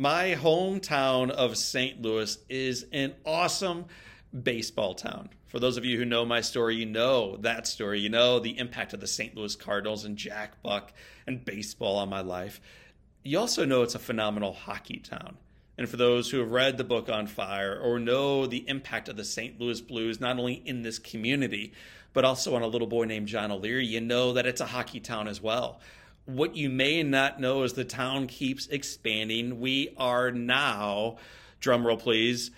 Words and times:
My 0.00 0.36
hometown 0.40 1.30
of 1.30 1.56
St. 1.56 2.00
Louis 2.00 2.38
is 2.48 2.86
an 2.92 3.16
awesome 3.26 3.86
baseball 4.44 4.94
town. 4.94 5.30
For 5.48 5.58
those 5.58 5.76
of 5.76 5.84
you 5.84 5.98
who 5.98 6.04
know 6.04 6.24
my 6.24 6.40
story, 6.40 6.76
you 6.76 6.86
know 6.86 7.36
that 7.38 7.66
story. 7.66 7.98
You 7.98 8.08
know 8.08 8.38
the 8.38 8.56
impact 8.60 8.92
of 8.92 9.00
the 9.00 9.08
St. 9.08 9.34
Louis 9.34 9.56
Cardinals 9.56 10.04
and 10.04 10.16
Jack 10.16 10.62
Buck 10.62 10.92
and 11.26 11.44
baseball 11.44 11.96
on 11.96 12.08
my 12.08 12.20
life. 12.20 12.60
You 13.24 13.40
also 13.40 13.64
know 13.64 13.82
it's 13.82 13.96
a 13.96 13.98
phenomenal 13.98 14.52
hockey 14.52 14.98
town. 14.98 15.36
And 15.76 15.88
for 15.88 15.96
those 15.96 16.30
who 16.30 16.38
have 16.38 16.52
read 16.52 16.78
the 16.78 16.84
book 16.84 17.08
On 17.08 17.26
Fire 17.26 17.76
or 17.76 17.98
know 17.98 18.46
the 18.46 18.68
impact 18.68 19.08
of 19.08 19.16
the 19.16 19.24
St. 19.24 19.60
Louis 19.60 19.80
Blues, 19.80 20.20
not 20.20 20.38
only 20.38 20.62
in 20.64 20.82
this 20.82 21.00
community, 21.00 21.72
but 22.12 22.24
also 22.24 22.54
on 22.54 22.62
a 22.62 22.68
little 22.68 22.86
boy 22.86 23.06
named 23.06 23.26
John 23.26 23.50
O'Leary, 23.50 23.86
you 23.86 24.00
know 24.00 24.32
that 24.34 24.46
it's 24.46 24.60
a 24.60 24.66
hockey 24.66 25.00
town 25.00 25.26
as 25.26 25.42
well. 25.42 25.80
What 26.28 26.56
you 26.56 26.68
may 26.68 27.02
not 27.02 27.40
know 27.40 27.62
is 27.62 27.72
the 27.72 27.86
town 27.86 28.26
keeps 28.26 28.66
expanding. 28.66 29.60
We 29.60 29.94
are 29.96 30.30
now, 30.30 31.16
drumroll 31.58 31.98
please, 31.98 32.50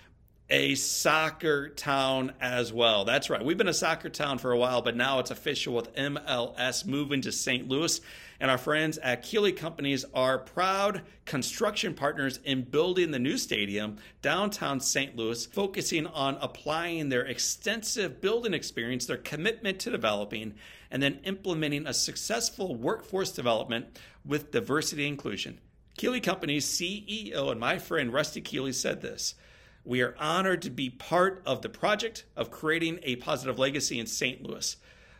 a 0.49 0.75
soccer 0.75 1.69
town 1.69 2.33
as 2.41 2.73
well. 2.73 3.05
That's 3.05 3.29
right. 3.29 3.45
We've 3.45 3.57
been 3.57 3.69
a 3.69 3.73
soccer 3.73 4.09
town 4.09 4.39
for 4.39 4.51
a 4.51 4.57
while, 4.57 4.81
but 4.81 4.97
now 4.97 5.19
it's 5.19 5.31
official 5.31 5.73
with 5.73 5.95
MLS 5.95 6.85
moving 6.85 7.21
to 7.21 7.31
St. 7.31 7.69
Louis. 7.69 8.01
And 8.41 8.51
our 8.51 8.57
friends 8.57 8.97
at 8.97 9.23
Keeley 9.23 9.53
Companies 9.53 10.03
are 10.13 10.37
proud 10.37 11.03
construction 11.23 11.93
partners 11.93 12.41
in 12.43 12.63
building 12.63 13.11
the 13.11 13.19
new 13.19 13.37
stadium 13.37 13.99
downtown 14.21 14.81
St. 14.81 15.15
Louis, 15.15 15.45
focusing 15.45 16.07
on 16.07 16.37
applying 16.41 17.07
their 17.07 17.25
extensive 17.25 18.19
building 18.19 18.53
experience, 18.53 19.05
their 19.05 19.15
commitment 19.15 19.79
to 19.79 19.91
developing, 19.91 20.55
and 20.91 21.01
then 21.01 21.19
implementing 21.23 21.87
a 21.87 21.93
successful 21.93 22.75
workforce 22.75 23.31
development 23.31 23.97
with 24.25 24.51
diversity 24.51 25.07
inclusion. 25.07 25.59
Keeley 25.97 26.19
Companies 26.19 26.67
CEO 26.67 27.51
and 27.51 27.59
my 27.59 27.77
friend 27.77 28.13
Rusty 28.13 28.41
Keeley 28.41 28.73
said 28.73 29.01
this. 29.01 29.35
We 29.83 30.01
are 30.01 30.15
honored 30.19 30.61
to 30.63 30.69
be 30.69 30.91
part 30.91 31.41
of 31.45 31.61
the 31.61 31.69
project 31.69 32.25
of 32.35 32.51
creating 32.51 32.99
a 33.03 33.15
positive 33.15 33.57
legacy 33.57 33.99
in 33.99 34.05
St. 34.05 34.43
Louis. 34.43 34.75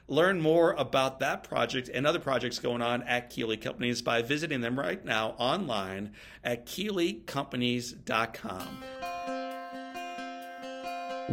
Learn 0.07 0.41
more 0.41 0.73
about 0.73 1.19
that 1.19 1.43
project 1.43 1.89
and 1.91 2.05
other 2.05 2.19
projects 2.19 2.59
going 2.59 2.81
on 2.81 3.01
at 3.03 3.29
Keeley 3.29 3.55
Companies 3.57 4.01
by 4.01 4.21
visiting 4.21 4.59
them 4.61 4.77
right 4.77 5.03
now 5.05 5.35
online 5.37 6.11
at 6.43 6.65
KeeleyCompanies.com. 6.65 8.67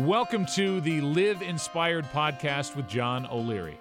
Welcome 0.06 0.46
to 0.54 0.80
the 0.80 1.00
Live 1.00 1.42
Inspired 1.42 2.04
podcast 2.12 2.76
with 2.76 2.88
John 2.88 3.26
O'Leary. 3.26 3.80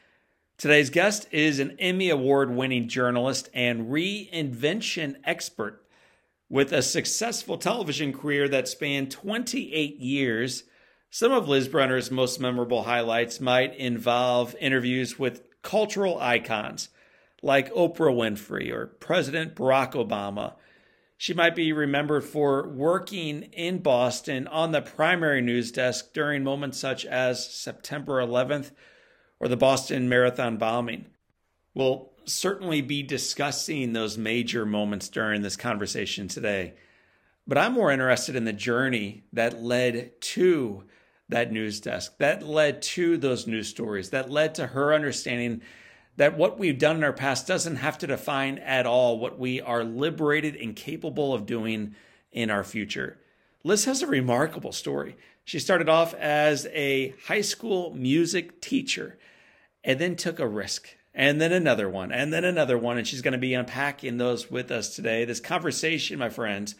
Today's 0.61 0.91
guest 0.91 1.27
is 1.31 1.57
an 1.57 1.75
Emmy 1.79 2.11
Award 2.11 2.51
winning 2.51 2.87
journalist 2.87 3.49
and 3.51 3.87
reinvention 3.87 5.15
expert 5.23 5.83
with 6.49 6.71
a 6.71 6.83
successful 6.83 7.57
television 7.57 8.13
career 8.13 8.47
that 8.47 8.67
spanned 8.67 9.09
28 9.09 9.97
years, 9.97 10.65
some 11.09 11.31
of 11.31 11.49
Liz 11.49 11.67
Brunner's 11.67 12.11
most 12.11 12.39
memorable 12.39 12.83
highlights 12.83 13.41
might 13.41 13.75
involve 13.75 14.55
interviews 14.59 15.17
with 15.17 15.41
cultural 15.63 16.19
icons 16.21 16.89
like 17.41 17.73
Oprah 17.73 18.15
Winfrey 18.15 18.71
or 18.71 18.85
President 18.85 19.55
Barack 19.55 19.93
Obama. 19.93 20.53
She 21.17 21.33
might 21.33 21.55
be 21.55 21.73
remembered 21.73 22.23
for 22.23 22.69
working 22.69 23.45
in 23.53 23.79
Boston 23.79 24.45
on 24.45 24.73
the 24.73 24.81
primary 24.83 25.41
news 25.41 25.71
desk 25.71 26.13
during 26.13 26.43
moments 26.43 26.77
such 26.77 27.03
as 27.03 27.51
September 27.51 28.21
11th 28.21 28.69
or 29.41 29.47
the 29.47 29.57
Boston 29.57 30.07
Marathon 30.07 30.57
bombing. 30.57 31.07
We'll 31.73 32.11
certainly 32.25 32.81
be 32.81 33.01
discussing 33.01 33.91
those 33.91 34.17
major 34.17 34.67
moments 34.67 35.09
during 35.09 35.41
this 35.41 35.57
conversation 35.57 36.27
today. 36.27 36.75
But 37.47 37.57
I'm 37.57 37.73
more 37.73 37.91
interested 37.91 38.35
in 38.35 38.45
the 38.45 38.53
journey 38.53 39.23
that 39.33 39.61
led 39.61 40.21
to 40.21 40.83
that 41.29 41.51
news 41.51 41.81
desk, 41.81 42.17
that 42.19 42.43
led 42.43 42.83
to 42.83 43.17
those 43.17 43.47
news 43.47 43.67
stories, 43.67 44.11
that 44.11 44.29
led 44.29 44.53
to 44.55 44.67
her 44.67 44.93
understanding 44.93 45.61
that 46.17 46.37
what 46.37 46.59
we've 46.59 46.77
done 46.77 46.97
in 46.97 47.03
our 47.03 47.13
past 47.13 47.47
doesn't 47.47 47.77
have 47.77 47.97
to 47.97 48.07
define 48.07 48.59
at 48.59 48.85
all 48.85 49.17
what 49.17 49.39
we 49.39 49.59
are 49.59 49.83
liberated 49.83 50.55
and 50.55 50.75
capable 50.75 51.33
of 51.33 51.47
doing 51.47 51.95
in 52.31 52.51
our 52.51 52.63
future. 52.63 53.17
Liz 53.63 53.85
has 53.85 54.03
a 54.03 54.07
remarkable 54.07 54.71
story. 54.71 55.15
She 55.45 55.57
started 55.57 55.89
off 55.89 56.13
as 56.13 56.67
a 56.73 57.15
high 57.25 57.41
school 57.41 57.95
music 57.95 58.61
teacher 58.61 59.17
and 59.83 59.99
then 59.99 60.15
took 60.15 60.39
a 60.39 60.47
risk 60.47 60.95
and 61.13 61.41
then 61.41 61.51
another 61.51 61.89
one, 61.89 62.11
and 62.11 62.31
then 62.31 62.45
another 62.45 62.77
one. 62.77 62.97
And 62.97 63.05
she's 63.05 63.21
going 63.21 63.33
to 63.33 63.37
be 63.37 63.53
unpacking 63.53 64.17
those 64.17 64.49
with 64.49 64.71
us 64.71 64.95
today. 64.95 65.25
This 65.25 65.41
conversation, 65.41 66.19
my 66.19 66.29
friends, 66.29 66.75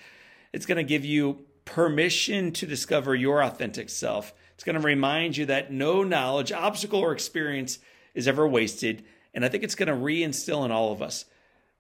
it's 0.54 0.66
going 0.66 0.78
to 0.78 0.84
give 0.84 1.04
you 1.04 1.46
permission 1.66 2.52
to 2.54 2.66
discover 2.66 3.14
your 3.14 3.44
authentic 3.44 3.90
self. 3.90 4.34
It's 4.54 4.64
going 4.64 4.80
to 4.80 4.86
remind 4.86 5.36
you 5.36 5.48
that 5.48 5.72
no 5.72 6.04
knowledge, 6.04 6.52
obstacle, 6.52 7.00
or 7.00 7.12
experience 7.12 7.80
is 8.14 8.28
ever 8.28 8.48
wasted. 8.48 9.04
And 9.34 9.44
I 9.44 9.50
think 9.50 9.64
it's 9.64 9.76
going 9.76 9.88
to 9.88 9.94
reinstill 9.94 10.66
in 10.66 10.72
all 10.72 10.92
of 10.92 11.02
us 11.02 11.26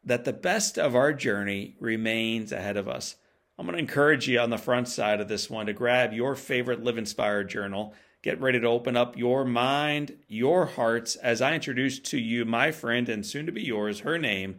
that 0.03 0.26
the 0.26 0.34
best 0.34 0.78
of 0.80 0.96
our 0.96 1.14
journey 1.14 1.76
remains 1.80 2.52
ahead 2.52 2.76
of 2.76 2.88
us. 2.88 3.16
I'm 3.58 3.66
going 3.66 3.76
to 3.76 3.80
encourage 3.80 4.28
you 4.28 4.40
on 4.40 4.50
the 4.50 4.58
front 4.58 4.88
side 4.88 5.22
of 5.22 5.28
this 5.28 5.50
one 5.50 5.68
to 5.68 5.74
grab 5.74 6.14
your 6.14 6.36
favorite 6.36 6.84
Live 6.84 6.98
Inspired 6.98 7.50
journal 7.50 7.94
Get 8.24 8.40
ready 8.40 8.59
to 8.59 8.68
open 8.68 8.96
up 8.96 9.18
your 9.18 9.44
mind, 9.44 10.16
your 10.28 10.68
hearts, 10.68 11.16
as 11.16 11.42
I 11.42 11.56
introduce 11.56 11.98
to 12.02 12.20
you 12.20 12.46
my 12.46 12.72
friend 12.72 13.09
and 13.09 13.26
soon 13.26 13.48
to 13.48 13.52
be 13.52 13.64
yours. 13.64 14.02
Her 14.02 14.20
name 14.20 14.58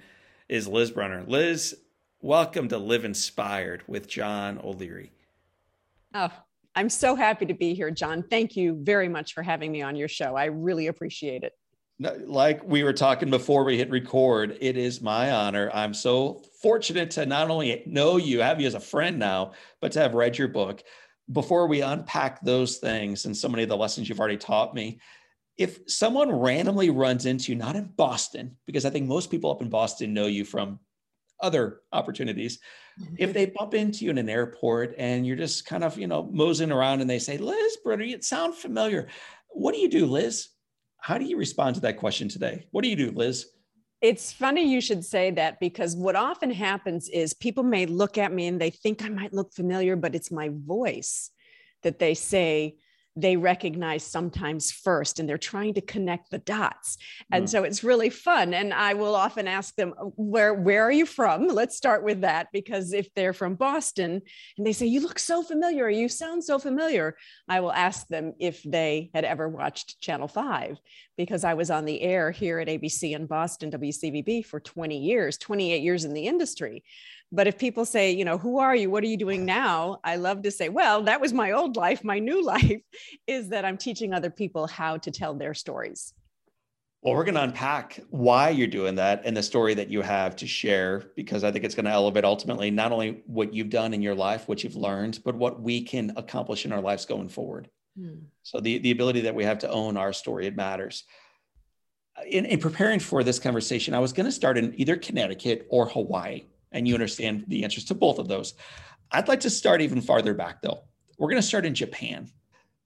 is 0.49 0.67
Liz 0.67 0.91
Brunner. 0.91 1.23
Liz, 1.28 1.77
welcome 2.21 2.67
to 2.67 2.78
Live 2.78 3.05
Inspired 3.05 3.84
with 3.87 4.09
John 4.09 4.59
O'Leary. 4.65 5.12
Oh, 6.12 6.33
I'm 6.75 6.89
so 6.89 7.15
happy 7.15 7.47
to 7.47 7.55
be 7.55 7.73
here, 7.73 7.93
John. 7.93 8.25
Thank 8.25 8.56
you 8.56 8.81
very 8.83 9.09
much 9.09 9.33
for 9.33 9.45
having 9.45 9.71
me 9.71 9.81
on 9.81 9.94
your 9.94 10.09
show. 10.09 10.34
I 10.34 10.47
really 10.47 10.89
appreciate 10.89 11.44
it. 11.44 11.53
Like 12.00 12.65
we 12.65 12.83
were 12.83 12.93
talking 12.93 13.31
before 13.31 13.62
we 13.62 13.79
hit 13.79 13.91
record, 13.91 14.59
it 14.61 14.77
is 14.77 15.00
my 15.00 15.31
honor. 15.31 15.71
I'm 15.73 15.94
so 15.94 16.43
fortunate 16.61 17.12
to 17.12 17.27
not 17.27 17.49
only 17.49 17.84
know 17.87 18.17
you, 18.17 18.41
have 18.41 18.61
you 18.61 18.67
as 18.67 18.75
a 18.75 18.81
friend 18.81 19.21
now, 19.21 19.53
but 19.81 19.93
to 19.93 20.00
have 20.00 20.15
read 20.15 20.37
your 20.37 20.49
book 20.49 20.83
before 21.32 21.66
we 21.66 21.81
unpack 21.81 22.41
those 22.43 22.78
things 22.78 23.25
and 23.25 23.37
so 23.37 23.48
many 23.48 23.62
of 23.62 23.69
the 23.69 23.76
lessons 23.76 24.09
you've 24.09 24.20
already 24.20 24.37
taught 24.37 24.75
me, 24.75 25.00
if 25.59 25.81
someone 25.87 26.31
randomly 26.31 26.91
runs 26.91 27.26
into 27.26 27.53
you, 27.53 27.59
not 27.59 27.76
in 27.76 27.93
Boston, 27.97 28.56
because 28.66 28.84
I 28.84 28.91
think 28.91 29.06
most 29.06 29.31
people 29.31 29.50
up 29.50 29.62
in 29.62 29.69
Boston 29.69 30.15
know 30.15 30.26
you 30.26 30.44
from 30.44 30.81
other 31.41 31.81
opportunities, 31.93 32.59
if 33.16 33.31
mm-hmm. 33.31 33.32
they 33.32 33.47
bump 33.47 33.75
into 33.75 34.04
you 34.04 34.10
in 34.10 34.19
an 34.19 34.28
airport 34.28 34.94
and 34.98 35.26
you're 35.26 35.37
just 35.37 35.66
kind 35.66 35.84
of, 35.84 35.98
you 35.98 36.06
know, 36.06 36.28
moseying 36.32 36.72
around 36.72 37.00
and 37.00 37.10
they 37.10 37.19
say, 37.19 37.38
Liz 37.38 37.78
Brunner, 37.84 38.04
you 38.04 38.20
sound 38.22 38.54
familiar. 38.54 39.09
What 39.49 39.75
do 39.75 39.81
you 39.81 39.88
do, 39.88 40.06
Liz? 40.06 40.49
How 40.99 41.19
do 41.19 41.25
you 41.25 41.37
respond 41.37 41.75
to 41.75 41.81
that 41.82 41.99
question 41.99 42.28
today? 42.28 42.66
What 42.70 42.82
do 42.82 42.88
you 42.88 42.97
do, 42.97 43.10
Liz? 43.10 43.47
It's 44.02 44.32
funny 44.32 44.68
you 44.68 44.80
should 44.80 45.04
say 45.04 45.30
that 45.30 45.60
because 45.60 45.94
what 45.94 46.16
often 46.16 46.50
happens 46.50 47.08
is 47.08 47.34
people 47.34 47.62
may 47.62 47.86
look 47.86 48.18
at 48.18 48.32
me 48.32 48.48
and 48.48 48.60
they 48.60 48.70
think 48.70 49.04
I 49.04 49.08
might 49.08 49.32
look 49.32 49.54
familiar, 49.54 49.94
but 49.94 50.16
it's 50.16 50.32
my 50.32 50.50
voice 50.52 51.30
that 51.84 52.00
they 52.00 52.14
say, 52.14 52.76
they 53.14 53.37
recognize 53.37 54.02
sometimes 54.02 54.72
first 54.72 55.19
and 55.19 55.28
they're 55.28 55.37
trying 55.37 55.75
to 55.75 55.81
connect 55.81 56.31
the 56.31 56.38
dots. 56.38 56.96
And 57.31 57.44
mm. 57.44 57.49
so 57.49 57.62
it's 57.62 57.84
really 57.84 58.08
fun. 58.08 58.54
And 58.54 58.72
i 58.72 58.94
will 58.94 59.14
often 59.14 59.46
ask 59.46 59.75
them 59.75 59.93
uh, 59.99 60.05
where 60.16 60.55
where 60.55 60.82
are 60.82 60.93
you 60.93 61.05
from? 61.05 61.46
Let's 61.48 61.76
start 61.76 62.05
with 62.05 62.22
that 62.22 62.48
because 62.52 62.93
if 62.93 63.12
they're 63.14 63.34
from 63.34 63.55
boston 63.55 64.22
and 64.56 64.66
they 64.66 64.72
say 64.72 64.87
you 64.87 65.00
look 65.00 65.19
so 65.19 65.43
familiar. 65.43 65.88
You 65.90 66.08
sound 66.08 66.43
so 66.44 66.58
familiar. 66.58 67.16
I 67.48 67.60
will 67.60 67.72
ask 67.72 68.06
them 68.08 68.32
if 68.40 68.62
they 68.62 69.10
had 69.14 69.25
ever 69.25 69.48
watched 69.48 70.00
channel 70.00 70.28
5 70.28 70.78
because 71.22 71.44
i 71.44 71.54
was 71.54 71.70
on 71.70 71.84
the 71.84 72.02
air 72.02 72.30
here 72.30 72.58
at 72.58 72.69
abc 72.69 73.14
in 73.14 73.26
boston 73.26 73.70
wcvb 73.70 74.44
for 74.44 74.60
20 74.60 74.98
years 74.98 75.38
28 75.38 75.82
years 75.82 76.04
in 76.04 76.12
the 76.12 76.26
industry 76.26 76.82
but 77.34 77.46
if 77.46 77.58
people 77.58 77.86
say, 77.86 78.12
you 78.12 78.26
know, 78.26 78.36
who 78.36 78.58
are 78.58 78.76
you? 78.76 78.90
What 78.90 79.02
are 79.02 79.06
you 79.06 79.16
doing 79.16 79.46
now? 79.46 80.00
I 80.04 80.16
love 80.16 80.42
to 80.42 80.50
say, 80.50 80.69
well, 80.69 81.02
that 81.04 81.20
was 81.20 81.32
my 81.32 81.52
old 81.52 81.76
life. 81.76 82.04
My 82.04 82.19
new 82.19 82.44
life 82.44 82.82
is 83.26 83.48
that 83.48 83.64
I'm 83.64 83.78
teaching 83.78 84.12
other 84.12 84.30
people 84.30 84.66
how 84.66 84.98
to 84.98 85.10
tell 85.10 85.34
their 85.34 85.54
stories. 85.54 86.12
Well, 87.00 87.14
we're 87.14 87.24
going 87.24 87.34
to 87.34 87.42
unpack 87.42 87.98
why 88.10 88.50
you're 88.50 88.69
doing 88.69 88.94
that 88.96 89.22
and 89.24 89.36
the 89.36 89.42
story 89.42 89.74
that 89.74 89.88
you 89.88 90.02
have 90.02 90.36
to 90.36 90.46
share, 90.46 91.10
because 91.16 91.42
I 91.42 91.50
think 91.50 91.64
it's 91.64 91.74
going 91.74 91.86
to 91.86 91.90
elevate 91.90 92.24
ultimately 92.24 92.70
not 92.70 92.92
only 92.92 93.22
what 93.26 93.52
you've 93.52 93.70
done 93.70 93.92
in 93.92 94.02
your 94.02 94.14
life, 94.14 94.46
what 94.46 94.62
you've 94.62 94.76
learned, 94.76 95.19
but 95.24 95.34
what 95.34 95.60
we 95.60 95.82
can 95.82 96.12
accomplish 96.16 96.64
in 96.64 96.70
our 96.70 96.82
lives 96.82 97.06
going 97.06 97.28
forward. 97.28 97.69
Hmm. 97.97 98.25
So 98.43 98.61
the, 98.61 98.79
the 98.79 98.91
ability 98.91 99.21
that 99.23 99.35
we 99.35 99.44
have 99.44 99.59
to 99.61 99.71
own 99.71 99.97
our 99.97 100.12
story, 100.12 100.47
it 100.47 100.56
matters. 100.56 101.05
In, 102.27 102.44
in 102.47 102.59
preparing 102.59 103.00
for 103.00 103.23
this 103.23 103.39
conversation, 103.39 103.94
I 103.94 103.99
was 103.99 104.12
going 104.12 104.27
to 104.27 104.33
start 104.33 104.59
in 104.59 104.75
either 104.79 104.97
Connecticut 104.97 105.67
or 105.71 105.87
Hawaii, 105.89 106.44
and 106.73 106.87
you 106.87 106.94
understand 106.94 107.44
the 107.49 107.65
answers 107.65 107.85
to 107.87 107.94
both 107.94 108.19
of 108.19 108.29
those. 108.29 108.55
I'd 109.11 109.29
like 109.29 109.41
to 109.41 109.50
start 109.50 109.81
even 109.81 110.00
farther 110.00 110.35
back, 110.35 110.62
though. 110.62 110.85
We're 111.19 111.29
going 111.29 111.41
to 111.41 111.47
start 111.47 111.67
in 111.67 111.75
Japan. 111.75 112.31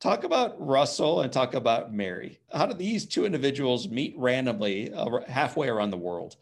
Talk 0.01 0.25
about 0.25 0.55
Russell 0.61 1.23
and 1.23 1.33
talk 1.33 1.55
about 1.55 1.93
Mary. 1.93 2.41
How 2.53 2.67
did 2.67 2.79
these 2.79 3.07
two 3.07 3.25
individuals 3.25 3.89
meet 3.89 4.15
randomly 4.19 4.93
uh, 4.93 5.21
halfway 5.27 5.69
around 5.69 5.91
the 5.91 5.97
world? 5.97 6.37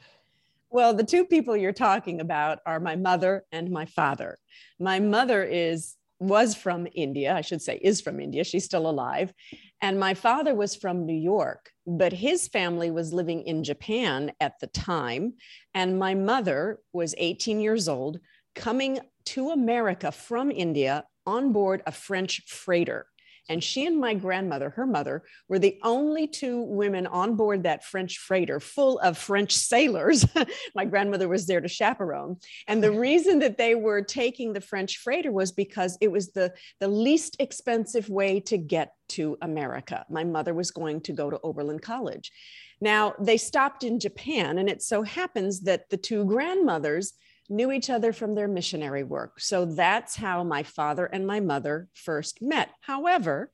Well, 0.70 0.92
the 0.92 1.04
two 1.04 1.24
people 1.24 1.56
you're 1.56 1.72
talking 1.72 2.20
about 2.20 2.58
are 2.66 2.80
my 2.80 2.96
mother 2.96 3.44
and 3.52 3.70
my 3.70 3.84
father. 3.84 4.38
My 4.80 4.98
mother 4.98 5.44
is 5.44 5.94
was 6.28 6.54
from 6.54 6.86
India, 6.94 7.34
I 7.34 7.40
should 7.40 7.62
say, 7.62 7.78
is 7.82 8.00
from 8.00 8.20
India. 8.20 8.44
She's 8.44 8.64
still 8.64 8.88
alive. 8.88 9.32
And 9.80 9.98
my 9.98 10.14
father 10.14 10.54
was 10.54 10.74
from 10.74 11.06
New 11.06 11.16
York, 11.16 11.70
but 11.86 12.12
his 12.12 12.48
family 12.48 12.90
was 12.90 13.12
living 13.12 13.42
in 13.42 13.64
Japan 13.64 14.32
at 14.40 14.54
the 14.60 14.66
time. 14.68 15.34
And 15.74 15.98
my 15.98 16.14
mother 16.14 16.78
was 16.92 17.14
18 17.18 17.60
years 17.60 17.88
old, 17.88 18.20
coming 18.54 19.00
to 19.26 19.50
America 19.50 20.12
from 20.12 20.50
India 20.50 21.04
on 21.26 21.52
board 21.52 21.82
a 21.86 21.92
French 21.92 22.42
freighter. 22.46 23.06
And 23.48 23.62
she 23.62 23.86
and 23.86 23.98
my 23.98 24.14
grandmother, 24.14 24.70
her 24.70 24.86
mother, 24.86 25.22
were 25.48 25.58
the 25.58 25.78
only 25.82 26.26
two 26.26 26.62
women 26.62 27.06
on 27.06 27.36
board 27.36 27.64
that 27.64 27.84
French 27.84 28.18
freighter 28.18 28.58
full 28.60 28.98
of 29.00 29.18
French 29.18 29.54
sailors. 29.54 30.24
my 30.74 30.84
grandmother 30.84 31.28
was 31.28 31.46
there 31.46 31.60
to 31.60 31.68
chaperone. 31.68 32.36
And 32.66 32.82
the 32.82 32.92
reason 32.92 33.38
that 33.40 33.58
they 33.58 33.74
were 33.74 34.02
taking 34.02 34.52
the 34.52 34.60
French 34.60 34.98
freighter 34.98 35.30
was 35.30 35.52
because 35.52 35.98
it 36.00 36.10
was 36.10 36.32
the, 36.32 36.54
the 36.80 36.88
least 36.88 37.36
expensive 37.38 38.08
way 38.08 38.40
to 38.40 38.56
get 38.56 38.94
to 39.10 39.36
America. 39.42 40.06
My 40.08 40.24
mother 40.24 40.54
was 40.54 40.70
going 40.70 41.02
to 41.02 41.12
go 41.12 41.30
to 41.30 41.40
Oberlin 41.42 41.78
College. 41.78 42.32
Now, 42.80 43.14
they 43.20 43.36
stopped 43.36 43.84
in 43.84 44.00
Japan, 44.00 44.58
and 44.58 44.68
it 44.68 44.82
so 44.82 45.02
happens 45.02 45.60
that 45.62 45.90
the 45.90 45.96
two 45.96 46.24
grandmothers 46.24 47.12
knew 47.48 47.70
each 47.70 47.90
other 47.90 48.12
from 48.12 48.34
their 48.34 48.48
missionary 48.48 49.04
work. 49.04 49.40
So 49.40 49.64
that's 49.64 50.16
how 50.16 50.44
my 50.44 50.62
father 50.62 51.06
and 51.06 51.26
my 51.26 51.40
mother 51.40 51.88
first 51.94 52.40
met. 52.40 52.70
However, 52.80 53.50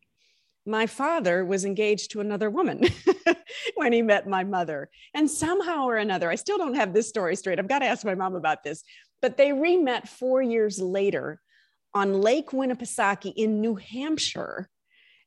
my 0.66 0.86
father 0.86 1.44
was 1.44 1.64
engaged 1.64 2.12
to 2.12 2.20
another 2.20 2.50
woman 2.50 2.84
when 3.74 3.92
he 3.92 4.02
met 4.02 4.28
my 4.28 4.44
mother. 4.44 4.90
And 5.14 5.30
somehow 5.30 5.86
or 5.86 5.96
another, 5.96 6.30
I 6.30 6.36
still 6.36 6.58
don't 6.58 6.74
have 6.74 6.92
this 6.92 7.08
story 7.08 7.34
straight. 7.34 7.58
I've 7.58 7.68
got 7.68 7.80
to 7.80 7.86
ask 7.86 8.04
my 8.04 8.14
mom 8.14 8.34
about 8.34 8.62
this. 8.62 8.82
But 9.22 9.36
they 9.36 9.52
re 9.52 9.76
met 9.76 10.08
four 10.08 10.42
years 10.42 10.78
later 10.78 11.40
on 11.94 12.20
Lake 12.20 12.50
Winnipesaukee 12.50 13.32
in 13.34 13.60
New 13.60 13.74
Hampshire. 13.74 14.68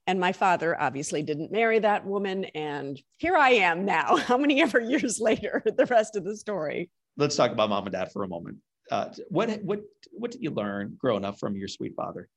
And 0.05 0.19
my 0.19 0.33
father 0.33 0.79
obviously 0.79 1.23
didn't 1.23 1.51
marry 1.51 1.79
that 1.79 2.05
woman. 2.05 2.45
And 2.45 2.99
here 3.17 3.35
I 3.35 3.51
am 3.51 3.85
now, 3.85 4.15
how 4.27 4.37
many 4.37 4.61
ever 4.61 4.79
years 4.79 5.19
later, 5.19 5.63
the 5.77 5.85
rest 5.85 6.15
of 6.15 6.23
the 6.23 6.37
story 6.37 6.89
let's 7.17 7.35
talk 7.35 7.51
about 7.51 7.69
mom 7.69 7.85
and 7.85 7.93
dad 7.93 8.11
for 8.11 8.23
a 8.23 8.27
moment. 8.27 8.57
Uh, 8.91 9.09
what 9.29 9.49
what 9.63 9.81
what 10.11 10.31
did 10.31 10.41
you 10.41 10.51
learn 10.51 10.97
growing 10.99 11.25
up 11.25 11.39
from 11.39 11.55
your 11.55 11.67
sweet 11.67 11.95
father? 11.95 12.29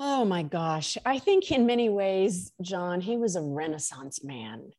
Oh 0.00 0.24
my 0.24 0.44
gosh, 0.44 0.96
I 1.04 1.18
think 1.18 1.50
in 1.50 1.66
many 1.66 1.88
ways, 1.88 2.52
John, 2.62 3.00
he 3.00 3.16
was 3.16 3.34
a 3.34 3.42
Renaissance 3.42 4.22
man. 4.22 4.70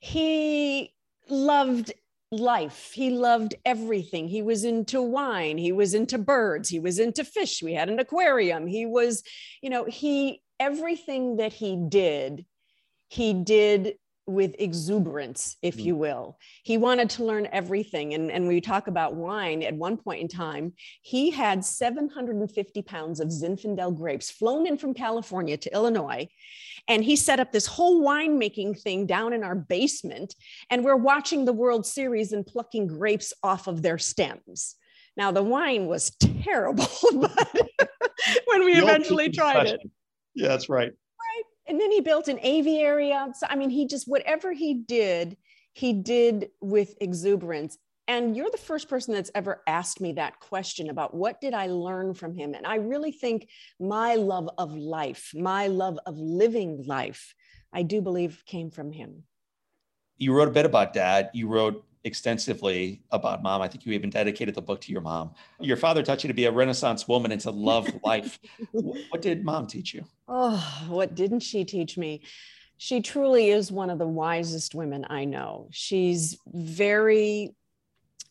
He 0.00 0.92
loved 1.30 1.92
life. 2.30 2.90
He 2.92 3.10
loved 3.10 3.54
everything. 3.64 4.28
He 4.28 4.42
was 4.42 4.64
into 4.64 5.00
wine. 5.00 5.56
He 5.56 5.72
was 5.72 5.94
into 5.94 6.18
birds. 6.18 6.68
He 6.68 6.78
was 6.78 6.98
into 6.98 7.24
fish. 7.24 7.62
We 7.62 7.72
had 7.72 7.88
an 7.88 7.98
aquarium. 7.98 8.66
He 8.66 8.84
was, 8.84 9.22
you 9.62 9.70
know, 9.70 9.84
he 9.84 10.42
everything 10.60 11.36
that 11.36 11.52
he 11.52 11.76
did, 11.88 12.44
he 13.08 13.32
did 13.32 13.94
with 14.26 14.56
exuberance, 14.58 15.56
if 15.62 15.76
mm. 15.76 15.84
you 15.84 15.96
will. 15.96 16.38
He 16.64 16.78
wanted 16.78 17.10
to 17.10 17.24
learn 17.24 17.48
everything. 17.52 18.14
And, 18.14 18.30
and 18.30 18.48
we 18.48 18.60
talk 18.60 18.88
about 18.88 19.14
wine, 19.14 19.62
at 19.62 19.74
one 19.74 19.96
point 19.96 20.20
in 20.20 20.28
time, 20.28 20.72
he 21.02 21.30
had 21.30 21.64
750 21.64 22.82
pounds 22.82 23.20
of 23.20 23.28
Zinfandel 23.28 23.96
grapes 23.96 24.30
flown 24.30 24.66
in 24.66 24.78
from 24.78 24.94
California 24.94 25.56
to 25.56 25.72
Illinois. 25.72 26.28
And 26.88 27.04
he 27.04 27.16
set 27.16 27.40
up 27.40 27.52
this 27.52 27.66
whole 27.66 28.02
winemaking 28.02 28.80
thing 28.80 29.06
down 29.06 29.32
in 29.32 29.44
our 29.44 29.54
basement. 29.54 30.34
And 30.70 30.84
we're 30.84 30.96
watching 30.96 31.44
the 31.44 31.52
World 31.52 31.86
Series 31.86 32.32
and 32.32 32.46
plucking 32.46 32.88
grapes 32.88 33.32
off 33.42 33.68
of 33.68 33.82
their 33.82 33.98
stems. 33.98 34.74
Now, 35.16 35.32
the 35.32 35.42
wine 35.42 35.86
was 35.86 36.10
terrible, 36.20 36.88
but 37.14 37.68
when 38.46 38.64
we 38.64 38.74
eventually 38.74 39.30
tried 39.30 39.68
it. 39.68 39.80
Yeah, 40.34 40.48
that's 40.48 40.68
right 40.68 40.92
and 41.68 41.80
then 41.80 41.90
he 41.90 42.00
built 42.00 42.28
an 42.28 42.38
aviary 42.42 43.12
outside. 43.12 43.50
I 43.50 43.56
mean, 43.56 43.70
he 43.70 43.86
just, 43.86 44.08
whatever 44.08 44.52
he 44.52 44.74
did, 44.74 45.36
he 45.72 45.92
did 45.92 46.50
with 46.60 46.94
exuberance. 47.00 47.78
And 48.08 48.36
you're 48.36 48.50
the 48.50 48.56
first 48.56 48.88
person 48.88 49.14
that's 49.14 49.32
ever 49.34 49.62
asked 49.66 50.00
me 50.00 50.12
that 50.12 50.38
question 50.38 50.90
about 50.90 51.12
what 51.12 51.40
did 51.40 51.54
I 51.54 51.66
learn 51.66 52.14
from 52.14 52.34
him? 52.34 52.54
And 52.54 52.66
I 52.66 52.76
really 52.76 53.10
think 53.10 53.48
my 53.80 54.14
love 54.14 54.48
of 54.58 54.72
life, 54.74 55.32
my 55.34 55.66
love 55.66 55.98
of 56.06 56.16
living 56.16 56.84
life, 56.86 57.34
I 57.72 57.82
do 57.82 58.00
believe 58.00 58.42
came 58.46 58.70
from 58.70 58.92
him. 58.92 59.24
You 60.18 60.32
wrote 60.34 60.48
a 60.48 60.52
bit 60.52 60.66
about 60.66 60.92
dad. 60.92 61.30
You 61.34 61.48
wrote 61.48 61.84
extensively 62.06 63.02
about 63.10 63.42
mom. 63.42 63.60
I 63.60 63.68
think 63.68 63.84
you 63.84 63.92
even 63.92 64.10
dedicated 64.10 64.54
the 64.54 64.62
book 64.62 64.80
to 64.82 64.92
your 64.92 65.00
mom. 65.00 65.34
Your 65.60 65.76
father 65.76 66.04
taught 66.04 66.22
you 66.22 66.28
to 66.28 66.34
be 66.34 66.44
a 66.44 66.52
Renaissance 66.52 67.08
woman 67.08 67.32
and 67.32 67.40
to 67.40 67.50
love 67.50 67.88
life. 68.04 68.38
what 68.70 69.20
did 69.20 69.44
mom 69.44 69.66
teach 69.66 69.92
you? 69.92 70.04
Oh, 70.28 70.86
what 70.88 71.16
didn't 71.16 71.40
she 71.40 71.64
teach 71.64 71.98
me? 71.98 72.22
She 72.78 73.00
truly 73.02 73.50
is 73.50 73.72
one 73.72 73.90
of 73.90 73.98
the 73.98 74.06
wisest 74.06 74.74
women 74.74 75.04
I 75.10 75.24
know. 75.24 75.68
She's 75.72 76.38
very 76.46 77.56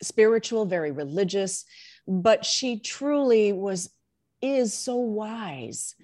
spiritual, 0.01 0.65
very 0.65 0.91
religious, 0.91 1.65
but 2.07 2.45
she 2.45 2.79
truly 2.79 3.51
was 3.51 3.89
is 4.41 4.73
so 4.73 4.95
wise. 4.95 5.95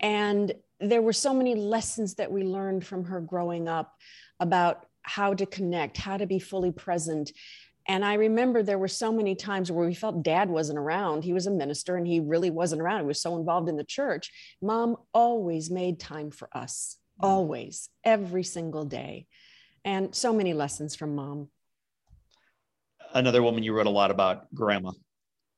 And 0.00 0.52
there 0.78 1.02
were 1.02 1.12
so 1.12 1.34
many 1.34 1.54
lessons 1.54 2.14
that 2.14 2.32
we 2.32 2.44
learned 2.44 2.86
from 2.86 3.04
her 3.04 3.20
growing 3.20 3.68
up 3.68 3.94
about 4.38 4.86
how 5.02 5.34
to 5.34 5.46
connect, 5.46 5.96
how 5.96 6.16
to 6.16 6.26
be 6.26 6.38
fully 6.38 6.72
present. 6.72 7.32
And 7.88 8.04
I 8.04 8.14
remember 8.14 8.62
there 8.62 8.78
were 8.78 8.88
so 8.88 9.12
many 9.12 9.34
times 9.34 9.72
where 9.72 9.86
we 9.86 9.94
felt 9.94 10.22
dad 10.22 10.48
wasn't 10.48 10.78
around. 10.78 11.24
He 11.24 11.32
was 11.32 11.46
a 11.46 11.50
minister 11.50 11.96
and 11.96 12.06
he 12.06 12.20
really 12.20 12.50
wasn't 12.50 12.82
around. 12.82 13.00
He 13.00 13.06
was 13.06 13.22
so 13.22 13.36
involved 13.36 13.68
in 13.68 13.76
the 13.76 13.84
church. 13.84 14.30
Mom 14.62 14.96
always 15.12 15.70
made 15.70 15.98
time 15.98 16.30
for 16.30 16.48
us, 16.52 16.98
mm. 17.20 17.26
always, 17.26 17.88
every 18.04 18.44
single 18.44 18.84
day. 18.84 19.26
And 19.84 20.14
so 20.14 20.32
many 20.32 20.52
lessons 20.52 20.94
from 20.94 21.14
mom. 21.14 21.48
Another 23.12 23.42
woman 23.42 23.62
you 23.62 23.72
wrote 23.72 23.86
a 23.86 23.90
lot 23.90 24.10
about, 24.10 24.54
Grandma. 24.54 24.92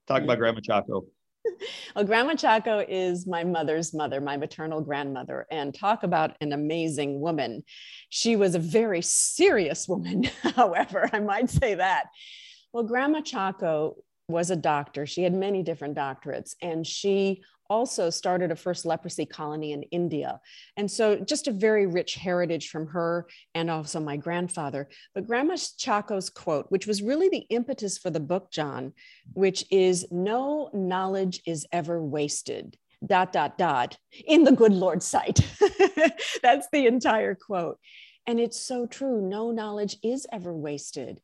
Talk 0.07 0.23
about 0.23 0.39
Grandma 0.39 0.61
Chaco. 0.61 1.05
well, 1.97 2.05
Grandma 2.05 2.35
Chaco 2.35 2.85
is 2.87 3.27
my 3.27 3.45
mother's 3.45 3.95
mother, 3.95 4.21
my 4.21 4.37
maternal 4.37 4.81
grandmother, 4.81 5.47
and 5.51 5.75
talk 5.75 6.03
about 6.03 6.37
an 6.41 6.53
amazing 6.53 7.21
woman. 7.21 7.65
She 8.09 8.37
was 8.37 8.55
a 8.55 8.61
very 8.61 9.03
serious 9.03 9.89
woman, 9.89 10.25
however, 10.57 11.09
I 11.13 11.21
might 11.21 11.51
say 11.51 11.75
that. 11.75 12.07
Well, 12.73 12.85
Grandma 12.85 13.21
Chaco 13.21 13.97
was 14.29 14.51
a 14.51 14.57
doctor. 14.57 15.07
She 15.07 15.23
had 15.23 15.35
many 15.35 15.63
different 15.63 15.97
doctorates, 15.97 16.55
and 16.63 16.87
she 16.87 17.43
also 17.73 18.11
started 18.11 18.51
a 18.51 18.57
first 18.57 18.85
leprosy 18.85 19.25
colony 19.25 19.73
in 19.73 19.83
India. 19.85 20.39
And 20.77 20.91
so, 20.91 21.17
just 21.17 21.49
a 21.49 21.53
very 21.53 21.87
rich 21.87 22.17
heritage 22.17 22.69
from 22.69 22.87
her 22.89 23.27
and 23.55 23.71
also 23.71 23.99
my 23.99 24.19
grandfather. 24.19 24.91
But 25.15 25.27
Grandma 25.27 25.57
Chaco's 25.79 26.29
quote, 26.29 26.67
which 26.69 26.87
was 26.87 27.03
really 27.03 27.31
the 27.31 27.47
impetus 27.49 27.97
for 27.97 28.11
the 28.11 28.21
book, 28.21 28.53
John, 28.53 28.93
which 29.33 29.65
is 29.71 30.07
No 30.11 30.71
knowledge 30.75 31.41
is 31.47 31.67
ever 31.73 32.03
wasted. 32.03 32.77
Dot, 33.05 33.33
dot, 33.33 33.57
dot, 33.59 33.97
in 34.27 34.45
the 34.45 34.53
good 34.53 34.73
Lord's 34.73 35.07
sight. 35.07 35.41
That's 36.43 36.69
the 36.73 36.87
entire 36.87 37.35
quote. 37.35 37.79
And 38.27 38.39
it's 38.39 38.61
so 38.61 38.87
true. 38.87 39.21
No 39.21 39.51
knowledge 39.51 39.97
is 40.05 40.27
ever 40.31 40.55
wasted. 40.55 41.21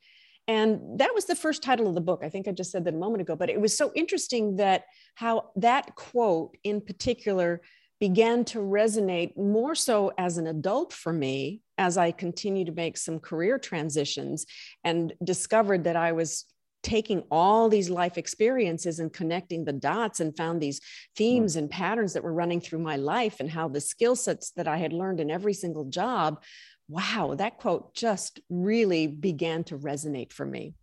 And 0.49 0.99
that 0.99 1.15
was 1.15 1.27
the 1.27 1.37
first 1.37 1.63
title 1.63 1.87
of 1.87 1.95
the 1.95 2.01
book. 2.01 2.23
I 2.25 2.31
think 2.31 2.49
I 2.49 2.53
just 2.53 2.73
said 2.73 2.87
that 2.87 2.95
a 2.95 2.99
moment 2.99 3.21
ago, 3.21 3.37
but 3.37 3.51
it 3.51 3.61
was 3.61 3.77
so 3.77 3.93
interesting 3.95 4.57
that 4.57 4.85
how 5.15 5.51
that 5.57 5.95
quote 5.95 6.57
in 6.65 6.81
particular 6.81 7.61
began 8.01 8.45
to 8.47 8.59
resonate 8.59 9.37
more 9.37 9.75
so 9.75 10.13
as 10.17 10.39
an 10.39 10.47
adult 10.47 10.93
for 10.93 11.13
me 11.13 11.61
as 11.77 11.99
I 11.99 12.13
continued 12.13 12.67
to 12.67 12.73
make 12.73 12.97
some 12.97 13.19
career 13.19 13.59
transitions 13.59 14.47
and 14.85 15.13
discovered 15.23 15.85
that 15.85 15.97
I 15.97 16.13
was 16.13 16.47
taking 16.83 17.25
all 17.31 17.69
these 17.69 17.91
life 17.91 18.17
experiences 18.17 19.01
and 19.01 19.13
connecting 19.13 19.65
the 19.65 19.73
dots 19.73 20.21
and 20.21 20.37
found 20.37 20.61
these 20.61 20.79
hmm. 20.79 20.85
themes 21.17 21.57
and 21.57 21.69
patterns 21.69 22.15
that 22.15 22.23
were 22.23 22.33
running 22.33 22.61
through 22.61 22.79
my 22.79 22.97
life 22.97 23.41
and 23.41 23.51
how 23.51 23.69
the 23.69 23.81
skill 23.81 24.17
sets 24.17 24.53
that 24.53 24.69
I 24.69 24.79
had 24.79 24.93
learned 24.93 25.21
in 25.21 25.31
every 25.31 25.55
single 25.55 25.85
job 25.85 26.43
wow, 26.89 27.35
that 27.37 27.59
quote 27.59 27.95
just 27.95 28.41
really 28.49 29.07
began 29.07 29.63
to 29.65 29.79
resonate 29.79 30.33
for 30.33 30.47
me. 30.47 30.75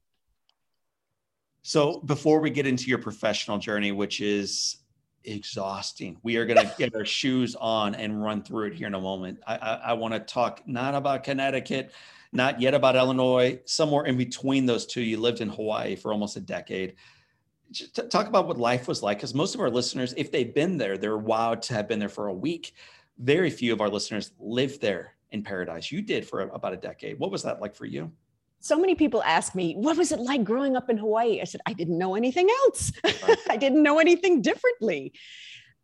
So, 1.63 1.99
before 2.01 2.39
we 2.39 2.51
get 2.51 2.67
into 2.67 2.85
your 2.85 2.99
professional 2.99 3.57
journey, 3.57 3.91
which 3.91 4.21
is 4.21 4.77
exhausting, 5.23 6.17
we 6.21 6.37
are 6.37 6.45
going 6.45 6.59
to 6.67 6.73
get 6.77 6.93
our 6.95 7.05
shoes 7.05 7.55
on 7.55 7.95
and 7.95 8.23
run 8.23 8.43
through 8.43 8.67
it 8.67 8.75
here 8.75 8.87
in 8.87 8.93
a 8.93 9.01
moment. 9.01 9.39
I, 9.47 9.55
I, 9.55 9.73
I 9.73 9.93
want 9.93 10.13
to 10.13 10.19
talk 10.19 10.61
not 10.67 10.93
about 10.93 11.23
Connecticut, 11.23 11.91
not 12.31 12.61
yet 12.61 12.75
about 12.75 12.95
Illinois, 12.95 13.59
somewhere 13.65 14.05
in 14.05 14.15
between 14.15 14.67
those 14.67 14.85
two. 14.85 15.01
You 15.01 15.17
lived 15.17 15.41
in 15.41 15.49
Hawaii 15.49 15.95
for 15.95 16.11
almost 16.11 16.37
a 16.37 16.41
decade. 16.41 16.95
Just 17.71 18.11
talk 18.11 18.27
about 18.27 18.47
what 18.47 18.59
life 18.59 18.87
was 18.87 19.01
like, 19.01 19.17
because 19.17 19.33
most 19.33 19.55
of 19.55 19.61
our 19.61 19.71
listeners, 19.71 20.13
if 20.17 20.31
they've 20.31 20.53
been 20.53 20.77
there, 20.77 20.99
they're 20.99 21.17
wowed 21.17 21.61
to 21.61 21.73
have 21.73 21.87
been 21.87 21.97
there 21.97 22.09
for 22.09 22.27
a 22.27 22.33
week. 22.33 22.73
Very 23.17 23.49
few 23.49 23.73
of 23.73 23.81
our 23.81 23.89
listeners 23.89 24.33
live 24.37 24.79
there 24.79 25.14
in 25.35 25.43
paradise. 25.43 25.91
You 25.91 26.01
did 26.01 26.27
for 26.27 26.41
about 26.41 26.73
a 26.73 26.77
decade. 26.77 27.19
What 27.19 27.29
was 27.29 27.43
that 27.43 27.61
like 27.61 27.75
for 27.75 27.85
you? 27.85 28.11
So 28.59 28.79
many 28.79 28.95
people 28.95 29.21
ask 29.23 29.53
me, 29.53 29.75
what 29.75 29.95
was 29.95 30.11
it 30.11 30.19
like 30.19 30.43
growing 30.43 30.75
up 30.75 30.89
in 30.89 30.97
Hawaii? 30.97 31.39
I 31.39 31.43
said, 31.43 31.61
I 31.67 31.73
didn't 31.73 31.99
know 31.99 32.15
anything 32.15 32.49
else. 32.61 32.91
Right. 33.03 33.37
I 33.49 33.57
didn't 33.57 33.83
know 33.83 33.99
anything 33.99 34.41
differently. 34.41 35.13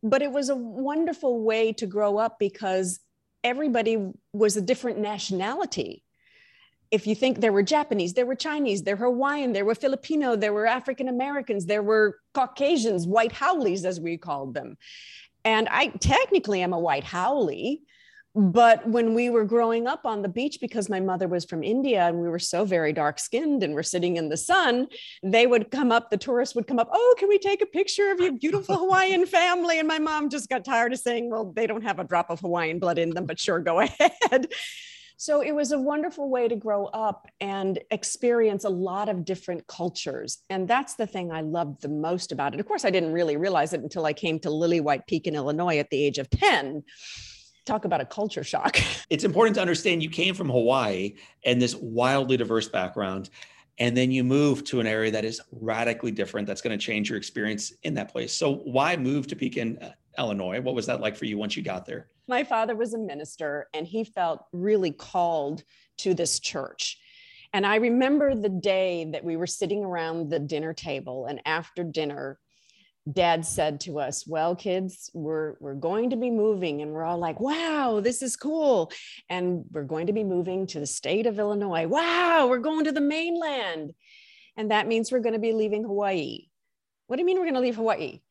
But 0.01 0.23
it 0.23 0.31
was 0.31 0.49
a 0.49 0.55
wonderful 0.55 1.43
way 1.43 1.73
to 1.73 1.85
grow 1.85 2.17
up 2.17 2.39
because 2.39 2.99
everybody 3.43 4.11
was 4.33 4.57
a 4.57 4.61
different 4.61 4.97
nationality. 4.97 6.03
If 6.89 7.05
you 7.05 7.13
think 7.13 7.39
there 7.39 7.53
were 7.53 7.63
Japanese, 7.63 8.13
there 8.13 8.25
were 8.25 8.35
Chinese, 8.35 8.81
there 8.83 8.95
were 8.95 9.05
Hawaiian, 9.05 9.53
there 9.53 9.65
were 9.65 9.75
Filipino, 9.75 10.35
there 10.35 10.53
were 10.53 10.65
African 10.65 11.07
Americans, 11.07 11.65
there 11.65 11.83
were 11.83 12.17
Caucasians, 12.33 13.05
white 13.05 13.31
haoles, 13.31 13.85
as 13.85 14.01
we 14.01 14.17
called 14.17 14.53
them. 14.53 14.77
And 15.45 15.69
I 15.69 15.87
technically 15.87 16.61
am 16.61 16.73
a 16.73 16.79
white 16.79 17.03
haole, 17.03 17.77
but 18.33 18.87
when 18.87 19.13
we 19.13 19.29
were 19.29 19.43
growing 19.45 19.87
up 19.87 20.05
on 20.05 20.21
the 20.21 20.29
beach 20.29 20.59
because 20.61 20.89
my 20.89 20.99
mother 20.99 21.27
was 21.27 21.45
from 21.45 21.63
india 21.63 22.07
and 22.07 22.19
we 22.19 22.29
were 22.29 22.39
so 22.39 22.63
very 22.63 22.93
dark 22.93 23.19
skinned 23.19 23.61
and 23.61 23.73
we're 23.73 23.83
sitting 23.83 24.17
in 24.17 24.29
the 24.29 24.37
sun 24.37 24.87
they 25.21 25.45
would 25.45 25.69
come 25.69 25.91
up 25.91 26.09
the 26.09 26.17
tourists 26.17 26.55
would 26.55 26.67
come 26.67 26.79
up 26.79 26.89
oh 26.93 27.15
can 27.17 27.27
we 27.27 27.37
take 27.37 27.61
a 27.61 27.65
picture 27.65 28.11
of 28.11 28.19
your 28.19 28.31
beautiful 28.31 28.77
hawaiian 28.79 29.25
family? 29.25 29.79
And 29.79 29.87
my 29.87 29.99
mom 29.99 30.29
just 30.29 30.49
got 30.49 30.65
tired 30.65 30.93
of 30.93 30.99
saying 30.99 31.29
well 31.29 31.51
they 31.55 31.67
don't 31.67 31.83
have 31.83 31.99
a 31.99 32.03
drop 32.03 32.29
of 32.29 32.39
hawaiian 32.39 32.79
blood 32.79 32.97
in 32.97 33.11
them 33.11 33.25
but 33.25 33.39
sure 33.39 33.59
go 33.59 33.79
ahead. 33.81 34.47
So 35.17 35.41
it 35.41 35.53
was 35.53 35.71
a 35.71 35.77
wonderful 35.77 36.31
way 36.31 36.47
to 36.47 36.55
grow 36.55 36.85
up 36.85 37.27
and 37.39 37.77
experience 37.91 38.63
a 38.63 38.69
lot 38.69 39.07
of 39.07 39.23
different 39.23 39.67
cultures. 39.67 40.39
And 40.49 40.67
that's 40.67 40.95
the 40.95 41.05
thing 41.05 41.31
i 41.31 41.41
loved 41.41 41.81
the 41.81 41.89
most 41.89 42.31
about 42.31 42.53
it. 42.53 42.59
Of 42.59 42.65
course 42.65 42.85
i 42.85 42.89
didn't 42.89 43.13
really 43.13 43.37
realize 43.37 43.73
it 43.73 43.81
until 43.81 44.05
i 44.05 44.13
came 44.13 44.39
to 44.39 44.49
lily 44.49 44.79
white 44.79 45.05
Pekin 45.07 45.35
illinois 45.35 45.77
at 45.77 45.89
the 45.89 46.03
age 46.03 46.17
of 46.17 46.29
10 46.29 46.83
talk 47.65 47.85
about 47.85 48.01
a 48.01 48.05
culture 48.05 48.43
shock. 48.43 48.77
It's 49.09 49.25
important 49.25 49.55
to 49.55 49.61
understand 49.61 50.01
you 50.01 50.09
came 50.09 50.33
from 50.33 50.49
Hawaii 50.49 51.15
and 51.43 51.61
this 51.61 51.75
wildly 51.75 52.37
diverse 52.37 52.69
background. 52.69 53.29
And 53.77 53.97
then 53.97 54.09
you 54.09 54.23
move 54.23 54.63
to 54.65 54.79
an 54.79 54.87
area 54.87 55.11
that 55.11 55.25
is 55.25 55.41
radically 55.51 56.11
different. 56.11 56.47
That's 56.47 56.61
going 56.61 56.77
to 56.79 56.83
change 56.85 57.09
your 57.09 57.17
experience 57.17 57.73
in 57.83 57.93
that 57.95 58.09
place. 58.09 58.31
So, 58.31 58.55
why 58.63 58.95
move 58.95 59.27
to 59.27 59.35
Pekin, 59.35 59.77
uh, 59.79 59.89
Illinois? 60.17 60.61
What 60.61 60.75
was 60.75 60.85
that 60.85 61.01
like 61.01 61.17
for 61.17 61.25
you 61.25 61.37
once 61.37 61.57
you 61.57 61.63
got 61.63 61.85
there? 61.85 62.07
My 62.29 62.45
father 62.45 62.73
was 62.73 62.93
a 62.93 62.97
minister 62.97 63.67
and 63.73 63.85
he 63.85 64.05
felt 64.05 64.45
really 64.53 64.91
called 64.91 65.63
to 65.97 66.13
this 66.13 66.39
church. 66.39 66.99
And 67.53 67.65
I 67.65 67.75
remember 67.75 68.33
the 68.33 68.49
day 68.49 69.09
that 69.11 69.23
we 69.23 69.35
were 69.35 69.47
sitting 69.47 69.83
around 69.83 70.29
the 70.29 70.39
dinner 70.39 70.73
table, 70.73 71.25
and 71.25 71.41
after 71.45 71.83
dinner, 71.83 72.39
dad 73.11 73.43
said 73.45 73.79
to 73.79 73.99
us 73.99 74.27
well 74.27 74.55
kids 74.55 75.09
we're 75.13 75.55
we're 75.59 75.73
going 75.73 76.11
to 76.11 76.15
be 76.15 76.29
moving 76.29 76.81
and 76.81 76.91
we're 76.91 77.03
all 77.03 77.17
like 77.17 77.39
wow 77.39 77.99
this 77.99 78.21
is 78.21 78.35
cool 78.35 78.91
and 79.27 79.65
we're 79.71 79.83
going 79.83 80.05
to 80.05 80.13
be 80.13 80.23
moving 80.23 80.67
to 80.67 80.79
the 80.79 80.85
state 80.85 81.25
of 81.25 81.39
illinois. 81.39 81.87
Wow 81.87 82.47
we're 82.47 82.59
going 82.59 82.85
to 82.85 82.91
the 82.91 83.01
mainland 83.01 83.93
and 84.55 84.69
that 84.69 84.87
means 84.87 85.11
we're 85.11 85.19
going 85.19 85.33
to 85.33 85.39
be 85.39 85.53
leaving 85.53 85.83
hawaii. 85.83 86.45
What 87.07 87.15
do 87.15 87.21
you 87.21 87.25
mean 87.25 87.37
we're 87.37 87.45
going 87.45 87.55
to 87.55 87.59
leave 87.59 87.75
hawaii? 87.75 88.21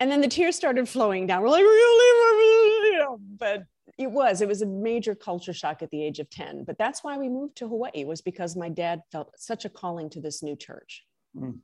And 0.00 0.10
then 0.10 0.20
the 0.20 0.28
tears 0.28 0.54
started 0.54 0.88
flowing 0.88 1.26
down. 1.26 1.42
We're 1.42 1.48
like 1.48 1.64
we're 1.64 1.68
going 1.68 1.98
to 1.98 3.08
leave 3.08 3.38
but 3.38 3.64
it 3.96 4.10
was 4.10 4.42
it 4.42 4.48
was 4.48 4.60
a 4.60 4.66
major 4.66 5.14
culture 5.14 5.54
shock 5.54 5.82
at 5.82 5.90
the 5.90 6.04
age 6.04 6.18
of 6.18 6.28
10 6.28 6.64
but 6.64 6.76
that's 6.76 7.02
why 7.02 7.16
we 7.16 7.30
moved 7.30 7.56
to 7.56 7.68
hawaii 7.68 8.04
was 8.04 8.20
because 8.20 8.54
my 8.54 8.68
dad 8.68 9.00
felt 9.10 9.32
such 9.38 9.64
a 9.64 9.70
calling 9.70 10.10
to 10.10 10.20
this 10.20 10.42
new 10.42 10.56
church. 10.56 11.04
Mm 11.34 11.60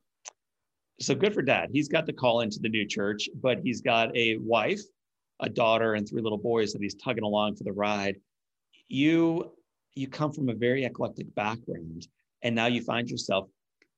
so 1.00 1.14
good 1.14 1.34
for 1.34 1.42
dad. 1.42 1.70
He's 1.72 1.88
got 1.88 2.06
the 2.06 2.12
call 2.12 2.40
into 2.40 2.58
the 2.60 2.68
new 2.68 2.86
church, 2.86 3.28
but 3.42 3.58
he's 3.62 3.80
got 3.80 4.16
a 4.16 4.36
wife, 4.38 4.80
a 5.40 5.48
daughter, 5.48 5.94
and 5.94 6.08
three 6.08 6.22
little 6.22 6.38
boys 6.38 6.72
that 6.72 6.82
he's 6.82 6.94
tugging 6.94 7.24
along 7.24 7.56
for 7.56 7.64
the 7.64 7.72
ride. 7.72 8.16
You 8.88 9.52
you 9.94 10.08
come 10.08 10.32
from 10.32 10.48
a 10.48 10.54
very 10.54 10.84
eclectic 10.84 11.32
background, 11.34 12.06
and 12.42 12.54
now 12.54 12.66
you 12.66 12.82
find 12.82 13.08
yourself. 13.08 13.48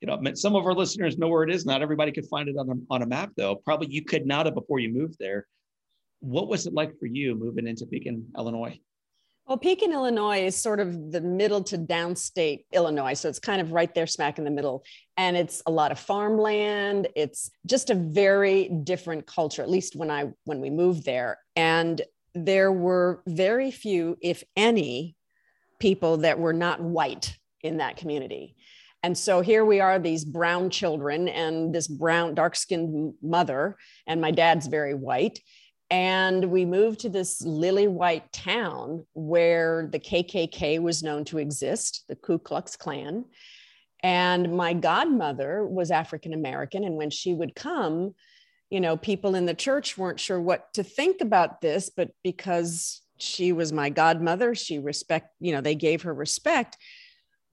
You 0.00 0.08
know, 0.08 0.34
some 0.34 0.54
of 0.54 0.66
our 0.66 0.74
listeners 0.74 1.16
know 1.16 1.28
where 1.28 1.42
it 1.42 1.50
is. 1.50 1.64
Not 1.64 1.80
everybody 1.80 2.12
could 2.12 2.26
find 2.26 2.48
it 2.48 2.56
on 2.58 2.68
a, 2.68 2.74
on 2.92 3.02
a 3.02 3.06
map, 3.06 3.32
though. 3.36 3.56
Probably 3.56 3.88
you 3.88 4.04
could 4.04 4.26
not 4.26 4.44
have 4.44 4.54
before 4.54 4.78
you 4.78 4.92
moved 4.92 5.16
there. 5.18 5.46
What 6.20 6.48
was 6.48 6.66
it 6.66 6.74
like 6.74 6.98
for 6.98 7.06
you 7.06 7.34
moving 7.34 7.66
into 7.66 7.86
Pekin, 7.86 8.26
Illinois? 8.36 8.78
Well, 9.46 9.58
Pekin, 9.58 9.92
Illinois 9.92 10.44
is 10.44 10.56
sort 10.56 10.80
of 10.80 11.12
the 11.12 11.20
middle 11.20 11.62
to 11.64 11.78
downstate 11.78 12.64
Illinois. 12.72 13.14
So 13.14 13.28
it's 13.28 13.38
kind 13.38 13.60
of 13.60 13.70
right 13.70 13.94
there, 13.94 14.08
smack 14.08 14.38
in 14.38 14.44
the 14.44 14.50
middle. 14.50 14.84
And 15.16 15.36
it's 15.36 15.62
a 15.66 15.70
lot 15.70 15.92
of 15.92 16.00
farmland. 16.00 17.06
It's 17.14 17.52
just 17.64 17.90
a 17.90 17.94
very 17.94 18.68
different 18.68 19.24
culture, 19.26 19.62
at 19.62 19.70
least 19.70 19.94
when 19.94 20.10
I 20.10 20.32
when 20.44 20.60
we 20.60 20.68
moved 20.68 21.04
there. 21.04 21.38
And 21.54 22.02
there 22.34 22.72
were 22.72 23.22
very 23.28 23.70
few, 23.70 24.18
if 24.20 24.42
any, 24.56 25.14
people 25.78 26.16
that 26.18 26.40
were 26.40 26.52
not 26.52 26.80
white 26.80 27.38
in 27.62 27.76
that 27.76 27.96
community. 27.96 28.56
And 29.04 29.16
so 29.16 29.42
here 29.42 29.64
we 29.64 29.78
are, 29.78 30.00
these 30.00 30.24
brown 30.24 30.70
children 30.70 31.28
and 31.28 31.72
this 31.72 31.86
brown, 31.86 32.34
dark 32.34 32.56
skinned 32.56 33.14
mother, 33.22 33.76
and 34.08 34.20
my 34.20 34.32
dad's 34.32 34.66
very 34.66 34.94
white 34.94 35.38
and 35.90 36.44
we 36.46 36.64
moved 36.64 37.00
to 37.00 37.08
this 37.08 37.40
lily 37.42 37.86
white 37.86 38.32
town 38.32 39.06
where 39.12 39.88
the 39.90 40.00
KKK 40.00 40.80
was 40.80 41.02
known 41.02 41.24
to 41.26 41.38
exist, 41.38 42.04
the 42.08 42.16
Ku 42.16 42.38
Klux 42.38 42.76
Klan. 42.76 43.24
And 44.02 44.56
my 44.56 44.72
godmother 44.72 45.64
was 45.64 45.90
African 45.90 46.32
American. 46.32 46.84
And 46.84 46.96
when 46.96 47.10
she 47.10 47.32
would 47.32 47.54
come, 47.54 48.14
you 48.68 48.80
know, 48.80 48.96
people 48.96 49.36
in 49.36 49.46
the 49.46 49.54
church 49.54 49.96
weren't 49.96 50.20
sure 50.20 50.40
what 50.40 50.74
to 50.74 50.82
think 50.82 51.20
about 51.20 51.60
this, 51.60 51.88
but 51.88 52.10
because 52.24 53.00
she 53.18 53.52
was 53.52 53.72
my 53.72 53.88
godmother, 53.88 54.54
she 54.54 54.78
respect, 54.78 55.30
you 55.40 55.52
know, 55.52 55.60
they 55.60 55.76
gave 55.76 56.02
her 56.02 56.12
respect. 56.12 56.76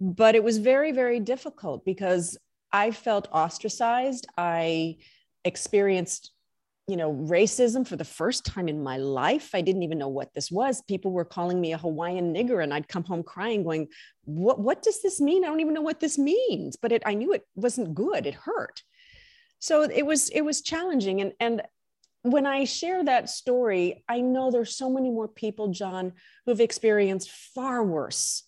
But 0.02 0.36
it 0.36 0.44
was 0.44 0.58
very, 0.58 0.92
very 0.92 1.20
difficult 1.20 1.86
because 1.86 2.38
I 2.72 2.92
felt 2.92 3.30
ostracized. 3.32 4.28
I 4.38 4.98
experienced 5.46 6.33
you 6.88 6.98
know, 6.98 7.14
racism 7.14 7.88
for 7.88 7.96
the 7.96 8.04
first 8.04 8.46
time 8.46 8.68
in 8.68 8.84
my 8.84 8.98
life. 8.98 9.52
I 9.54 9.62
didn't 9.62 9.84
even 9.84 9.98
know 9.98 10.10
what 10.10 10.34
this 10.34 10.52
was. 10.52 10.82
People 10.82 11.12
were 11.12 11.24
calling 11.24 11.62
me 11.62 11.72
a 11.72 11.78
Hawaiian 11.78 12.34
nigger, 12.34 12.62
and 12.62 12.74
I'd 12.74 12.90
come 12.90 13.06
home 13.06 13.24
crying, 13.24 13.64
going, 13.64 13.88
"What? 14.26 14.60
What 14.60 14.82
does 14.82 15.02
this 15.02 15.22
mean? 15.22 15.44
I 15.44 15.48
don't 15.48 15.62
even 15.62 15.74
know 15.74 15.82
what 15.82 16.02
this 16.02 16.18
means." 16.18 16.76
But 16.76 16.92
it, 16.92 17.04
I 17.06 17.14
knew 17.14 17.32
it 17.34 17.48
wasn't 17.56 17.96
good. 17.96 18.26
It 18.26 18.36
hurt. 18.36 18.82
So 19.60 19.84
it 19.84 20.06
was, 20.06 20.30
it 20.30 20.42
was 20.42 20.62
challenging. 20.62 21.22
And 21.22 21.34
and 21.40 21.62
when 22.24 22.46
I 22.46 22.66
share 22.66 23.04
that 23.04 23.30
story, 23.30 24.04
I 24.10 24.20
know 24.20 24.52
there's 24.52 24.76
so 24.76 24.90
many 24.90 25.10
more 25.10 25.30
people, 25.30 25.70
John, 25.70 26.14
who've 26.46 26.60
experienced 26.60 27.32
far 27.32 27.82
worse, 27.84 28.44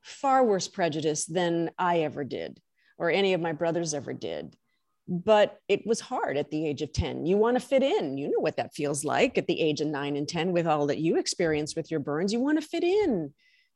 far 0.00 0.42
worse 0.42 0.68
prejudice 0.68 1.26
than 1.26 1.70
I 1.78 2.00
ever 2.00 2.24
did, 2.24 2.60
or 2.96 3.10
any 3.10 3.34
of 3.34 3.42
my 3.42 3.52
brothers 3.52 3.92
ever 3.92 4.14
did 4.14 4.56
but 5.06 5.60
it 5.68 5.86
was 5.86 6.00
hard 6.00 6.36
at 6.36 6.50
the 6.50 6.66
age 6.66 6.80
of 6.80 6.92
10 6.92 7.26
you 7.26 7.36
want 7.36 7.56
to 7.58 7.66
fit 7.66 7.82
in. 7.82 8.16
You 8.16 8.28
know 8.28 8.40
what 8.40 8.56
that 8.56 8.74
feels 8.74 9.04
like 9.04 9.36
at 9.36 9.46
the 9.46 9.60
age 9.60 9.80
of 9.80 9.88
9 9.88 10.16
and 10.16 10.28
10 10.28 10.52
with 10.52 10.66
all 10.66 10.86
that 10.86 10.98
you 10.98 11.18
experienced 11.18 11.76
with 11.76 11.90
your 11.90 12.00
burns. 12.00 12.32
You 12.32 12.40
want 12.40 12.60
to 12.60 12.66
fit 12.66 12.84
in 12.84 13.32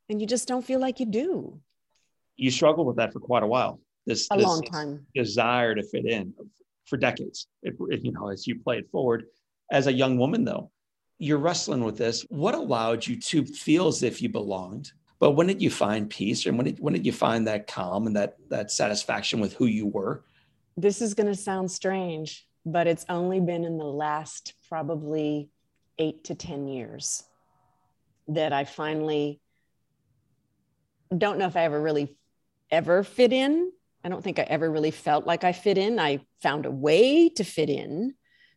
and 0.08 0.20
you 0.20 0.26
just 0.26 0.48
don't 0.48 0.64
feel 0.64 0.80
like 0.80 1.00
you 1.00 1.06
do. 1.06 1.60
You 2.36 2.50
struggled 2.50 2.86
with 2.86 2.96
that 2.96 3.12
for 3.12 3.20
quite 3.20 3.42
a 3.42 3.46
while. 3.46 3.80
This 4.06 4.26
a 4.32 4.36
this 4.36 4.46
long 4.46 4.62
time. 4.62 5.06
desire 5.14 5.74
to 5.74 5.82
fit 5.82 6.06
in 6.06 6.32
for 6.86 6.96
decades 6.96 7.46
if, 7.62 7.74
you 8.02 8.12
know 8.12 8.28
as 8.28 8.46
you 8.46 8.58
play 8.60 8.78
it 8.78 8.90
forward. 8.90 9.24
As 9.70 9.86
a 9.86 9.92
young 9.92 10.16
woman 10.16 10.44
though 10.44 10.70
you're 11.18 11.38
wrestling 11.38 11.84
with 11.84 11.98
this. 11.98 12.24
What 12.28 12.54
allowed 12.54 13.06
you 13.06 13.20
to 13.20 13.44
feel 13.44 13.88
as 13.88 14.02
if 14.02 14.22
you 14.22 14.28
belonged? 14.28 14.92
But 15.18 15.32
when 15.32 15.48
did 15.48 15.60
you 15.60 15.68
find 15.68 16.08
peace 16.08 16.46
and 16.46 16.56
when 16.56 16.66
did, 16.66 16.78
when 16.78 16.94
did 16.94 17.04
you 17.04 17.12
find 17.12 17.46
that 17.48 17.66
calm 17.66 18.06
and 18.06 18.14
that 18.16 18.36
that 18.48 18.70
satisfaction 18.70 19.40
with 19.40 19.52
who 19.54 19.66
you 19.66 19.86
were 19.86 20.22
this 20.78 21.02
is 21.02 21.14
going 21.14 21.26
to 21.26 21.34
sound 21.34 21.70
strange, 21.70 22.46
but 22.64 22.86
it's 22.86 23.04
only 23.08 23.40
been 23.40 23.64
in 23.64 23.78
the 23.78 23.84
last 23.84 24.54
probably 24.68 25.50
eight 25.98 26.24
to 26.24 26.36
10 26.36 26.68
years 26.68 27.24
that 28.28 28.52
I 28.52 28.64
finally 28.64 29.40
don't 31.16 31.38
know 31.38 31.46
if 31.46 31.56
I 31.56 31.64
ever 31.64 31.80
really 31.80 32.16
ever 32.70 33.02
fit 33.02 33.32
in. 33.32 33.72
I 34.04 34.08
don't 34.08 34.22
think 34.22 34.38
I 34.38 34.42
ever 34.42 34.70
really 34.70 34.92
felt 34.92 35.26
like 35.26 35.42
I 35.42 35.50
fit 35.50 35.78
in. 35.78 35.98
I 35.98 36.20
found 36.42 36.64
a 36.64 36.70
way 36.70 37.28
to 37.30 37.42
fit 37.42 37.70
in, 37.70 38.14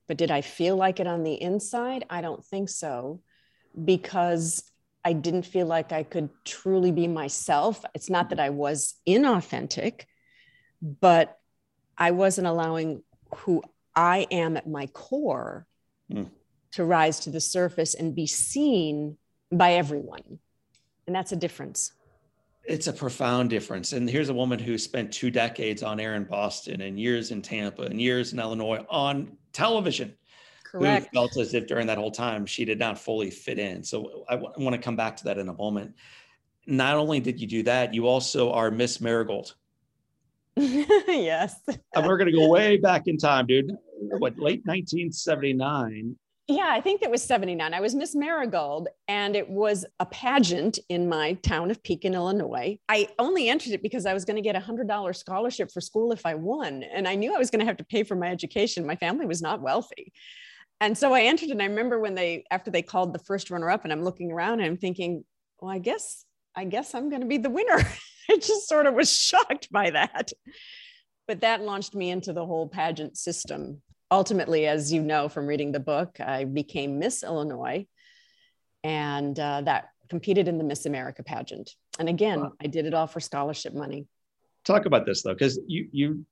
but 0.08 0.18
did 0.18 0.30
I 0.30 0.42
feel 0.42 0.76
like 0.76 1.00
it 1.00 1.08
on 1.08 1.24
the 1.24 1.42
inside? 1.42 2.06
I 2.08 2.22
don't 2.22 2.46
think 2.46 2.70
so 2.70 3.22
because 3.84 4.64
I 5.04 5.14
didn't 5.14 5.48
feel 5.48 5.66
like 5.66 5.92
I 5.92 6.04
could 6.04 6.30
truly 6.46 6.92
be 6.92 7.08
myself. 7.08 7.84
It's 7.96 8.12
not 8.12 8.30
that 8.30 8.40
I 8.40 8.52
was 8.52 8.94
inauthentic, 9.08 10.04
but 10.82 11.40
I 12.02 12.10
wasn't 12.10 12.48
allowing 12.48 13.04
who 13.36 13.62
I 13.96 14.26
am 14.32 14.58
at 14.58 14.68
my 14.68 14.88
core 14.88 15.68
mm. 16.12 16.28
to 16.72 16.84
rise 16.84 17.20
to 17.22 17.30
the 17.30 17.40
surface 17.40 17.94
and 17.94 18.16
be 18.16 18.26
seen 18.26 19.18
by 19.52 19.74
everyone. 19.74 20.40
And 21.06 21.16
that's 21.16 21.32
a 21.32 21.36
difference. 21.36 21.92
It's 22.64 22.88
a 22.88 22.94
profound 22.94 23.52
difference. 23.52 23.94
And 23.94 24.10
here's 24.10 24.30
a 24.30 24.34
woman 24.34 24.58
who 24.58 24.80
spent 24.80 25.12
two 25.12 25.30
decades 25.30 25.84
on 25.84 26.00
air 26.00 26.16
in 26.16 26.24
Boston 26.24 26.82
and 26.82 27.00
years 27.00 27.30
in 27.30 27.44
Tampa 27.44 27.84
and 27.84 28.02
years 28.02 28.34
in 28.34 28.40
Illinois 28.40 28.84
on 28.90 29.38
television. 29.54 30.16
Correct. 30.64 31.06
Who 31.06 31.14
felt 31.14 31.38
as 31.38 31.54
if 31.54 31.68
during 31.68 31.86
that 31.86 32.00
whole 32.00 32.10
time 32.10 32.48
she 32.48 32.66
did 32.66 32.80
not 32.80 32.98
fully 32.98 33.30
fit 33.30 33.60
in. 33.60 33.84
So 33.84 34.26
I, 34.28 34.38
w- 34.38 34.52
I 34.58 34.64
want 34.64 34.76
to 34.76 34.82
come 34.82 34.96
back 34.96 35.18
to 35.18 35.26
that 35.26 35.38
in 35.38 35.50
a 35.50 35.54
moment. 35.54 35.94
Not 36.66 36.98
only 36.98 37.20
did 37.20 37.40
you 37.40 37.46
do 37.46 37.62
that, 37.64 37.94
you 37.94 38.08
also 38.08 38.52
are 38.54 38.72
Miss 38.72 39.00
Marigold. 39.00 39.54
yes. 40.58 41.60
and 41.96 42.06
we're 42.06 42.18
going 42.18 42.32
to 42.32 42.38
go 42.38 42.50
way 42.50 42.78
back 42.78 43.08
in 43.08 43.18
time, 43.18 43.48
dude. 43.48 43.72
What, 44.20 44.38
late 44.38 44.62
1979? 44.66 46.16
Yeah, 46.48 46.68
I 46.70 46.82
think 46.82 47.02
it 47.02 47.10
was 47.10 47.24
79. 47.24 47.74
I 47.74 47.80
was 47.80 47.96
Miss 47.96 48.14
Marigold, 48.14 48.90
and 49.08 49.38
it 49.38 49.50
was 49.50 49.86
a 50.02 50.06
pageant 50.08 50.80
in 50.90 51.08
my 51.08 51.34
town 51.36 51.72
of 51.72 51.82
Pekin, 51.82 52.14
Illinois. 52.14 52.78
I 52.90 53.08
only 53.20 53.48
entered 53.48 53.72
it 53.72 53.82
because 53.82 54.06
I 54.06 54.14
was 54.14 54.26
going 54.26 54.36
to 54.36 54.42
get 54.42 54.58
a 54.58 54.60
$100 54.60 55.16
scholarship 55.16 55.72
for 55.72 55.80
school 55.80 56.12
if 56.12 56.26
I 56.26 56.36
won. 56.36 56.84
And 56.84 57.08
I 57.08 57.16
knew 57.16 57.34
I 57.34 57.38
was 57.38 57.50
going 57.50 57.62
to 57.62 57.66
have 57.66 57.78
to 57.78 57.86
pay 57.86 58.04
for 58.04 58.16
my 58.16 58.28
education. 58.28 58.86
My 58.86 58.98
family 58.98 59.26
was 59.26 59.42
not 59.42 59.62
wealthy. 59.62 60.12
And 60.82 60.98
so 60.98 61.14
I 61.14 61.22
entered, 61.22 61.52
and 61.52 61.62
I 61.62 61.66
remember 61.66 62.00
when 62.00 62.16
they, 62.16 62.44
after 62.52 62.70
they 62.70 62.82
called 62.82 63.14
the 63.14 63.20
first 63.20 63.50
runner 63.50 63.70
up, 63.70 63.86
and 63.86 63.94
I'm 63.94 64.04
looking 64.04 64.32
around 64.32 64.60
and 64.60 64.64
I'm 64.64 64.78
thinking, 64.78 65.24
well, 65.60 65.72
I 65.72 65.78
guess, 65.78 66.26
I 66.54 66.66
guess 66.66 66.94
I'm 66.94 67.10
going 67.10 67.22
to 67.22 67.28
be 67.28 67.38
the 67.38 67.52
winner. 67.52 67.80
I 68.32 68.38
just 68.38 68.68
sort 68.68 68.88
of 68.88 68.94
was 68.94 69.12
shocked 69.12 69.72
by 69.72 69.92
that. 69.92 70.32
But 71.28 71.42
that 71.42 71.62
launched 71.62 71.96
me 71.96 72.10
into 72.10 72.34
the 72.34 72.46
whole 72.46 72.68
pageant 72.68 73.18
system 73.18 73.82
ultimately, 74.12 74.68
as 74.68 74.92
you 74.92 75.02
know 75.02 75.30
from 75.30 75.48
reading 75.48 75.72
the 75.72 75.80
book, 75.80 76.20
I 76.20 76.44
became 76.44 77.00
Miss 77.00 77.24
Illinois 77.24 77.88
and 78.84 79.40
uh, 79.40 79.62
that 79.62 79.90
competed 80.10 80.48
in 80.48 80.58
the 80.58 80.64
Miss 80.64 80.86
America 80.86 81.24
pageant. 81.24 81.72
And 81.98 82.10
again, 82.10 82.42
wow. 82.42 82.54
I 82.62 82.68
did 82.68 82.86
it 82.86 82.94
all 82.94 83.08
for 83.08 83.22
scholarship 83.22 83.74
money. 83.74 84.08
Talk 84.66 84.86
about 84.86 85.06
this 85.06 85.24
though, 85.24 85.34
because 85.34 85.60
you, 85.66 85.88
you 85.92 86.26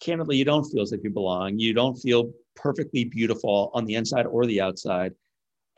candidly, 0.00 0.36
you 0.36 0.44
don't 0.44 0.64
feel 0.64 0.82
as 0.82 0.92
if 0.92 1.02
you 1.02 1.10
belong. 1.10 1.58
You 1.58 1.72
don't 1.72 1.96
feel 1.96 2.32
perfectly 2.54 3.04
beautiful 3.04 3.70
on 3.74 3.86
the 3.86 3.94
inside 3.94 4.26
or 4.26 4.44
the 4.44 4.60
outside. 4.60 5.14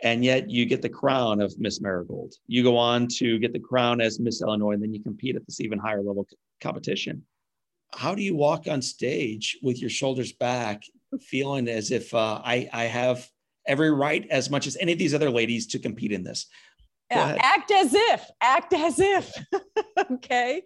And 0.02 0.24
yet 0.24 0.50
you 0.50 0.66
get 0.66 0.82
the 0.82 0.88
crown 0.88 1.40
of 1.40 1.58
Miss 1.58 1.80
Marigold. 1.80 2.34
You 2.46 2.62
go 2.62 2.76
on 2.76 3.08
to 3.16 3.38
get 3.38 3.52
the 3.52 3.60
crown 3.60 4.00
as 4.00 4.20
Miss 4.20 4.42
Illinois, 4.42 4.72
and 4.72 4.82
then 4.82 4.92
you 4.92 5.02
compete 5.02 5.36
at 5.36 5.46
this 5.46 5.60
even 5.60 5.78
higher 5.78 6.02
level 6.02 6.26
competition. 6.60 7.22
How 7.94 8.14
do 8.14 8.22
you 8.22 8.36
walk 8.36 8.68
on 8.68 8.82
stage 8.82 9.58
with 9.62 9.80
your 9.80 9.88
shoulders 9.88 10.32
back 10.32 10.82
feeling 11.20 11.68
as 11.68 11.90
if 11.90 12.12
uh, 12.12 12.42
I, 12.44 12.68
I 12.72 12.84
have 12.84 13.26
every 13.66 13.90
right 13.90 14.26
as 14.30 14.50
much 14.50 14.66
as 14.66 14.76
any 14.76 14.92
of 14.92 14.98
these 14.98 15.14
other 15.14 15.30
ladies 15.30 15.66
to 15.68 15.78
compete 15.78 16.12
in 16.12 16.22
this. 16.22 16.46
Yeah, 17.10 17.36
act 17.40 17.70
as 17.70 17.94
if, 17.94 18.28
act 18.40 18.72
as 18.72 18.98
if. 18.98 19.32
okay. 20.10 20.62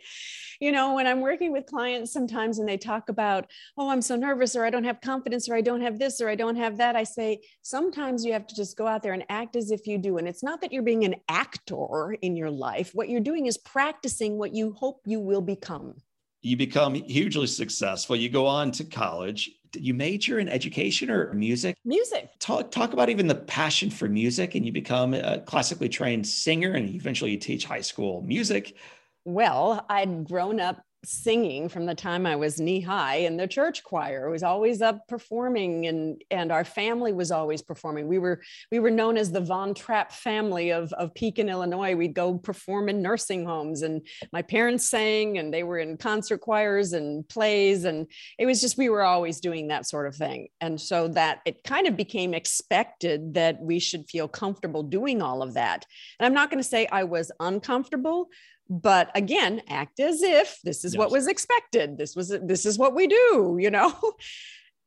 You 0.59 0.73
know, 0.73 0.95
when 0.95 1.07
I'm 1.07 1.21
working 1.21 1.53
with 1.53 1.67
clients 1.67 2.13
sometimes 2.13 2.59
and 2.59 2.69
they 2.69 2.79
talk 2.79 3.11
about, 3.11 3.51
oh, 3.77 3.91
I'm 3.91 4.01
so 4.01 4.17
nervous, 4.17 4.57
or 4.57 4.65
I 4.65 4.71
don't 4.71 4.85
have 4.85 5.03
confidence, 5.03 5.49
or 5.51 5.55
I 5.55 5.61
don't 5.61 5.83
have 5.83 5.99
this, 5.99 6.21
or 6.21 6.31
I 6.31 6.35
don't 6.35 6.57
have 6.57 6.79
that, 6.79 6.97
I 6.97 7.05
say, 7.05 7.41
sometimes 7.63 8.25
you 8.25 8.33
have 8.33 8.47
to 8.47 8.55
just 8.55 8.77
go 8.77 8.87
out 8.87 9.03
there 9.03 9.13
and 9.13 9.25
act 9.29 9.55
as 9.55 9.71
if 9.71 9.87
you 9.87 9.99
do. 9.99 10.17
And 10.17 10.27
it's 10.27 10.43
not 10.43 10.63
that 10.63 10.73
you're 10.73 10.83
being 10.83 11.05
an 11.05 11.17
actor 11.29 12.17
in 12.23 12.37
your 12.37 12.51
life. 12.51 12.91
What 12.95 13.11
you're 13.11 13.21
doing 13.21 13.45
is 13.47 13.59
practicing 13.59 14.39
what 14.39 14.55
you 14.55 14.73
hope 14.73 15.03
you 15.05 15.21
will 15.21 15.43
become. 15.43 15.95
You 16.41 16.57
become 16.57 16.95
hugely 16.95 17.49
successful. 17.49 18.17
You 18.17 18.31
go 18.31 18.47
on 18.47 18.71
to 18.73 18.85
college 18.85 19.51
you 19.75 19.95
major 19.95 20.39
in 20.39 20.49
education 20.49 21.11
or 21.11 21.33
music? 21.33 21.77
Music. 21.85 22.31
Talk 22.39 22.71
talk 22.71 22.93
about 22.93 23.09
even 23.09 23.27
the 23.27 23.35
passion 23.35 23.91
for 23.91 24.09
music, 24.09 24.55
and 24.55 24.65
you 24.65 24.73
become 24.73 25.15
a 25.15 25.41
classically 25.41 25.89
trained 25.89 26.27
singer, 26.27 26.73
and 26.73 26.89
eventually 26.95 27.33
you 27.33 27.39
teach 27.39 27.65
high 27.65 27.81
school 27.81 28.23
music. 28.23 28.77
Well, 29.25 29.85
I'd 29.89 30.25
grown 30.25 30.61
up 30.61 30.83
singing 31.05 31.69
from 31.69 31.87
the 31.87 31.95
time 31.95 32.27
I 32.27 32.37
was 32.37 32.61
knee 32.61 32.81
high 32.81 33.17
in 33.17 33.37
the 33.37 33.47
church 33.47 33.83
choir. 33.83 34.29
I 34.29 34.31
was 34.31 34.43
always 34.43 34.83
up 34.83 35.07
performing 35.09 35.87
and 35.87 36.23
and 36.31 36.53
our 36.53 36.65
family 36.65 37.13
was 37.13 37.31
always 37.31 37.63
performing. 37.63 38.07
We 38.07 38.19
were 38.19 38.43
we 38.71 38.79
were 38.79 38.91
known 38.91 39.17
as 39.17 39.33
the 39.33 39.41
Von 39.41 39.75
Trapp 39.75 40.13
family 40.13 40.71
of, 40.71 40.93
of 40.95 41.15
Pekin, 41.15 41.49
Illinois. 41.49 41.95
We'd 41.95 42.15
go 42.15 42.37
perform 42.39 42.89
in 42.89 43.03
nursing 43.03 43.47
homes 43.47 43.83
and 43.83 44.07
my 44.33 44.43
parents 44.43 44.89
sang 44.89 45.39
and 45.39 45.53
they 45.53 45.63
were 45.63 45.79
in 45.79 45.97
concert 45.97 46.39
choirs 46.39 46.93
and 46.93 47.27
plays. 47.29 47.85
And 47.85 48.07
it 48.39 48.47
was 48.47 48.61
just 48.61 48.77
we 48.77 48.89
were 48.89 49.03
always 49.03 49.41
doing 49.41 49.69
that 49.69 49.87
sort 49.87 50.07
of 50.07 50.17
thing. 50.17 50.49
And 50.61 50.81
so 50.81 51.09
that 51.09 51.41
it 51.47 51.65
kind 51.65 51.87
of 51.87 51.97
became 51.97 52.35
expected 52.35 53.35
that 53.35 53.61
we 53.61 53.79
should 53.79 54.09
feel 54.09 54.29
comfortable 54.29 54.83
doing 54.83 55.23
all 55.23 55.43
of 55.43 55.55
that. 55.55 55.87
And 56.19 56.27
I'm 56.27 56.35
not 56.35 56.51
going 56.51 56.63
to 56.63 56.69
say 56.69 56.87
I 56.87 57.05
was 57.05 57.33
uncomfortable, 57.41 58.29
but 58.71 59.11
again 59.17 59.61
act 59.69 59.99
as 59.99 60.23
if 60.23 60.59
this 60.63 60.85
is 60.85 60.95
yes. 60.95 60.99
what 60.99 61.11
was 61.11 61.27
expected. 61.27 61.99
This 61.99 62.15
was 62.15 62.29
this 62.29 62.65
is 62.65 62.79
what 62.79 62.95
we 62.95 63.09
do 63.09 63.59
you 63.61 63.71
know? 63.71 63.93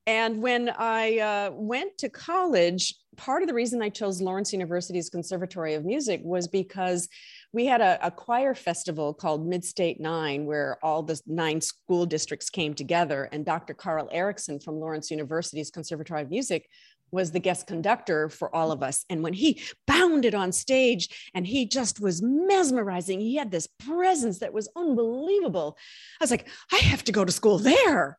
And 0.05 0.41
when 0.41 0.69
i 0.69 1.19
uh, 1.19 1.51
went 1.53 1.97
to 1.99 2.09
college 2.09 2.95
part 3.15 3.43
of 3.43 3.47
the 3.47 3.53
reason 3.53 3.81
i 3.81 3.89
chose 3.89 4.21
lawrence 4.21 4.51
university's 4.51 5.09
conservatory 5.09 5.75
of 5.75 5.85
music 5.85 6.19
was 6.23 6.47
because 6.47 7.07
we 7.53 7.65
had 7.65 7.79
a, 7.79 8.07
a 8.07 8.09
choir 8.09 8.55
festival 8.55 9.13
called 9.13 9.47
midstate 9.47 9.99
nine 9.99 10.45
where 10.45 10.77
all 10.83 11.03
the 11.03 11.21
nine 11.27 11.61
school 11.61 12.07
districts 12.07 12.49
came 12.49 12.73
together. 12.73 13.29
And 13.31 13.45
dr 13.45 13.73
carl 13.75 14.09
erickson 14.11 14.59
from 14.59 14.79
lawrence 14.79 15.11
university's 15.11 15.71
conservatory 15.71 16.23
of 16.23 16.29
music 16.29 16.67
was 17.13 17.31
the 17.31 17.39
guest 17.39 17.67
conductor 17.67 18.27
for 18.27 18.53
all 18.53 18.71
of 18.71 18.83
us. 18.83 19.05
And 19.09 19.23
when 19.23 19.33
he 19.33 19.61
bounded 19.87 20.33
on 20.35 20.51
stage 20.51 21.31
and 21.33 21.45
he 21.45 21.67
just 21.67 22.01
was 22.01 22.21
mesmerizing, 22.21 23.21
he 23.21 23.35
had 23.35 23.51
this 23.51 23.67
presence 23.85 24.39
that 24.39 24.53
was 24.53 24.67
unbelievable. 24.75 25.77
I 26.19 26.23
was 26.23 26.31
like, 26.31 26.47
I 26.71 26.77
have 26.77 27.03
to 27.05 27.11
go 27.11 27.23
to 27.23 27.31
school 27.31 27.59
there. 27.59 28.17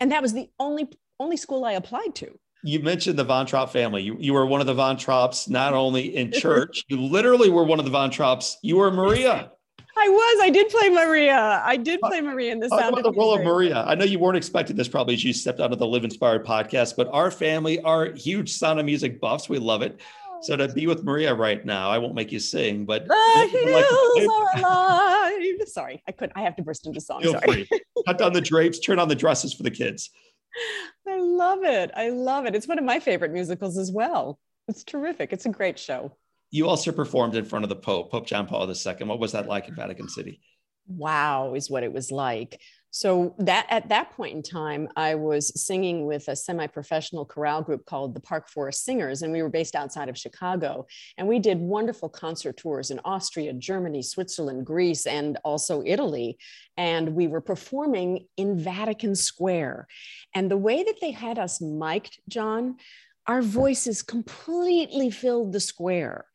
And 0.00 0.12
that 0.12 0.22
was 0.22 0.32
the 0.32 0.48
only 0.58 0.88
only 1.20 1.36
school 1.36 1.64
I 1.64 1.72
applied 1.72 2.14
to. 2.16 2.38
You 2.64 2.80
mentioned 2.80 3.18
the 3.18 3.24
Von 3.24 3.46
Trapp 3.46 3.70
family. 3.70 4.02
You, 4.02 4.16
you 4.18 4.32
were 4.32 4.46
one 4.46 4.60
of 4.60 4.66
the 4.66 4.74
Von 4.74 4.96
Trapps, 4.96 5.48
not 5.48 5.74
only 5.74 6.16
in 6.16 6.32
church, 6.44 6.84
you 6.88 7.00
literally 7.00 7.50
were 7.50 7.64
one 7.64 7.78
of 7.78 7.84
the 7.84 7.90
Von 7.90 8.10
Trapps. 8.10 8.56
You 8.62 8.76
were 8.76 8.90
Maria. 8.90 9.50
I 10.02 10.08
was. 10.08 10.40
I 10.42 10.50
did 10.50 10.68
play 10.68 10.88
Maria. 10.88 11.62
I 11.64 11.76
did 11.76 12.00
uh, 12.02 12.08
play 12.08 12.20
Maria 12.20 12.50
in 12.50 12.58
the 12.58 12.68
Sound 12.68 12.98
about 12.98 13.04
the 13.04 13.12
role 13.12 13.34
of 13.34 13.44
Maria. 13.44 13.84
I 13.86 13.94
know 13.94 14.04
you 14.04 14.18
weren't 14.18 14.36
expecting 14.36 14.74
this 14.74 14.88
probably 14.88 15.14
as 15.14 15.22
you 15.22 15.32
stepped 15.32 15.60
onto 15.60 15.76
the 15.76 15.86
Live 15.86 16.02
Inspired 16.02 16.44
podcast, 16.44 16.96
but 16.96 17.08
our 17.12 17.30
family 17.30 17.80
are 17.82 18.06
huge 18.06 18.52
Sound 18.52 18.80
of 18.80 18.86
Music 18.86 19.20
buffs. 19.20 19.48
We 19.48 19.58
love 19.58 19.82
it. 19.82 20.00
So 20.40 20.56
to 20.56 20.66
be 20.66 20.88
with 20.88 21.04
Maria 21.04 21.32
right 21.32 21.64
now, 21.64 21.88
I 21.88 21.98
won't 21.98 22.16
make 22.16 22.32
you 22.32 22.40
sing, 22.40 22.84
but 22.84 23.06
the 23.06 23.48
hills 23.52 24.28
are 24.28 24.58
alive. 24.58 25.68
Sorry, 25.68 26.02
I 26.08 26.10
couldn't. 26.10 26.36
I 26.36 26.42
have 26.42 26.56
to 26.56 26.62
burst 26.62 26.84
into 26.84 27.00
song. 27.00 27.22
Feel 27.22 27.34
Sorry. 27.34 27.64
free. 27.64 27.80
Cut 28.04 28.18
down 28.18 28.32
the 28.32 28.40
drapes, 28.40 28.80
turn 28.80 28.98
on 28.98 29.06
the 29.06 29.14
dresses 29.14 29.54
for 29.54 29.62
the 29.62 29.70
kids. 29.70 30.10
I 31.06 31.20
love 31.20 31.62
it. 31.62 31.92
I 31.94 32.08
love 32.08 32.46
it. 32.46 32.56
It's 32.56 32.66
one 32.66 32.78
of 32.80 32.84
my 32.84 32.98
favorite 32.98 33.32
musicals 33.32 33.78
as 33.78 33.92
well. 33.92 34.40
It's 34.66 34.82
terrific. 34.82 35.32
It's 35.32 35.46
a 35.46 35.50
great 35.50 35.78
show 35.78 36.16
you 36.52 36.68
also 36.68 36.92
performed 36.92 37.34
in 37.34 37.44
front 37.44 37.64
of 37.64 37.70
the 37.70 37.76
Pope, 37.76 38.12
Pope 38.12 38.26
John 38.26 38.46
Paul 38.46 38.70
II. 38.70 39.06
What 39.06 39.18
was 39.18 39.32
that 39.32 39.48
like 39.48 39.68
in 39.68 39.74
Vatican 39.74 40.08
City? 40.08 40.40
Wow, 40.86 41.54
is 41.54 41.70
what 41.70 41.82
it 41.82 41.92
was 41.92 42.12
like. 42.12 42.60
So 42.90 43.34
that 43.38 43.66
at 43.70 43.88
that 43.88 44.10
point 44.10 44.36
in 44.36 44.42
time, 44.42 44.86
I 44.96 45.14
was 45.14 45.50
singing 45.58 46.04
with 46.04 46.28
a 46.28 46.36
semi-professional 46.36 47.24
chorale 47.24 47.62
group 47.62 47.86
called 47.86 48.12
the 48.12 48.20
Park 48.20 48.50
Forest 48.50 48.84
Singers, 48.84 49.22
and 49.22 49.32
we 49.32 49.42
were 49.42 49.48
based 49.48 49.74
outside 49.74 50.10
of 50.10 50.18
Chicago. 50.18 50.84
And 51.16 51.26
we 51.26 51.38
did 51.38 51.58
wonderful 51.58 52.10
concert 52.10 52.58
tours 52.58 52.90
in 52.90 53.00
Austria, 53.02 53.54
Germany, 53.54 54.02
Switzerland, 54.02 54.66
Greece, 54.66 55.06
and 55.06 55.38
also 55.42 55.82
Italy. 55.86 56.36
And 56.76 57.14
we 57.14 57.28
were 57.28 57.40
performing 57.40 58.26
in 58.36 58.58
Vatican 58.58 59.14
Square. 59.14 59.86
And 60.34 60.50
the 60.50 60.58
way 60.58 60.82
that 60.82 61.00
they 61.00 61.12
had 61.12 61.38
us 61.38 61.62
mic'd, 61.62 62.20
John, 62.28 62.76
our 63.26 63.40
voices 63.40 64.02
completely 64.02 65.10
filled 65.10 65.54
the 65.54 65.60
square 65.60 66.26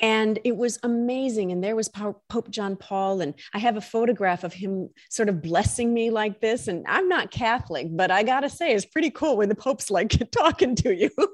and 0.00 0.38
it 0.44 0.56
was 0.56 0.78
amazing. 0.82 1.52
And 1.52 1.62
there 1.62 1.76
was 1.76 1.88
pope 1.88 2.50
john 2.50 2.76
paul. 2.76 3.20
And 3.20 3.34
i 3.54 3.58
have 3.58 3.76
a 3.76 3.80
photograph 3.80 4.44
of 4.44 4.52
him 4.52 4.90
sort 5.10 5.28
of 5.28 5.42
blessing 5.42 5.92
me 5.92 6.10
like 6.10 6.40
this. 6.40 6.68
And 6.68 6.84
i'm 6.88 7.08
not 7.08 7.30
catholic 7.30 7.88
but 7.90 8.10
i 8.10 8.22
gotta 8.22 8.50
say 8.50 8.72
it's 8.72 8.84
pretty 8.84 9.10
cool 9.10 9.36
when 9.36 9.48
the 9.48 9.54
pope's 9.54 9.90
like 9.90 10.30
talking 10.30 10.74
to 10.76 10.94
you. 10.94 11.10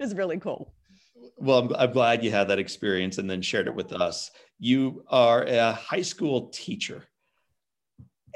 It's 0.00 0.14
really 0.14 0.36
cool. 0.36 0.74
Well 1.38 1.60
I'm, 1.60 1.74
I'm 1.74 1.92
glad 1.92 2.24
you 2.24 2.30
had 2.30 2.48
that 2.48 2.58
experience 2.58 3.18
and 3.18 3.30
then 3.30 3.40
shared 3.40 3.68
it 3.68 3.74
with 3.74 3.92
us. 3.92 4.30
You 4.58 5.04
are 5.08 5.44
a 5.44 5.72
high 5.72 6.02
school 6.02 6.48
teacher. 6.48 7.04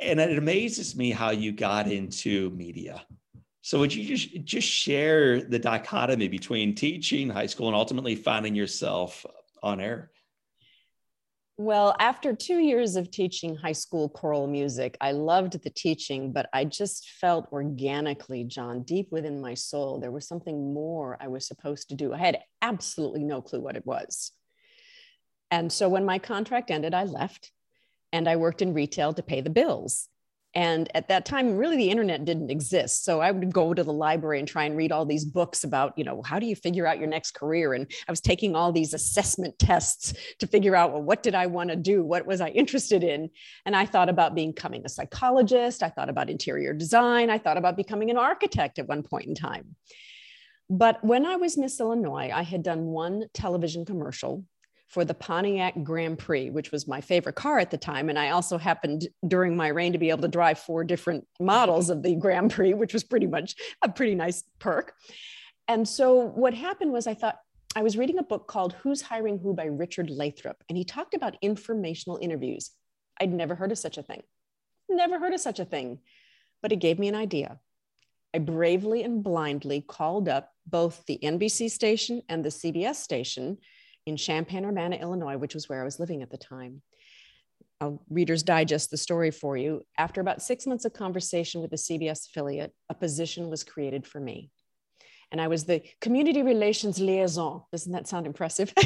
And 0.01 0.21
it 0.21 0.39
amazes 0.39 0.97
me 0.97 1.11
how 1.11 1.31
you 1.31 1.53
got 1.53 1.91
into 1.91 2.51
media 2.51 3.05
so 3.65 3.79
would 3.79 3.95
you 3.95 4.05
just 4.05 4.45
just 4.45 4.69
share 4.69 5.41
the 5.41 5.59
dichotomy 5.59 6.29
between 6.29 6.75
teaching 6.75 7.31
high 7.31 7.47
school 7.47 7.67
and 7.67 7.75
ultimately 7.75 8.15
finding 8.15 8.55
yourself 8.55 9.25
on 9.63 9.81
air? 9.81 10.11
Well, 11.57 11.97
after 11.99 12.35
two 12.35 12.59
years 12.59 12.95
of 12.95 13.11
teaching 13.11 13.57
high 13.57 13.73
school 13.73 14.11
choral 14.11 14.47
music, 14.47 14.99
I 15.01 15.13
loved 15.13 15.63
the 15.63 15.71
teaching, 15.71 16.31
but 16.31 16.51
I 16.53 16.67
just 16.67 17.09
felt 17.09 17.49
organically, 17.53 18.45
John, 18.45 18.83
deep 18.83 19.11
within 19.11 19.41
my 19.41 19.55
soul, 19.55 19.99
there 19.99 20.13
was 20.13 20.29
something 20.29 20.75
more 20.75 21.17
I 21.19 21.29
was 21.29 21.47
supposed 21.47 21.89
to 21.89 21.95
do. 21.95 22.13
I 22.13 22.19
had 22.19 22.41
absolutely 22.61 23.25
no 23.25 23.41
clue 23.41 23.63
what 23.63 23.77
it 23.77 23.87
was. 23.87 24.33
And 25.51 25.73
so 25.73 25.89
when 25.89 26.05
my 26.05 26.19
contract 26.19 26.71
ended, 26.71 26.93
I 26.93 27.05
left 27.05 27.51
and 28.13 28.29
I 28.29 28.37
worked 28.37 28.61
in 28.61 28.75
retail 28.75 29.15
to 29.15 29.23
pay 29.23 29.41
the 29.41 29.49
bills. 29.49 30.11
And 30.55 30.89
at 30.95 31.09
that 31.09 31.25
time, 31.25 31.57
really, 31.57 31.77
the 31.77 31.91
internet 31.91 32.25
didn't 32.25 32.51
exist. 32.51 33.05
So 33.05 33.21
I 33.21 33.33
would 33.33 33.53
go 33.53 33.75
to 33.75 33.83
the 33.83 33.93
library 33.93 34.39
and 34.39 34.47
try 34.47 34.65
and 34.65 34.77
read 34.77 34.93
all 34.93 35.05
these 35.05 35.25
books 35.25 35.65
about, 35.65 35.99
you 35.99 36.05
know, 36.05 36.23
how 36.23 36.39
do 36.39 36.47
you 36.47 36.55
figure 36.55 36.87
out 36.87 36.99
your 36.99 37.09
next 37.09 37.33
career? 37.33 37.75
And 37.75 37.91
I 38.07 38.13
was 38.13 38.21
taking 38.21 38.55
all 38.55 38.71
these 38.71 38.95
assessment 38.95 39.59
tests 39.59 40.15
to 40.39 40.47
figure 40.47 40.77
out, 40.77 40.93
well, 40.93 41.03
what 41.03 41.25
did 41.25 41.35
I 41.35 41.47
want 41.47 41.71
to 41.71 41.77
do? 41.77 42.05
What 42.05 42.25
was 42.25 42.41
I 42.41 42.49
interested 42.49 43.03
in? 43.03 43.31
And 43.67 43.75
I 43.75 43.85
thought 43.85 44.09
about 44.09 44.37
becoming 44.37 44.83
a 44.85 44.89
psychologist. 44.89 45.83
I 45.83 45.89
thought 45.89 46.09
about 46.09 46.31
interior 46.31 46.73
design. 46.73 47.31
I 47.31 47.39
thought 47.39 47.57
about 47.57 47.77
becoming 47.77 48.11
an 48.11 48.17
architect 48.17 48.79
at 48.79 48.87
one 48.87 49.03
point 49.03 49.27
in 49.27 49.35
time. 49.35 49.75
But 50.71 51.05
when 51.05 51.27
I 51.27 51.37
was 51.37 51.59
Miss 51.59 51.81
Illinois, 51.81 52.31
I 52.33 52.43
had 52.43 52.63
done 52.63 52.85
one 52.87 53.25
television 53.35 53.85
commercial 53.85 54.45
for 54.95 55.05
the 55.05 55.13
Pontiac 55.13 55.83
Grand 55.83 56.21
Prix, 56.21 56.51
which 56.51 56.71
was 56.71 56.87
my 56.87 57.01
favorite 57.01 57.35
car 57.35 57.59
at 57.59 57.73
the 57.73 57.77
time. 57.77 58.09
And 58.09 58.17
I 58.17 58.31
also 58.31 58.57
happened 58.57 59.09
during 59.27 59.57
my 59.57 59.67
reign 59.67 59.93
to 59.93 59.99
be 59.99 60.11
able 60.11 60.23
to 60.23 60.29
drive 60.29 60.57
four 60.57 60.85
different 60.85 61.27
models 61.41 61.91
of 61.91 62.05
the 62.05 62.15
Grand 62.15 62.53
Prix, 62.53 62.75
which 62.75 62.93
was 62.93 63.03
pretty 63.03 63.27
much 63.27 63.57
a 63.83 63.89
pretty 63.89 64.15
nice 64.15 64.45
perk. 64.61 64.95
And 65.67 65.87
so 65.87 66.15
what 66.15 66.55
happened 66.55 66.93
was 66.93 67.09
I 67.09 67.15
thought, 67.15 67.39
I 67.75 67.83
was 67.83 67.99
reading 67.99 68.21
a 68.21 68.23
book 68.23 68.47
called 68.47 68.75
Who's 68.75 69.03
Hiring 69.03 69.41
Who 69.41 69.53
by 69.53 69.65
Richard 69.65 70.11
Lathrop, 70.11 70.63
and 70.69 70.79
he 70.79 70.85
talked 70.85 71.15
about 71.15 71.37
informational 71.43 72.21
interviews. 72.23 72.71
I'd 73.21 73.33
never 73.33 73.57
heard 73.57 73.73
of 73.73 73.79
such 73.79 73.99
a 73.99 74.03
thing, 74.03 74.23
never 74.89 75.19
heard 75.19 75.35
of 75.35 75.41
such 75.41 75.59
a 75.59 75.65
thing, 75.65 75.99
but 76.63 76.71
it 76.71 76.77
gave 76.77 77.01
me 77.01 77.09
an 77.09 77.17
idea. 77.17 77.59
I 78.33 78.39
bravely 78.39 79.03
and 79.03 79.25
blindly 79.25 79.81
called 79.81 80.29
up 80.29 80.53
both 80.69 81.05
the 81.07 81.19
NBC 81.21 81.69
station 81.69 82.23
and 82.29 82.45
the 82.45 82.51
CBS 82.51 82.97
station 82.97 83.59
in 84.07 84.17
Champaign 84.17 84.65
Urbana, 84.65 84.97
Illinois, 84.97 85.37
which 85.37 85.55
was 85.55 85.69
where 85.69 85.81
I 85.81 85.85
was 85.85 85.99
living 85.99 86.23
at 86.23 86.31
the 86.31 86.39
time. 86.39 86.83
I'll 87.81 88.03
Reader's 88.09 88.43
Digest 88.43 88.91
the 88.91 88.97
story 88.97 89.31
for 89.31 89.57
you. 89.57 89.85
After 89.99 90.21
about 90.21 90.43
six 90.43 90.67
months 90.67 90.85
of 90.85 90.93
conversation 90.93 91.61
with 91.61 91.71
the 91.71 91.77
CBS 91.77 92.29
affiliate, 92.29 92.73
a 92.89 92.95
position 92.95 93.51
was 93.51 93.65
created 93.65 94.07
for 94.07 94.21
me. 94.21 94.51
And 95.33 95.41
I 95.41 95.49
was 95.49 95.65
the 95.65 95.83
community 96.01 96.43
relations 96.43 97.01
liaison. 97.01 97.63
Doesn't 97.73 97.93
that 97.93 98.07
sound 98.07 98.27
impressive? 98.27 98.73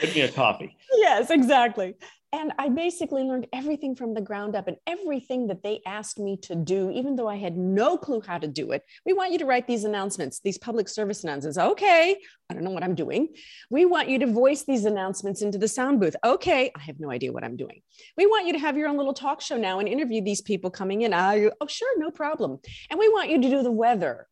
Give 0.00 0.14
me 0.14 0.22
a 0.22 0.32
coffee. 0.32 0.76
Yes, 0.94 1.30
exactly. 1.30 1.94
And 2.34 2.52
I 2.58 2.68
basically 2.68 3.22
learned 3.22 3.46
everything 3.52 3.94
from 3.94 4.12
the 4.12 4.20
ground 4.20 4.56
up 4.56 4.66
and 4.66 4.76
everything 4.88 5.46
that 5.46 5.62
they 5.62 5.80
asked 5.86 6.18
me 6.18 6.36
to 6.38 6.56
do, 6.56 6.90
even 6.90 7.14
though 7.14 7.28
I 7.28 7.36
had 7.36 7.56
no 7.56 7.96
clue 7.96 8.20
how 8.26 8.38
to 8.38 8.48
do 8.48 8.72
it. 8.72 8.82
We 9.06 9.12
want 9.12 9.30
you 9.30 9.38
to 9.38 9.46
write 9.46 9.68
these 9.68 9.84
announcements, 9.84 10.40
these 10.40 10.58
public 10.58 10.88
service 10.88 11.22
announcements. 11.22 11.58
Okay, 11.58 12.16
I 12.50 12.54
don't 12.54 12.64
know 12.64 12.72
what 12.72 12.82
I'm 12.82 12.96
doing. 12.96 13.28
We 13.70 13.84
want 13.84 14.08
you 14.08 14.18
to 14.18 14.26
voice 14.26 14.64
these 14.64 14.84
announcements 14.84 15.42
into 15.42 15.58
the 15.58 15.68
sound 15.68 16.00
booth. 16.00 16.16
Okay, 16.24 16.72
I 16.74 16.80
have 16.80 16.98
no 16.98 17.08
idea 17.08 17.30
what 17.30 17.44
I'm 17.44 17.56
doing. 17.56 17.82
We 18.16 18.26
want 18.26 18.48
you 18.48 18.52
to 18.54 18.58
have 18.58 18.76
your 18.76 18.88
own 18.88 18.96
little 18.96 19.14
talk 19.14 19.40
show 19.40 19.56
now 19.56 19.78
and 19.78 19.86
interview 19.88 20.20
these 20.20 20.40
people 20.40 20.72
coming 20.72 21.02
in. 21.02 21.14
Ah, 21.14 21.30
I, 21.30 21.50
oh, 21.60 21.68
sure, 21.68 22.00
no 22.00 22.10
problem. 22.10 22.58
And 22.90 22.98
we 22.98 23.08
want 23.10 23.30
you 23.30 23.40
to 23.40 23.48
do 23.48 23.62
the 23.62 23.70
weather. 23.70 24.26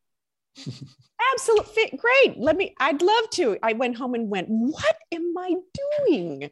Absolutely 1.35 1.97
great. 1.99 2.37
Let 2.37 2.57
me, 2.57 2.75
I'd 2.81 3.01
love 3.01 3.31
to. 3.35 3.59
I 3.63 3.75
went 3.75 3.97
home 3.97 4.15
and 4.15 4.29
went, 4.29 4.49
what 4.49 4.97
am 5.13 5.35
I 5.39 5.55
doing? 6.09 6.51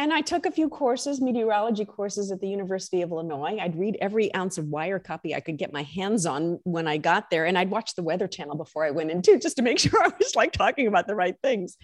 And 0.00 0.14
I 0.14 0.22
took 0.22 0.46
a 0.46 0.50
few 0.50 0.70
courses, 0.70 1.20
meteorology 1.20 1.84
courses 1.84 2.32
at 2.32 2.40
the 2.40 2.48
University 2.48 3.02
of 3.02 3.10
Illinois. 3.10 3.58
I'd 3.60 3.78
read 3.78 3.98
every 4.00 4.34
ounce 4.34 4.56
of 4.56 4.64
wire 4.64 4.98
copy 4.98 5.34
I 5.34 5.40
could 5.40 5.58
get 5.58 5.74
my 5.74 5.82
hands 5.82 6.24
on 6.24 6.58
when 6.64 6.88
I 6.88 6.96
got 6.96 7.28
there. 7.28 7.44
And 7.44 7.58
I'd 7.58 7.70
watch 7.70 7.94
the 7.94 8.02
Weather 8.02 8.26
Channel 8.26 8.56
before 8.56 8.82
I 8.82 8.92
went 8.92 9.10
in 9.10 9.20
too, 9.20 9.38
just 9.38 9.56
to 9.56 9.62
make 9.62 9.78
sure 9.78 10.02
I 10.02 10.10
was 10.18 10.34
like 10.34 10.52
talking 10.52 10.86
about 10.86 11.06
the 11.06 11.14
right 11.14 11.34
things. 11.42 11.76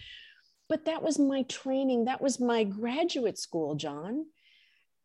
But 0.66 0.86
that 0.86 1.02
was 1.02 1.18
my 1.18 1.42
training. 1.42 2.06
That 2.06 2.22
was 2.22 2.40
my 2.40 2.64
graduate 2.64 3.38
school, 3.38 3.74
John. 3.74 4.24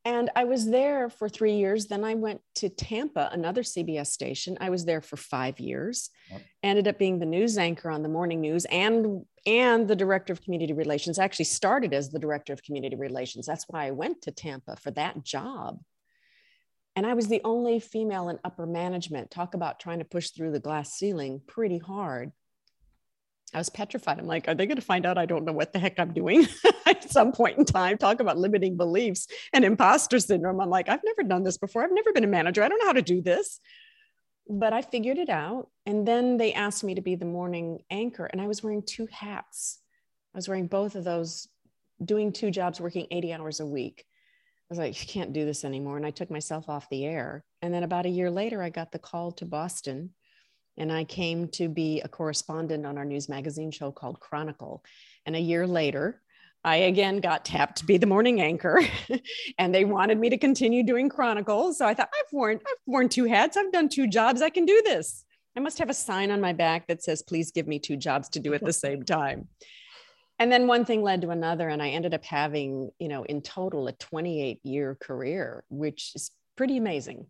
And 0.03 0.31
I 0.35 0.45
was 0.45 0.67
there 0.67 1.09
for 1.09 1.29
three 1.29 1.57
years. 1.57 1.85
Then 1.85 2.03
I 2.03 2.15
went 2.15 2.41
to 2.55 2.69
Tampa, 2.69 3.29
another 3.31 3.61
CBS 3.61 4.07
station. 4.07 4.57
I 4.59 4.71
was 4.71 4.83
there 4.83 5.01
for 5.01 5.15
five 5.15 5.59
years. 5.59 6.09
Yep. 6.31 6.41
Ended 6.63 6.87
up 6.87 6.97
being 6.97 7.19
the 7.19 7.25
news 7.27 7.57
anchor 7.57 7.91
on 7.91 8.01
the 8.01 8.09
morning 8.09 8.41
news 8.41 8.65
and 8.65 9.25
and 9.45 9.87
the 9.87 9.95
director 9.95 10.33
of 10.33 10.41
community 10.41 10.73
relations. 10.73 11.17
I 11.19 11.23
actually 11.23 11.45
started 11.45 11.93
as 11.93 12.09
the 12.09 12.19
director 12.19 12.53
of 12.53 12.63
community 12.63 12.95
relations. 12.95 13.45
That's 13.45 13.65
why 13.67 13.87
I 13.87 13.91
went 13.91 14.23
to 14.23 14.31
Tampa 14.31 14.75
for 14.75 14.91
that 14.91 15.23
job. 15.23 15.79
And 16.95 17.05
I 17.05 17.13
was 17.13 17.27
the 17.27 17.41
only 17.43 17.79
female 17.79 18.29
in 18.29 18.39
upper 18.43 18.65
management. 18.65 19.31
Talk 19.31 19.53
about 19.53 19.79
trying 19.79 19.99
to 19.99 20.05
push 20.05 20.29
through 20.29 20.51
the 20.51 20.59
glass 20.59 20.93
ceiling 20.93 21.41
pretty 21.47 21.77
hard. 21.77 22.31
I 23.53 23.57
was 23.57 23.69
petrified. 23.69 24.17
I'm 24.17 24.27
like, 24.27 24.47
are 24.47 24.55
they 24.55 24.65
going 24.65 24.77
to 24.77 24.81
find 24.81 25.05
out 25.05 25.17
I 25.17 25.25
don't 25.25 25.43
know 25.43 25.51
what 25.51 25.73
the 25.73 25.79
heck 25.79 25.99
I'm 25.99 26.13
doing 26.13 26.47
at 26.85 27.09
some 27.09 27.33
point 27.33 27.57
in 27.57 27.65
time? 27.65 27.97
Talk 27.97 28.21
about 28.21 28.37
limiting 28.37 28.77
beliefs 28.77 29.27
and 29.51 29.65
imposter 29.65 30.19
syndrome. 30.19 30.61
I'm 30.61 30.69
like, 30.69 30.87
I've 30.87 31.03
never 31.03 31.23
done 31.23 31.43
this 31.43 31.57
before. 31.57 31.83
I've 31.83 31.93
never 31.93 32.13
been 32.13 32.23
a 32.23 32.27
manager. 32.27 32.63
I 32.63 32.69
don't 32.69 32.79
know 32.79 32.87
how 32.87 32.93
to 32.93 33.01
do 33.01 33.21
this. 33.21 33.59
But 34.47 34.73
I 34.73 34.81
figured 34.81 35.17
it 35.17 35.29
out. 35.29 35.69
And 35.85 36.07
then 36.07 36.37
they 36.37 36.53
asked 36.53 36.83
me 36.83 36.95
to 36.95 37.01
be 37.01 37.15
the 37.15 37.25
morning 37.25 37.79
anchor, 37.89 38.25
and 38.25 38.41
I 38.41 38.47
was 38.47 38.63
wearing 38.63 38.83
two 38.83 39.07
hats. 39.11 39.79
I 40.33 40.37
was 40.37 40.47
wearing 40.47 40.67
both 40.67 40.95
of 40.95 41.03
those, 41.03 41.47
doing 42.03 42.31
two 42.31 42.51
jobs, 42.51 42.79
working 42.79 43.07
80 43.11 43.33
hours 43.33 43.59
a 43.59 43.65
week. 43.65 44.05
I 44.07 44.73
was 44.73 44.79
like, 44.79 44.99
you 45.01 45.07
can't 45.07 45.33
do 45.33 45.43
this 45.43 45.65
anymore. 45.65 45.97
And 45.97 46.05
I 46.05 46.11
took 46.11 46.31
myself 46.31 46.69
off 46.69 46.89
the 46.89 47.05
air. 47.05 47.43
And 47.61 47.73
then 47.73 47.83
about 47.83 48.05
a 48.05 48.09
year 48.09 48.31
later, 48.31 48.63
I 48.63 48.69
got 48.69 48.93
the 48.93 48.99
call 48.99 49.33
to 49.33 49.45
Boston 49.45 50.11
and 50.81 50.91
I 50.91 51.03
came 51.03 51.47
to 51.49 51.69
be 51.69 52.01
a 52.01 52.07
correspondent 52.07 52.87
on 52.87 52.97
our 52.97 53.05
news 53.05 53.29
magazine 53.29 53.69
show 53.69 53.91
called 53.91 54.19
Chronicle. 54.19 54.83
And 55.27 55.35
a 55.35 55.39
year 55.39 55.67
later, 55.67 56.19
I 56.63 56.77
again 56.77 57.19
got 57.19 57.45
tapped 57.45 57.77
to 57.77 57.85
be 57.85 57.97
the 57.97 58.07
morning 58.07 58.41
anchor, 58.41 58.81
and 59.59 59.73
they 59.73 59.85
wanted 59.85 60.19
me 60.19 60.31
to 60.31 60.39
continue 60.39 60.81
doing 60.83 61.07
Chronicle. 61.07 61.75
So 61.75 61.85
I 61.85 61.93
thought, 61.93 62.09
I've 62.11 62.33
worn 62.33 62.59
I've 62.67 62.77
worn 62.87 63.09
two 63.09 63.25
hats. 63.25 63.57
I've 63.57 63.71
done 63.71 63.89
two 63.89 64.07
jobs. 64.07 64.41
I 64.41 64.49
can 64.49 64.65
do 64.65 64.81
this. 64.83 65.23
I 65.55 65.59
must 65.59 65.77
have 65.77 65.91
a 65.91 65.93
sign 65.93 66.31
on 66.31 66.41
my 66.41 66.53
back 66.53 66.87
that 66.87 67.03
says, 67.03 67.21
"Please 67.21 67.51
give 67.51 67.67
me 67.67 67.77
two 67.77 67.95
jobs 67.95 68.29
to 68.29 68.39
do 68.39 68.55
at 68.55 68.65
the 68.65 68.73
same 68.73 69.03
time." 69.03 69.49
And 70.39 70.51
then 70.51 70.65
one 70.65 70.85
thing 70.85 71.03
led 71.03 71.21
to 71.21 71.29
another, 71.29 71.69
and 71.69 71.79
I 71.79 71.89
ended 71.89 72.15
up 72.15 72.25
having, 72.25 72.89
you 72.97 73.07
know, 73.07 73.23
in 73.23 73.43
total 73.43 73.87
a 73.87 73.91
28 73.91 74.61
year 74.63 74.97
career, 74.99 75.63
which 75.69 76.13
is 76.15 76.31
pretty 76.55 76.77
amazing. 76.77 77.27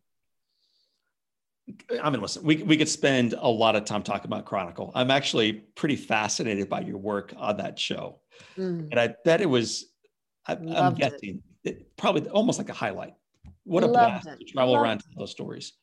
I 2.01 2.09
mean, 2.09 2.21
listen, 2.21 2.43
we, 2.43 2.57
we 2.63 2.77
could 2.77 2.89
spend 2.89 3.33
a 3.33 3.47
lot 3.47 3.75
of 3.75 3.85
time 3.85 4.03
talking 4.03 4.25
about 4.25 4.45
Chronicle. 4.45 4.91
I'm 4.95 5.11
actually 5.11 5.53
pretty 5.53 5.95
fascinated 5.95 6.69
by 6.69 6.81
your 6.81 6.97
work 6.97 7.33
on 7.37 7.57
that 7.57 7.77
show. 7.77 8.19
Mm. 8.57 8.89
And 8.91 8.99
I 8.99 9.15
bet 9.23 9.41
it 9.41 9.49
was, 9.49 9.85
I, 10.47 10.53
am 10.53 10.95
guessing, 10.95 11.41
it. 11.63 11.69
It, 11.69 11.97
probably 11.97 12.27
almost 12.29 12.57
like 12.57 12.69
a 12.69 12.73
highlight. 12.73 13.13
What 13.63 13.83
a 13.83 13.87
Loved 13.87 14.23
blast 14.23 14.27
it. 14.27 14.39
to 14.39 14.53
travel 14.53 14.73
Loved 14.73 14.83
around 14.83 15.03
those 15.15 15.31
stories. 15.31 15.73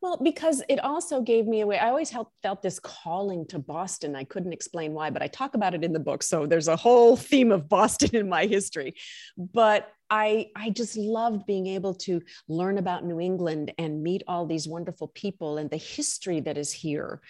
Well, 0.00 0.16
because 0.22 0.62
it 0.68 0.78
also 0.78 1.20
gave 1.20 1.46
me 1.46 1.60
a 1.60 1.66
way. 1.66 1.76
I 1.78 1.88
always 1.88 2.10
felt, 2.10 2.30
felt 2.42 2.62
this 2.62 2.78
calling 2.78 3.44
to 3.48 3.58
Boston. 3.58 4.14
I 4.14 4.24
couldn't 4.24 4.52
explain 4.52 4.92
why, 4.92 5.10
but 5.10 5.22
I 5.22 5.26
talk 5.26 5.54
about 5.54 5.74
it 5.74 5.82
in 5.82 5.92
the 5.92 5.98
book. 5.98 6.22
So 6.22 6.46
there's 6.46 6.68
a 6.68 6.76
whole 6.76 7.16
theme 7.16 7.50
of 7.50 7.68
Boston 7.68 8.14
in 8.14 8.28
my 8.28 8.46
history. 8.46 8.94
But 9.36 9.90
I, 10.10 10.50
I 10.56 10.70
just 10.70 10.96
loved 10.96 11.46
being 11.46 11.66
able 11.66 11.94
to 11.94 12.22
learn 12.48 12.78
about 12.78 13.04
New 13.04 13.20
England 13.20 13.72
and 13.78 14.02
meet 14.02 14.22
all 14.26 14.46
these 14.46 14.66
wonderful 14.66 15.08
people 15.08 15.58
and 15.58 15.70
the 15.70 15.76
history 15.76 16.40
that 16.40 16.58
is 16.58 16.72
here. 16.72 17.20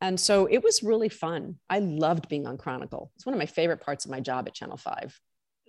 And 0.00 0.18
so 0.18 0.46
it 0.46 0.62
was 0.62 0.82
really 0.82 1.08
fun. 1.08 1.56
I 1.68 1.80
loved 1.80 2.28
being 2.28 2.46
on 2.46 2.58
Chronicle. 2.58 3.10
It's 3.16 3.26
one 3.26 3.34
of 3.34 3.38
my 3.38 3.46
favorite 3.46 3.80
parts 3.80 4.04
of 4.04 4.10
my 4.10 4.20
job 4.20 4.46
at 4.46 4.54
Channel 4.54 4.76
5. 4.76 5.20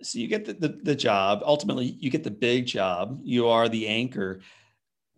So 0.02 0.18
you 0.18 0.28
get 0.28 0.44
the, 0.44 0.52
the, 0.54 0.68
the 0.82 0.94
job. 0.94 1.42
Ultimately, 1.44 1.86
you 1.86 2.10
get 2.10 2.24
the 2.24 2.30
big 2.30 2.66
job. 2.66 3.20
You 3.22 3.48
are 3.48 3.68
the 3.68 3.88
anchor 3.88 4.40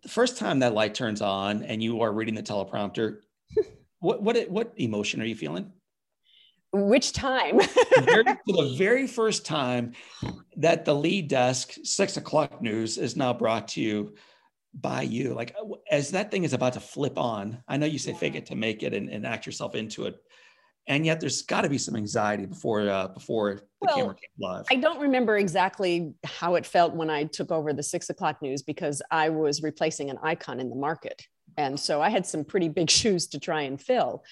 the 0.03 0.09
first 0.09 0.37
time 0.37 0.59
that 0.59 0.73
light 0.73 0.93
turns 0.93 1.21
on 1.21 1.63
and 1.63 1.81
you 1.81 2.01
are 2.01 2.11
reading 2.11 2.35
the 2.35 2.43
teleprompter, 2.43 3.19
what 3.99 4.21
what 4.21 4.49
what 4.49 4.73
emotion 4.75 5.21
are 5.21 5.25
you 5.25 5.35
feeling? 5.35 5.71
Which 6.73 7.13
time? 7.13 7.59
very, 8.01 8.23
for 8.47 8.63
the 8.63 8.75
very 8.77 9.07
first 9.07 9.45
time 9.45 9.93
that 10.57 10.85
the 10.85 10.93
lead 10.93 11.27
desk 11.27 11.75
six 11.83 12.17
o'clock 12.17 12.61
news 12.61 12.97
is 12.97 13.15
now 13.15 13.33
brought 13.33 13.67
to 13.69 13.81
you 13.81 14.15
by 14.73 15.03
you, 15.03 15.33
like 15.35 15.55
as 15.91 16.11
that 16.11 16.31
thing 16.31 16.43
is 16.43 16.53
about 16.53 16.73
to 16.73 16.79
flip 16.79 17.17
on. 17.19 17.61
I 17.67 17.77
know 17.77 17.85
you 17.85 17.99
say 17.99 18.11
yeah. 18.11 18.17
fake 18.17 18.35
it 18.35 18.47
to 18.47 18.55
make 18.55 18.81
it 18.81 18.93
and, 18.93 19.07
and 19.09 19.25
act 19.25 19.45
yourself 19.45 19.75
into 19.75 20.05
it 20.05 20.19
and 20.87 21.05
yet 21.05 21.19
there's 21.19 21.41
got 21.43 21.61
to 21.61 21.69
be 21.69 21.77
some 21.77 21.95
anxiety 21.95 22.45
before 22.45 22.89
uh, 22.89 23.07
before 23.07 23.55
the 23.55 23.61
well, 23.81 23.95
camera 23.95 24.15
came 24.15 24.29
live. 24.39 24.65
I 24.69 24.75
don't 24.75 24.99
remember 24.99 25.37
exactly 25.37 26.13
how 26.23 26.55
it 26.55 26.65
felt 26.65 26.93
when 26.93 27.09
I 27.09 27.25
took 27.25 27.51
over 27.51 27.73
the 27.73 27.83
six 27.83 28.09
o'clock 28.09 28.41
news 28.41 28.61
because 28.61 29.01
I 29.09 29.29
was 29.29 29.63
replacing 29.63 30.09
an 30.09 30.17
icon 30.21 30.59
in 30.59 30.69
the 30.69 30.75
market, 30.75 31.25
and 31.57 31.79
so 31.79 32.01
I 32.01 32.09
had 32.09 32.25
some 32.25 32.43
pretty 32.43 32.69
big 32.69 32.89
shoes 32.89 33.27
to 33.27 33.39
try 33.39 33.61
and 33.61 33.79
fill. 33.79 34.23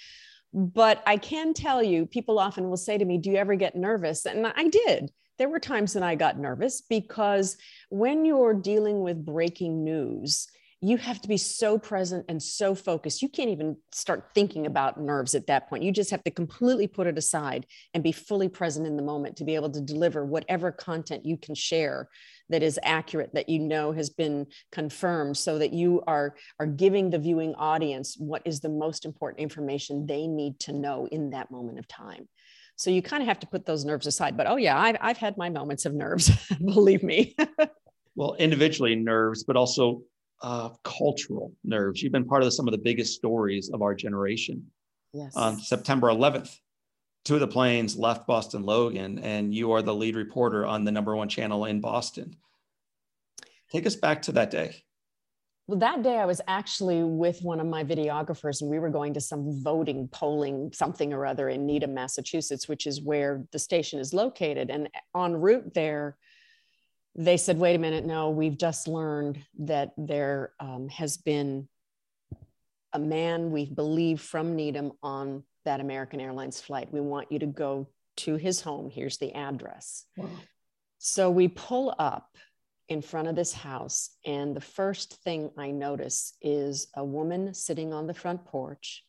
But 0.54 1.02
I 1.06 1.18
can 1.18 1.54
tell 1.54 1.82
you, 1.82 2.06
people 2.06 2.40
often 2.40 2.70
will 2.70 2.78
say 2.78 2.98
to 2.98 3.06
me, 3.06 3.18
"Do 3.18 3.30
you 3.30 3.38
ever 3.38 3.56
get 3.56 3.76
nervous?" 3.76 4.26
And 4.26 4.46
I 4.48 4.68
did 4.68 5.12
there 5.42 5.50
were 5.50 5.60
times 5.60 5.94
that 5.94 6.04
I 6.04 6.14
got 6.14 6.38
nervous 6.38 6.82
because 6.82 7.58
when 7.90 8.26
you're 8.26 8.54
dealing 8.54 9.02
with 9.02 9.26
breaking 9.26 9.84
news, 9.84 10.46
you 10.82 10.98
have 10.98 11.20
to 11.22 11.28
be 11.28 11.38
so 11.38 11.80
present 11.80 12.26
and 12.30 12.42
so 12.42 12.76
focused. 12.76 13.24
You 13.24 13.30
can't 13.30 13.50
even 13.50 13.78
start 13.92 14.30
thinking 14.36 14.68
about 14.68 15.02
nerves 15.02 15.34
at 15.34 15.48
that 15.48 15.68
point. 15.68 15.82
You 15.82 15.92
just 15.92 16.12
have 16.12 16.24
to 16.26 16.32
completely 16.32 16.86
put 16.86 17.08
it 17.08 17.18
aside 17.18 17.66
and 17.96 18.04
be 18.04 18.12
fully 18.12 18.50
present 18.50 18.86
in 18.86 18.98
the 18.98 19.02
moment 19.02 19.38
to 19.38 19.44
be 19.44 19.56
able 19.56 19.72
to 19.72 19.82
deliver 19.82 20.24
whatever 20.24 20.72
content 20.72 21.26
you 21.26 21.38
can 21.38 21.56
share 21.56 22.08
that 22.52 22.64
is 22.64 22.80
accurate 22.84 23.34
that 23.34 23.50
you 23.50 23.60
know 23.60 23.92
has 23.92 24.10
been 24.10 24.46
confirmed 24.72 25.36
so 25.36 25.58
that 25.58 25.74
you 25.74 26.02
are 26.06 26.36
are 26.60 26.68
giving 26.68 27.10
the 27.10 27.20
viewing 27.20 27.56
audience 27.56 28.16
what 28.20 28.42
is 28.46 28.60
the 28.60 28.70
most 28.70 29.06
important 29.06 29.42
information 29.42 30.06
they 30.06 30.28
need 30.28 30.60
to 30.60 30.74
know 30.74 31.08
in 31.12 31.32
that 31.32 31.50
moment 31.50 31.80
of 31.80 31.88
time. 31.88 32.28
So 32.76 32.90
you 32.90 33.02
kind 33.02 33.22
of 33.22 33.28
have 33.28 33.40
to 33.40 33.48
put 33.48 33.66
those 33.66 33.86
nerves 33.86 34.08
aside 34.08 34.38
but 34.38 34.48
oh 34.48 34.58
yeah 34.58 34.80
i've, 34.80 34.98
I've 35.02 35.18
had 35.18 35.38
my 35.38 35.50
moments 35.50 35.86
of 35.86 35.94
nerves 35.94 36.30
believe 36.60 37.04
me. 37.04 37.36
Well 38.14 38.36
individually 38.36 38.94
nerves 38.96 39.46
but 39.46 39.56
also 39.56 40.04
uh, 40.44 40.70
cultural 40.84 41.54
nerves. 41.64 42.02
You've 42.02 42.12
been 42.12 42.26
part 42.26 42.44
of 42.44 42.54
some 42.54 42.68
of 42.68 42.74
the 42.74 42.78
biggest 42.78 43.14
stories 43.14 43.70
of 43.74 43.82
our 43.82 43.96
generation. 43.96 44.66
Yes. 45.14 45.34
On 45.36 45.58
september 45.58 46.08
11th 46.08 46.54
two 47.24 47.36
of 47.36 47.40
the 47.40 47.48
planes 47.48 47.98
left 47.98 48.28
Boston 48.28 48.64
Logan, 48.64 49.20
and 49.20 49.54
you 49.54 49.72
are 49.72 49.82
the 49.82 49.94
lead 49.94 50.16
reporter 50.16 50.66
on 50.66 50.84
the 50.84 50.92
number 50.92 51.16
one 51.16 51.30
channel 51.30 51.66
in 51.66 51.82
Boston. 51.82 52.36
Take 53.72 53.86
us 53.86 53.96
back 53.96 54.24
to 54.24 54.32
that 54.34 54.52
day. 54.52 54.84
Well, 55.68 55.80
that 55.80 56.04
day 56.04 56.18
I 56.18 56.26
was 56.26 56.42
actually 56.48 57.04
with 57.04 57.42
one 57.44 57.62
of 57.62 57.68
my 57.68 57.84
videographers, 57.84 58.62
and 58.62 58.70
we 58.70 58.80
were 58.80 58.90
going 58.90 59.14
to 59.14 59.22
some 59.22 59.64
voting, 59.64 60.10
polling, 60.10 60.72
something 60.74 61.14
or 61.14 61.26
other 61.26 61.48
in 61.48 61.66
Needham, 61.66 61.94
Massachusetts, 61.94 62.68
which 62.68 62.86
is 62.88 63.02
where 63.02 63.46
the 63.52 63.60
station 63.60 64.00
is 64.00 64.14
located. 64.14 64.70
And 64.70 64.90
en 65.16 65.34
route 65.34 65.74
there, 65.74 66.18
they 67.16 67.38
said, 67.38 67.58
wait 67.58 67.76
a 67.76 67.80
minute, 67.80 68.06
no, 68.06 68.32
we've 68.32 68.58
just 68.58 68.88
learned 68.88 69.40
that 69.60 69.92
there 69.98 70.52
um, 70.60 70.90
has 70.90 71.18
been 71.18 71.70
a 72.92 73.00
man 73.00 73.52
we 73.52 73.66
believe 73.66 74.20
from 74.20 74.56
Needham 74.56 74.92
on 75.02 75.44
that 75.66 75.80
American 75.80 76.20
Airlines 76.20 76.60
flight. 76.60 76.92
We 76.92 77.02
want 77.02 77.32
you 77.32 77.40
to 77.40 77.46
go 77.46 77.88
to 78.18 78.36
his 78.36 78.62
home. 78.62 78.90
Here's 78.90 79.18
the 79.18 79.34
address. 79.34 80.06
Wow. 80.18 80.30
So 80.98 81.32
we 81.32 81.48
pull 81.48 81.96
up 81.98 82.38
in 82.90 83.02
front 83.02 83.28
of 83.28 83.36
this 83.36 83.54
house, 83.54 84.12
and 84.26 84.56
the 84.56 84.62
first 84.62 85.24
thing 85.24 85.50
I 85.58 85.72
notice 85.72 86.34
is 86.42 86.88
a 86.96 87.04
woman 87.04 87.54
sitting 87.54 87.94
on 87.94 88.06
the 88.06 88.14
front 88.14 88.46
porch. 88.46 89.04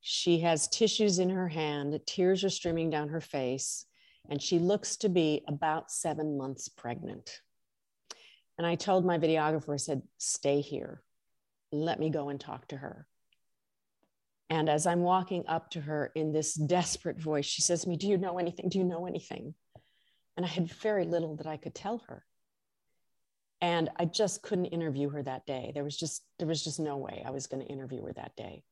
She 0.00 0.40
has 0.40 0.66
tissues 0.66 1.20
in 1.20 1.30
her 1.30 1.48
hand, 1.48 1.98
tears 2.06 2.42
are 2.42 2.50
streaming 2.50 2.90
down 2.90 3.08
her 3.10 3.20
face, 3.20 3.86
and 4.28 4.42
she 4.42 4.58
looks 4.58 4.96
to 4.96 5.08
be 5.08 5.44
about 5.46 5.90
seven 5.90 6.36
months 6.36 6.68
pregnant. 6.68 7.40
And 8.58 8.66
I 8.66 8.74
told 8.74 9.04
my 9.04 9.18
videographer, 9.18 9.74
I 9.74 9.76
said, 9.76 10.02
Stay 10.18 10.60
here. 10.60 11.02
Let 11.70 11.98
me 11.98 12.10
go 12.10 12.28
and 12.28 12.38
talk 12.38 12.68
to 12.68 12.76
her. 12.76 13.06
And 14.52 14.68
as 14.68 14.86
I'm 14.86 15.00
walking 15.00 15.44
up 15.48 15.70
to 15.70 15.80
her 15.80 16.12
in 16.14 16.30
this 16.30 16.52
desperate 16.52 17.18
voice, 17.18 17.46
she 17.46 17.62
says 17.62 17.84
to 17.84 17.88
me, 17.88 17.96
Do 17.96 18.06
you 18.06 18.18
know 18.18 18.38
anything? 18.38 18.68
Do 18.68 18.76
you 18.76 18.84
know 18.84 19.06
anything? 19.06 19.54
And 20.36 20.44
I 20.44 20.48
had 20.50 20.70
very 20.70 21.06
little 21.06 21.36
that 21.36 21.46
I 21.46 21.56
could 21.56 21.74
tell 21.74 22.02
her. 22.08 22.22
And 23.62 23.88
I 23.96 24.04
just 24.04 24.42
couldn't 24.42 24.66
interview 24.66 25.08
her 25.08 25.22
that 25.22 25.46
day. 25.46 25.72
There 25.74 25.84
was 25.84 25.96
just 25.96 26.22
there 26.38 26.46
was 26.48 26.62
just 26.62 26.78
no 26.78 26.98
way 26.98 27.22
I 27.24 27.30
was 27.30 27.46
going 27.46 27.64
to 27.64 27.72
interview 27.72 28.04
her 28.04 28.12
that 28.12 28.36
day. 28.36 28.62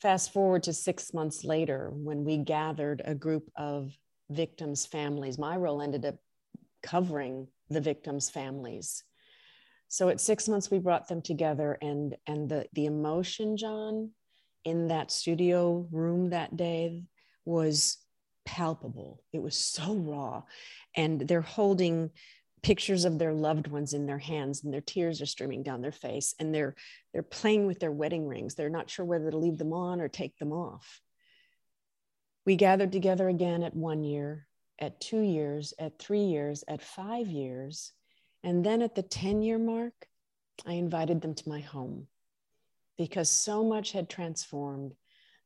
Fast 0.00 0.32
forward 0.32 0.64
to 0.64 0.72
six 0.72 1.14
months 1.14 1.44
later, 1.44 1.92
when 1.94 2.24
we 2.24 2.38
gathered 2.38 3.02
a 3.04 3.14
group 3.14 3.52
of 3.54 3.92
victims' 4.30 4.84
families, 4.84 5.38
my 5.38 5.56
role 5.56 5.80
ended 5.80 6.04
up 6.04 6.16
covering 6.82 7.46
the 7.70 7.80
victims' 7.80 8.28
families 8.28 9.04
so 9.94 10.08
at 10.08 10.20
six 10.20 10.48
months 10.48 10.70
we 10.70 10.78
brought 10.78 11.08
them 11.08 11.22
together 11.22 11.78
and 11.80 12.16
and 12.26 12.48
the 12.48 12.66
the 12.72 12.86
emotion 12.86 13.56
john 13.56 14.10
in 14.64 14.88
that 14.88 15.10
studio 15.10 15.86
room 15.90 16.30
that 16.30 16.56
day 16.56 17.02
was 17.44 17.98
palpable. 18.44 19.22
It 19.32 19.42
was 19.42 19.56
so 19.56 19.94
raw. 19.94 20.42
And 20.96 21.20
they're 21.20 21.40
holding 21.40 22.10
pictures 22.62 23.04
of 23.04 23.18
their 23.18 23.34
loved 23.34 23.66
ones 23.66 23.92
in 23.92 24.06
their 24.06 24.18
hands 24.18 24.64
and 24.64 24.72
their 24.72 24.80
tears 24.80 25.20
are 25.20 25.26
streaming 25.26 25.62
down 25.62 25.82
their 25.82 25.92
face 25.92 26.34
and 26.40 26.54
they're 26.54 26.74
they're 27.12 27.22
playing 27.22 27.66
with 27.66 27.78
their 27.78 27.92
wedding 27.92 28.26
rings. 28.26 28.54
They're 28.54 28.70
not 28.70 28.88
sure 28.88 29.04
whether 29.04 29.30
to 29.30 29.36
leave 29.36 29.58
them 29.58 29.72
on 29.72 30.00
or 30.00 30.08
take 30.08 30.36
them 30.38 30.52
off. 30.52 31.00
We 32.46 32.56
gathered 32.56 32.92
together 32.92 33.28
again 33.28 33.62
at 33.62 33.76
one 33.76 34.02
year 34.02 34.46
at 34.78 35.00
two 35.00 35.20
years 35.20 35.74
at 35.78 35.98
three 35.98 36.24
years 36.24 36.64
at 36.66 36.82
five 36.82 37.26
years 37.26 37.92
and 38.44 38.62
then 38.64 38.82
at 38.82 38.94
the 38.94 39.02
10 39.02 39.40
year 39.40 39.58
mark, 39.58 39.94
I 40.66 40.74
invited 40.74 41.22
them 41.22 41.34
to 41.34 41.48
my 41.48 41.60
home 41.60 42.06
because 42.98 43.30
so 43.30 43.64
much 43.64 43.92
had 43.92 44.08
transformed. 44.08 44.92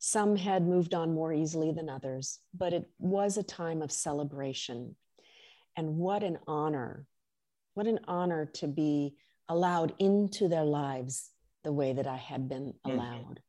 Some 0.01 0.37
had 0.37 0.67
moved 0.67 0.95
on 0.95 1.15
more 1.15 1.33
easily 1.33 1.73
than 1.73 1.89
others, 1.89 2.41
but 2.53 2.73
it 2.73 2.91
was 2.99 3.37
a 3.37 3.43
time 3.43 3.83
of 3.83 3.93
celebration. 3.93 4.97
And 5.77 5.97
what 5.97 6.25
an 6.25 6.39
honor, 6.49 7.07
what 7.75 7.87
an 7.87 8.01
honor 8.09 8.47
to 8.55 8.67
be 8.67 9.15
allowed 9.49 9.95
into 10.01 10.49
their 10.49 10.65
lives 10.65 11.31
the 11.63 11.73
way 11.73 11.93
that 11.93 12.07
I 12.07 12.17
had 12.17 12.49
been 12.49 12.75
mm. 12.85 12.93
allowed. 12.93 13.41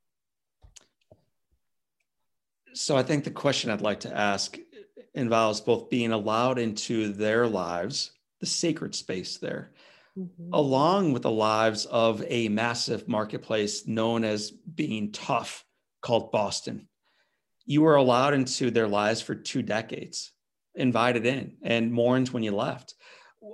So 2.74 2.96
I 2.96 3.04
think 3.04 3.24
the 3.24 3.32
question 3.32 3.72
I'd 3.72 3.82
like 3.82 4.02
to 4.02 4.16
ask 4.16 4.60
involves 5.16 5.60
both 5.60 5.90
being 5.90 6.12
allowed 6.12 6.60
into 6.60 7.12
their 7.12 7.48
lives 7.48 8.12
the 8.40 8.46
sacred 8.46 8.96
space 8.96 9.38
there, 9.38 9.72
mm-hmm. 10.18 10.54
along 10.54 11.14
with 11.14 11.24
the 11.24 11.32
lives 11.32 11.86
of 11.86 12.24
a 12.28 12.48
massive 12.50 13.08
marketplace 13.08 13.88
known 13.88 14.24
as 14.24 14.52
being 14.52 15.12
tough 15.12 15.66
called 16.02 16.32
Boston. 16.32 16.88
You 17.66 17.82
were 17.82 17.96
allowed 17.96 18.34
into 18.34 18.72
their 18.72 18.88
lives 18.88 19.22
for 19.22 19.36
two 19.36 19.62
decades, 19.62 20.32
invited 20.76 21.26
in, 21.26 21.58
and 21.62 21.92
mourned 21.92 22.30
when 22.30 22.44
you 22.44 22.56
left. 22.56 22.96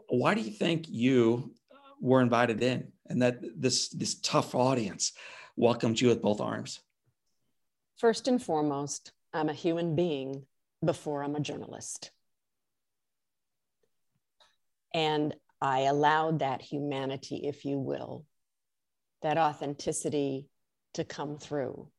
Why 0.07 0.33
do 0.33 0.41
you 0.41 0.51
think 0.51 0.85
you 0.87 1.53
were 1.99 2.21
invited 2.21 2.61
in 2.61 2.91
and 3.07 3.21
that 3.21 3.41
this, 3.59 3.89
this 3.89 4.15
tough 4.19 4.55
audience 4.55 5.13
welcomed 5.55 5.99
you 5.99 6.07
with 6.07 6.21
both 6.21 6.39
arms? 6.41 6.79
First 7.97 8.27
and 8.27 8.41
foremost, 8.41 9.11
I'm 9.33 9.49
a 9.49 9.53
human 9.53 9.95
being 9.95 10.45
before 10.83 11.23
I'm 11.23 11.35
a 11.35 11.39
journalist. 11.39 12.11
And 14.95 15.35
I 15.61 15.81
allowed 15.81 16.39
that 16.39 16.61
humanity, 16.61 17.41
if 17.43 17.65
you 17.65 17.77
will, 17.77 18.25
that 19.23 19.37
authenticity 19.37 20.47
to 20.93 21.03
come 21.03 21.37
through. 21.37 21.89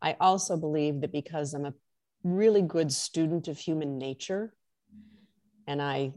I 0.00 0.16
also 0.20 0.56
believe 0.56 1.00
that 1.00 1.10
because 1.10 1.52
I'm 1.52 1.66
a 1.66 1.74
really 2.22 2.62
good 2.62 2.92
student 2.92 3.48
of 3.48 3.58
human 3.58 3.98
nature, 3.98 4.54
and 5.66 5.82
I 5.82 6.12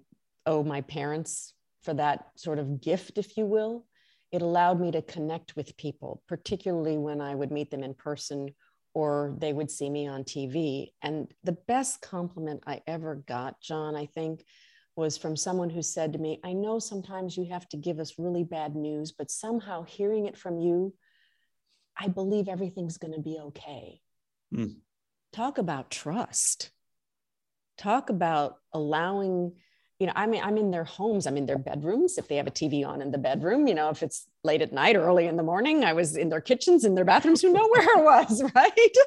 owe 0.46 0.63
my 0.63 0.82
parents 0.82 1.54
for 1.82 1.96
that 1.96 2.28
sort 2.36 2.60
of 2.60 2.82
gift, 2.82 3.18
if 3.18 3.36
you 3.36 3.48
will, 3.48 3.88
it 4.32 4.44
allowed 4.44 4.80
me 4.80 4.91
to 4.91 5.02
connect 5.02 5.56
with 5.56 5.76
people, 5.76 6.22
particularly 6.28 7.00
when 7.00 7.20
I 7.20 7.34
would 7.34 7.52
meet 7.52 7.72
them 7.72 7.84
in 7.84 7.96
person 7.96 8.50
or 8.94 9.36
they 9.39 9.54
would 9.54 9.72
see 9.72 9.89
me 9.89 10.08
on 10.08 10.24
TV. 10.24 10.91
And 11.02 11.34
the 11.44 11.58
best 11.68 12.02
compliment 12.02 12.63
I 12.68 12.82
ever 12.86 13.15
got, 13.15 13.60
John, 13.60 13.96
I 13.96 14.06
think, 14.06 14.46
was 14.96 15.18
from 15.18 15.36
someone 15.36 15.70
who 15.70 15.82
said 15.82 16.14
to 16.14 16.20
me, 16.20 16.40
I 16.44 16.54
know 16.54 16.80
sometimes 16.80 17.36
you 17.36 17.46
have 17.52 17.68
to 17.70 17.78
give 17.78 18.00
us 18.00 18.18
really 18.18 18.44
bad 18.44 18.76
news, 18.76 19.12
but 19.12 19.30
somehow 19.30 19.84
hearing 19.84 20.26
it 20.26 20.38
from 20.38 20.60
you, 20.60 20.94
I 21.98 22.08
believe 22.08 22.48
everything's 22.48 22.98
going 22.98 23.14
to 23.14 23.22
be 23.22 23.38
okay. 23.40 24.02
Mm. 24.54 24.78
Talk 25.34 25.58
about 25.58 25.92
trust. 25.92 26.72
Talk 27.78 28.10
about 28.10 28.58
allowing 28.74 29.54
you 30.00 30.08
know, 30.08 30.14
I 30.16 30.28
mean, 30.28 30.42
I'm 30.44 30.58
in 30.58 30.72
their 30.72 30.84
homes, 30.84 31.26
I'm 31.26 31.38
in 31.38 31.46
their 31.46 31.58
bedrooms. 31.58 32.18
If 32.18 32.28
they 32.28 32.36
have 32.36 32.48
a 32.48 32.52
TV 32.52 32.86
on 32.86 33.02
in 33.02 33.12
the 33.12 33.18
bedroom, 33.18 33.66
you 33.66 33.74
know, 33.74 33.90
if 33.90 34.04
it's 34.04 34.28
late 34.44 34.62
at 34.62 34.74
night 34.74 34.98
or 34.98 35.06
early 35.06 35.28
in 35.28 35.38
the 35.38 35.44
morning, 35.44 35.86
I 35.86 35.94
was 35.94 36.18
in 36.18 36.28
their 36.28 36.42
kitchens, 36.42 36.84
in 36.84 36.96
their 36.96 37.06
bathrooms, 37.06 37.42
who 37.42 37.54
know 37.54 37.68
where 37.72 37.98
I 37.98 38.02
was, 38.02 38.44
right? 38.56 38.98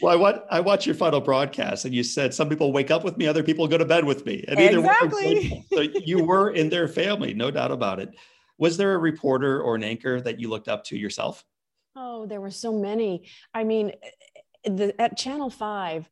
well, 0.00 0.12
I 0.12 0.16
watch, 0.16 0.42
I 0.50 0.60
watch 0.60 0.86
your 0.86 0.94
final 0.94 1.20
broadcast 1.20 1.84
and 1.84 1.94
you 1.94 2.02
said 2.02 2.32
some 2.32 2.48
people 2.48 2.72
wake 2.72 2.90
up 2.90 3.04
with 3.04 3.18
me, 3.18 3.26
other 3.26 3.42
people 3.42 3.68
go 3.68 3.76
to 3.76 3.84
bed 3.84 4.04
with 4.04 4.24
me. 4.24 4.44
And 4.48 4.58
exactly. 4.58 5.66
so 5.70 5.80
you 5.80 6.24
were 6.24 6.50
in 6.50 6.70
their 6.70 6.88
family, 6.88 7.34
no 7.34 7.50
doubt 7.50 7.70
about 7.70 8.00
it. 8.00 8.08
Was 8.56 8.78
there 8.78 8.94
a 8.94 8.98
reporter 8.98 9.60
or 9.60 9.74
an 9.74 9.84
anchor 9.84 10.22
that 10.22 10.40
you 10.40 10.48
looked 10.48 10.68
up 10.68 10.84
to 10.84 10.96
yourself? 10.96 11.44
Oh, 11.96 12.24
there 12.24 12.40
were 12.40 12.50
so 12.50 12.72
many. 12.72 13.28
I 13.52 13.64
mean, 13.64 13.90
eh, 13.90 14.08
eh, 14.64 14.70
the, 14.70 15.00
at 15.00 15.18
Channel 15.18 15.50
5, 15.50 16.08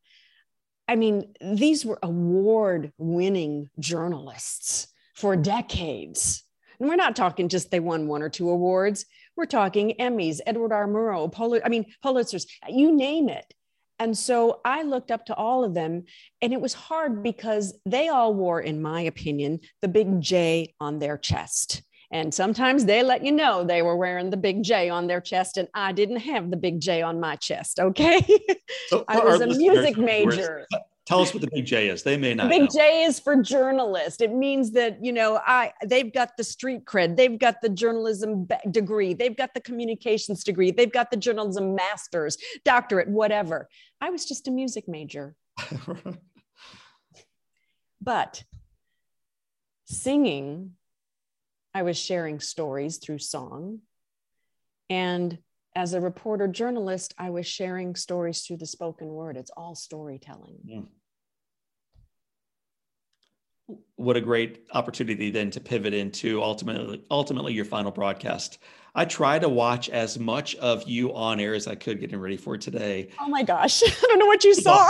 I 0.87 0.95
mean, 0.95 1.33
these 1.41 1.85
were 1.85 1.99
award 2.03 2.91
winning 2.97 3.69
journalists 3.79 4.87
for 5.15 5.35
decades. 5.35 6.43
And 6.79 6.89
we're 6.89 6.95
not 6.95 7.15
talking 7.15 7.49
just 7.49 7.71
they 7.71 7.79
won 7.79 8.07
one 8.07 8.21
or 8.21 8.29
two 8.29 8.49
awards. 8.49 9.05
We're 9.35 9.45
talking 9.45 9.95
Emmys, 9.99 10.39
Edward 10.45 10.71
R. 10.71 10.87
Murrow, 10.87 11.31
Pul- 11.31 11.61
I 11.63 11.69
mean, 11.69 11.85
Pulitzers, 12.03 12.45
you 12.67 12.91
name 12.95 13.29
it. 13.29 13.53
And 13.99 14.17
so 14.17 14.59
I 14.65 14.81
looked 14.81 15.11
up 15.11 15.27
to 15.27 15.35
all 15.35 15.63
of 15.63 15.73
them, 15.73 16.03
and 16.41 16.51
it 16.51 16.59
was 16.59 16.73
hard 16.73 17.23
because 17.23 17.77
they 17.85 18.09
all 18.09 18.33
wore, 18.33 18.59
in 18.59 18.81
my 18.81 19.01
opinion, 19.01 19.61
the 19.81 19.87
big 19.87 20.19
J 20.19 20.73
on 20.79 20.99
their 20.99 21.17
chest. 21.17 21.83
And 22.13 22.31
sometimes 22.31 22.85
they 22.85 23.01
let 23.01 23.25
you 23.25 23.31
know 23.31 23.63
they 23.63 23.81
were 23.81 23.97
wearing 23.97 24.29
the 24.29 24.37
big 24.37 24.61
J 24.61 24.87
on 24.87 25.07
their 25.07 25.19
chest, 25.19 25.57
and 25.57 25.67
I 25.73 25.91
didn't 25.91 26.17
have 26.17 26.51
the 26.51 26.57
big 26.57 26.79
J 26.79 27.01
on 27.01 27.19
my 27.19 27.35
chest. 27.35 27.79
Okay. 27.79 28.21
So 28.87 29.05
I 29.07 29.19
was 29.19 29.39
a 29.39 29.47
music 29.47 29.97
major. 29.97 30.65
Tell 31.05 31.21
us 31.21 31.33
what 31.33 31.41
the 31.41 31.49
big 31.51 31.65
J 31.65 31.89
is. 31.89 32.03
They 32.03 32.17
may 32.17 32.33
not. 32.33 32.43
The 32.43 32.49
big 32.49 32.61
know. 32.61 32.67
J 32.67 33.03
is 33.03 33.19
for 33.19 33.41
journalist. 33.41 34.21
It 34.21 34.33
means 34.33 34.71
that 34.71 35.03
you 35.03 35.13
know, 35.13 35.39
I 35.45 35.71
they've 35.85 36.11
got 36.11 36.35
the 36.37 36.43
street 36.43 36.85
cred, 36.85 37.15
they've 37.15 37.37
got 37.37 37.61
the 37.61 37.69
journalism 37.69 38.47
degree, 38.71 39.13
they've 39.13 39.35
got 39.35 39.53
the 39.53 39.61
communications 39.61 40.43
degree, 40.43 40.71
they've 40.71 40.91
got 40.91 41.11
the 41.11 41.17
journalism 41.17 41.75
masters, 41.75 42.37
doctorate, 42.65 43.09
whatever. 43.09 43.69
I 44.01 44.09
was 44.09 44.25
just 44.25 44.47
a 44.47 44.51
music 44.51 44.87
major. 44.87 45.35
but 48.01 48.43
singing, 49.85 50.71
I 51.73 51.83
was 51.83 51.97
sharing 51.97 52.39
stories 52.39 52.97
through 52.97 53.19
song, 53.19 53.79
and 54.89 55.37
as 55.75 55.93
a 55.93 56.01
reporter 56.01 56.47
journalist, 56.47 57.13
I 57.17 57.31
was 57.31 57.47
sharing 57.47 57.95
stories 57.95 58.41
through 58.41 58.57
the 58.57 58.65
spoken 58.65 59.07
word. 59.07 59.37
It's 59.37 59.51
all 59.55 59.75
storytelling. 59.75 60.59
Yeah. 60.63 60.81
What 63.95 64.17
a 64.17 64.21
great 64.21 64.67
opportunity 64.73 65.31
then 65.31 65.49
to 65.51 65.61
pivot 65.61 65.93
into 65.93 66.43
ultimately 66.43 67.03
ultimately 67.09 67.53
your 67.53 67.65
final 67.65 67.91
broadcast. 67.91 68.59
I 68.93 69.05
try 69.05 69.39
to 69.39 69.49
watch 69.49 69.89
as 69.89 70.19
much 70.19 70.55
of 70.55 70.87
you 70.87 71.15
on 71.15 71.39
air 71.39 71.55
as 71.55 71.67
I 71.67 71.75
could 71.75 71.99
getting 71.99 72.19
ready 72.19 72.37
for 72.37 72.57
today. 72.57 73.09
Oh 73.19 73.29
my 73.29 73.41
gosh. 73.41 73.81
I 73.85 74.05
don't 74.07 74.19
know 74.19 74.27
what 74.27 74.43
you 74.43 74.53
saw. 74.53 74.87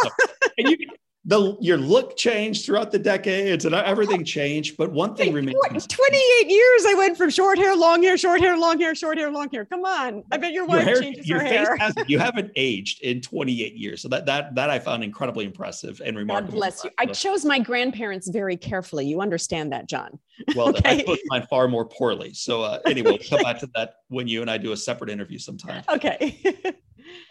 and 0.58 0.69
you 0.69 0.78
the 1.26 1.56
your 1.62 1.78
look 1.78 2.18
changed 2.18 2.66
throughout 2.66 2.92
the 2.92 3.00
decades 3.00 3.64
and 3.66 3.74
everything 3.76 4.26
changed 4.26 4.76
but 4.78 4.92
one 4.92 5.16
thing 5.16 5.34
remains 5.34 5.88
28 5.88 6.50
years 6.50 6.86
i 6.86 6.94
went 6.98 7.18
from 7.18 7.30
short 7.30 7.58
hair 7.58 7.76
long 7.76 8.04
hair 8.04 8.18
short 8.18 8.42
hair 8.42 8.58
long 8.58 8.80
hair 8.80 8.94
short 8.94 9.18
hair 9.18 9.32
long 9.32 9.50
hair. 9.52 9.66
Come 9.66 9.86
on 9.86 10.24
i 10.32 10.38
bet 10.38 10.52
your 10.52 10.66
wife 10.66 10.86
your 10.86 10.96
hair, 10.96 11.02
changes 11.02 11.28
your 11.28 11.40
her 11.40 11.46
hair. 11.46 11.78
has, 11.78 11.94
you 12.08 12.20
haven't 12.28 12.52
aged 12.56 13.02
in 13.04 13.22
28 13.22 13.76
years 13.76 14.02
so 14.02 14.10
that 14.10 14.26
that 14.26 14.54
that 14.56 14.70
i 14.70 14.78
found 14.80 15.04
incredibly 15.04 15.46
impressive 15.46 16.02
and 16.04 16.18
remarkable. 16.18 16.52
God 16.52 16.58
bless 16.58 16.84
you. 16.84 16.90
I 16.98 17.06
chose 17.06 17.46
my 17.46 17.60
grandparents 17.60 18.28
very 18.28 18.58
carefully. 18.58 19.06
You 19.06 19.22
understand 19.22 19.72
that 19.72 19.88
john. 19.88 20.20
Well 20.56 20.70
okay. 20.70 21.00
i 21.00 21.04
chose 21.04 21.20
mine 21.28 21.48
far 21.50 21.68
more 21.68 21.86
poorly 21.86 22.34
so 22.34 22.64
uh, 22.64 22.80
anyway 22.86 23.12
we'll 23.12 23.20
come 23.20 23.44
back 23.44 23.60
to 23.60 23.70
that 23.76 23.96
when 24.10 24.28
you 24.28 24.42
and 24.42 24.50
i 24.50 24.58
do 24.58 24.72
a 24.72 24.78
separate 24.78 25.10
interview 25.10 25.38
sometime. 25.38 25.84
Okay. 25.90 26.38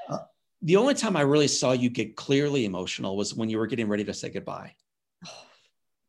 Uh, 0.09 0.19
the 0.63 0.77
only 0.77 0.95
time 0.95 1.17
I 1.17 1.23
really 1.23 1.49
saw 1.49 1.73
you 1.73 1.91
get 1.91 2.17
clearly 2.17 2.65
emotional 2.65 3.17
was 3.17 3.35
when 3.35 3.51
you 3.51 3.59
were 3.59 3.67
getting 3.67 3.89
ready 3.89 4.05
to 4.05 4.15
say 4.15 4.31
goodbye. 4.31 4.75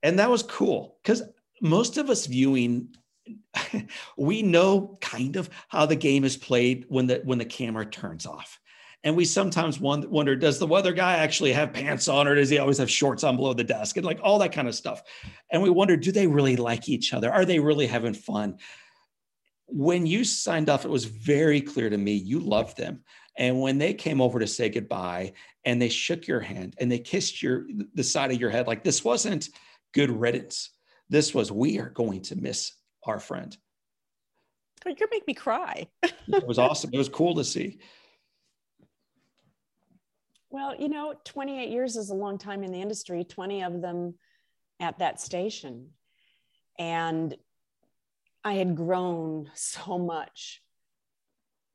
And 0.05 0.19
that 0.19 0.29
was 0.29 0.43
cool 0.43 0.97
because 1.01 1.23
most 1.61 1.95
of 1.95 2.09
us 2.09 2.25
viewing, 2.25 2.93
we 4.17 4.41
know 4.41 4.97
kind 4.99 5.37
of 5.37 5.49
how 5.69 5.85
the 5.85 5.95
game 5.95 6.25
is 6.25 6.35
played 6.35 6.85
when 6.89 7.07
the 7.07 7.21
when 7.23 7.37
the 7.37 7.45
camera 7.45 7.85
turns 7.85 8.25
off. 8.25 8.59
And 9.05 9.15
we 9.15 9.23
sometimes 9.23 9.79
wonder, 9.79 10.35
does 10.35 10.59
the 10.59 10.67
weather 10.67 10.91
guy 10.91 11.15
actually 11.15 11.53
have 11.53 11.71
pants 11.71 12.09
on, 12.09 12.27
or 12.27 12.35
does 12.35 12.49
he 12.49 12.57
always 12.57 12.77
have 12.79 12.91
shorts 12.91 13.23
on 13.23 13.37
below 13.37 13.53
the 13.53 13.63
desk, 13.63 13.95
and 13.95 14.05
like 14.05 14.19
all 14.21 14.39
that 14.39 14.51
kind 14.51 14.67
of 14.67 14.75
stuff? 14.75 15.01
And 15.51 15.61
we 15.61 15.69
wonder, 15.69 15.95
do 15.95 16.11
they 16.11 16.27
really 16.27 16.57
like 16.57 16.89
each 16.89 17.13
other? 17.13 17.31
Are 17.31 17.45
they 17.45 17.59
really 17.59 17.87
having 17.87 18.13
fun? 18.13 18.57
When 19.67 20.05
you 20.05 20.25
signed 20.25 20.69
off, 20.69 20.83
it 20.83 20.91
was 20.91 21.05
very 21.05 21.61
clear 21.61 21.89
to 21.89 21.97
me 21.97 22.13
you 22.13 22.39
loved 22.41 22.75
them. 22.75 23.03
And 23.37 23.61
when 23.61 23.77
they 23.77 23.93
came 23.93 24.21
over 24.21 24.39
to 24.39 24.47
say 24.47 24.69
goodbye 24.69 25.33
and 25.65 25.81
they 25.81 25.89
shook 25.89 26.27
your 26.27 26.39
hand 26.39 26.75
and 26.77 26.91
they 26.91 26.99
kissed 26.99 27.41
your 27.41 27.65
the 27.95 28.03
side 28.03 28.31
of 28.31 28.39
your 28.39 28.49
head, 28.49 28.67
like 28.67 28.83
this 28.83 29.03
wasn't 29.03 29.49
good 29.93 30.11
riddance. 30.11 30.69
This 31.09 31.33
was 31.33 31.51
we 31.51 31.79
are 31.79 31.89
going 31.89 32.21
to 32.23 32.35
miss 32.35 32.73
our 33.05 33.19
friend. 33.19 33.55
You're 34.85 34.95
gonna 34.95 35.09
make 35.11 35.27
me 35.27 35.33
cry. 35.33 35.87
it 36.03 36.47
was 36.47 36.59
awesome. 36.59 36.91
It 36.93 36.97
was 36.97 37.09
cool 37.09 37.35
to 37.35 37.43
see. 37.43 37.79
Well, 40.49 40.75
you 40.75 40.89
know, 40.89 41.15
28 41.25 41.69
years 41.69 41.95
is 41.95 42.11
a 42.11 42.15
long 42.15 42.37
time 42.37 42.63
in 42.63 42.71
the 42.71 42.81
industry, 42.81 43.23
20 43.23 43.63
of 43.63 43.81
them 43.81 44.15
at 44.79 44.99
that 44.99 45.19
station. 45.19 45.89
And 46.77 47.35
I 48.43 48.53
had 48.53 48.75
grown 48.75 49.49
so 49.55 49.97
much 49.97 50.61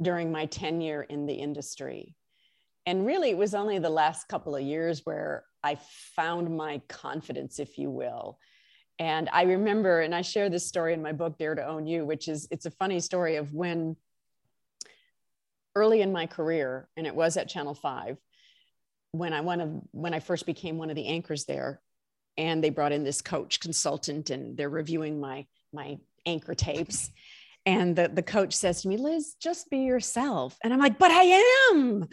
during 0.01 0.31
my 0.31 0.47
tenure 0.47 1.03
in 1.03 1.27
the 1.27 1.35
industry. 1.35 2.15
And 2.87 3.05
really, 3.05 3.31
it 3.31 3.39
was 3.39 3.55
only 3.55 3.79
the 3.79 3.91
last 3.91 4.29
couple 4.29 4.57
of 4.57 4.63
years 4.63 5.05
where 5.05 5.45
I 5.63 5.79
found 6.17 6.57
my 6.57 6.81
confidence, 6.89 7.59
if 7.59 7.79
you 7.79 7.91
will. 7.91 8.39
And 8.99 9.29
I 9.33 9.43
remember, 9.43 10.01
and 10.01 10.15
I 10.15 10.23
share 10.23 10.49
this 10.49 10.67
story 10.67 10.95
in 10.95 11.03
my 11.03 11.13
book, 11.13 11.39
Dare 11.39 11.55
to 11.55 11.67
Own 11.67 11.87
You, 11.87 12.05
which 12.05 12.29
is 12.29 12.49
it's 12.51 12.67
a 12.67 12.71
funny 12.71 13.01
story 13.01 13.37
of 13.37 13.53
when 13.53 13.97
early 15.75 16.01
in 16.01 16.13
my 16.13 16.27
career, 16.27 16.89
and 16.97 17.07
it 17.07 17.15
was 17.15 17.37
at 17.37 17.49
Channel 17.49 17.75
5, 17.75 18.17
when 19.13 19.33
I 19.33 19.41
one 19.41 19.61
of 19.61 19.71
when 19.93 20.15
I 20.15 20.21
first 20.21 20.47
became 20.47 20.79
one 20.79 20.91
of 20.91 20.97
the 20.97 21.07
anchors 21.07 21.45
there, 21.45 21.81
and 22.37 22.63
they 22.63 22.71
brought 22.71 22.93
in 22.93 23.05
this 23.05 23.21
coach 23.21 23.61
consultant 23.61 24.31
and 24.31 24.57
they're 24.57 24.69
reviewing 24.69 25.21
my 25.21 25.47
my 25.73 25.99
anchor 26.27 26.55
tapes 26.55 27.11
and 27.67 27.95
the, 27.97 28.09
the 28.09 28.23
coach 28.23 28.55
says 28.55 28.83
to 28.83 28.89
me, 28.89 28.97
Liz, 28.97 29.35
just 29.41 29.71
be 29.71 29.79
yourself. 29.79 30.57
And 30.63 30.73
I'm 30.73 30.81
like, 30.81 30.99
but 30.99 31.11
I 31.11 31.69
am. 31.73 32.09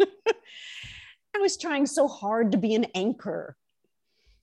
I 0.00 1.38
was 1.38 1.56
trying 1.56 1.86
so 1.86 2.08
hard 2.08 2.52
to 2.52 2.58
be 2.58 2.74
an 2.74 2.86
anchor. 2.94 3.56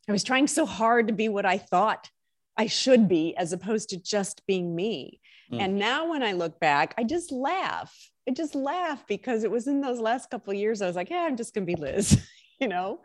I 0.07 0.11
was 0.11 0.23
trying 0.23 0.47
so 0.47 0.65
hard 0.65 1.07
to 1.07 1.13
be 1.13 1.29
what 1.29 1.45
I 1.45 1.57
thought 1.57 2.09
I 2.57 2.67
should 2.67 3.07
be, 3.07 3.35
as 3.37 3.53
opposed 3.53 3.89
to 3.89 3.97
just 3.97 4.45
being 4.47 4.75
me. 4.75 5.19
Mm. 5.51 5.59
And 5.61 5.79
now 5.79 6.09
when 6.09 6.23
I 6.23 6.33
look 6.33 6.59
back, 6.59 6.93
I 6.97 7.03
just 7.03 7.31
laugh. 7.31 7.95
I 8.27 8.31
just 8.31 8.55
laugh 8.55 9.05
because 9.07 9.43
it 9.43 9.51
was 9.51 9.67
in 9.67 9.81
those 9.81 9.99
last 9.99 10.29
couple 10.29 10.51
of 10.51 10.59
years, 10.59 10.81
I 10.81 10.87
was 10.87 10.95
like, 10.95 11.09
yeah, 11.09 11.25
I'm 11.27 11.37
just 11.37 11.53
going 11.53 11.65
to 11.65 11.73
be 11.73 11.79
Liz. 11.79 12.21
you 12.59 12.67
know, 12.67 13.01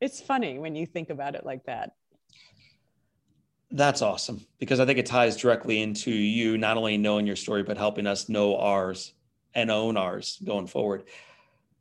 it's 0.00 0.20
funny 0.20 0.58
when 0.58 0.74
you 0.74 0.86
think 0.86 1.10
about 1.10 1.34
it 1.34 1.44
like 1.44 1.64
that. 1.64 1.92
That's 3.70 4.02
awesome 4.02 4.44
because 4.58 4.80
I 4.80 4.86
think 4.86 4.98
it 4.98 5.06
ties 5.06 5.36
directly 5.36 5.80
into 5.80 6.10
you 6.10 6.58
not 6.58 6.76
only 6.76 6.96
knowing 6.96 7.26
your 7.26 7.36
story, 7.36 7.62
but 7.62 7.78
helping 7.78 8.06
us 8.06 8.28
know 8.28 8.56
ours 8.56 9.14
and 9.54 9.70
own 9.70 9.96
ours 9.96 10.40
going 10.44 10.66
forward. 10.66 11.04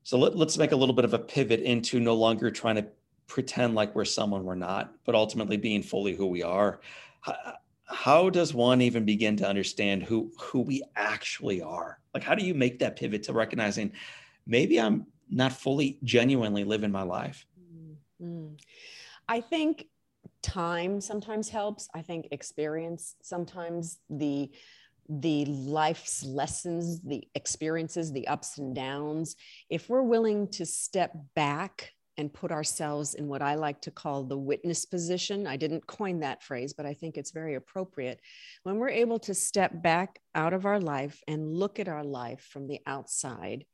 So 0.04 0.18
let, 0.18 0.36
us 0.36 0.58
make 0.58 0.72
a 0.72 0.76
little 0.76 0.96
bit 0.96 1.06
of 1.06 1.14
a 1.14 1.20
pivot 1.20 1.62
into 1.62 2.00
no 2.00 2.14
longer 2.16 2.52
trying 2.52 2.76
to 2.76 2.86
pretend 3.28 3.76
like 3.76 3.96
we're 3.96 4.06
someone 4.06 4.44
we're 4.44 4.56
not, 4.56 4.94
but 5.06 5.16
ultimately 5.16 5.58
being 5.58 5.84
fully 5.84 6.16
who 6.16 6.28
we 6.28 6.44
are. 6.44 6.80
How, 7.22 7.36
how 7.86 8.30
does 8.30 8.54
one 8.54 8.82
even 8.82 9.04
begin 9.04 9.36
to 9.38 9.48
understand 9.48 10.04
who 10.04 10.32
who 10.40 10.62
we 10.62 10.84
actually 10.96 11.62
are? 11.62 12.00
Like, 12.14 12.24
how 12.24 12.36
do 12.36 12.46
you 12.46 12.54
make 12.54 12.80
that 12.80 12.96
pivot 12.96 13.24
to 13.24 13.34
recognizing 13.34 13.94
maybe 14.46 14.80
I'm 14.80 15.08
not 15.30 15.54
fully 15.54 15.98
genuinely 16.04 16.64
living 16.64 16.92
my 16.92 17.04
life? 17.04 17.46
Mm-hmm. 18.22 18.54
I 19.28 19.42
think 19.42 19.88
time 20.42 21.02
sometimes 21.02 21.50
helps. 21.50 21.90
I 21.94 22.02
think 22.02 22.28
experience 22.32 23.16
sometimes 23.22 24.00
the 24.10 24.50
the 25.12 25.44
life's 25.46 26.24
lessons 26.24 27.02
the 27.02 27.28
experiences 27.34 28.12
the 28.12 28.28
ups 28.28 28.60
and 28.60 28.76
downs. 28.76 29.36
If 29.70 29.90
we're 29.90 30.04
willing 30.04 30.50
to 30.50 30.66
step 30.66 31.12
back 31.36 31.94
and 32.18 32.34
put 32.34 32.52
ourselves 32.52 33.14
in 33.14 33.28
what 33.30 33.42
i 33.42 33.56
like 33.56 33.80
to 33.80 33.92
call 33.92 34.26
the 34.26 34.38
witness 34.38 34.86
position 34.86 35.48
i 35.48 35.56
didn't 35.56 35.88
coin 35.88 36.20
that 36.20 36.44
phrase 36.44 36.74
but 36.74 36.86
i 36.86 36.94
think 36.94 37.18
it's 37.18 37.32
very 37.32 37.56
appropriate. 37.56 38.20
When 38.64 38.78
we're 38.78 38.90
able 38.90 39.20
to 39.20 39.34
step 39.34 39.82
back 39.82 40.20
out 40.36 40.54
of 40.54 40.66
our 40.66 40.82
life 40.82 41.24
and 41.28 41.54
look 41.54 41.80
at 41.80 41.88
our 41.88 42.04
life 42.04 42.42
from 42.52 42.68
the 42.68 42.82
outside 42.86 43.66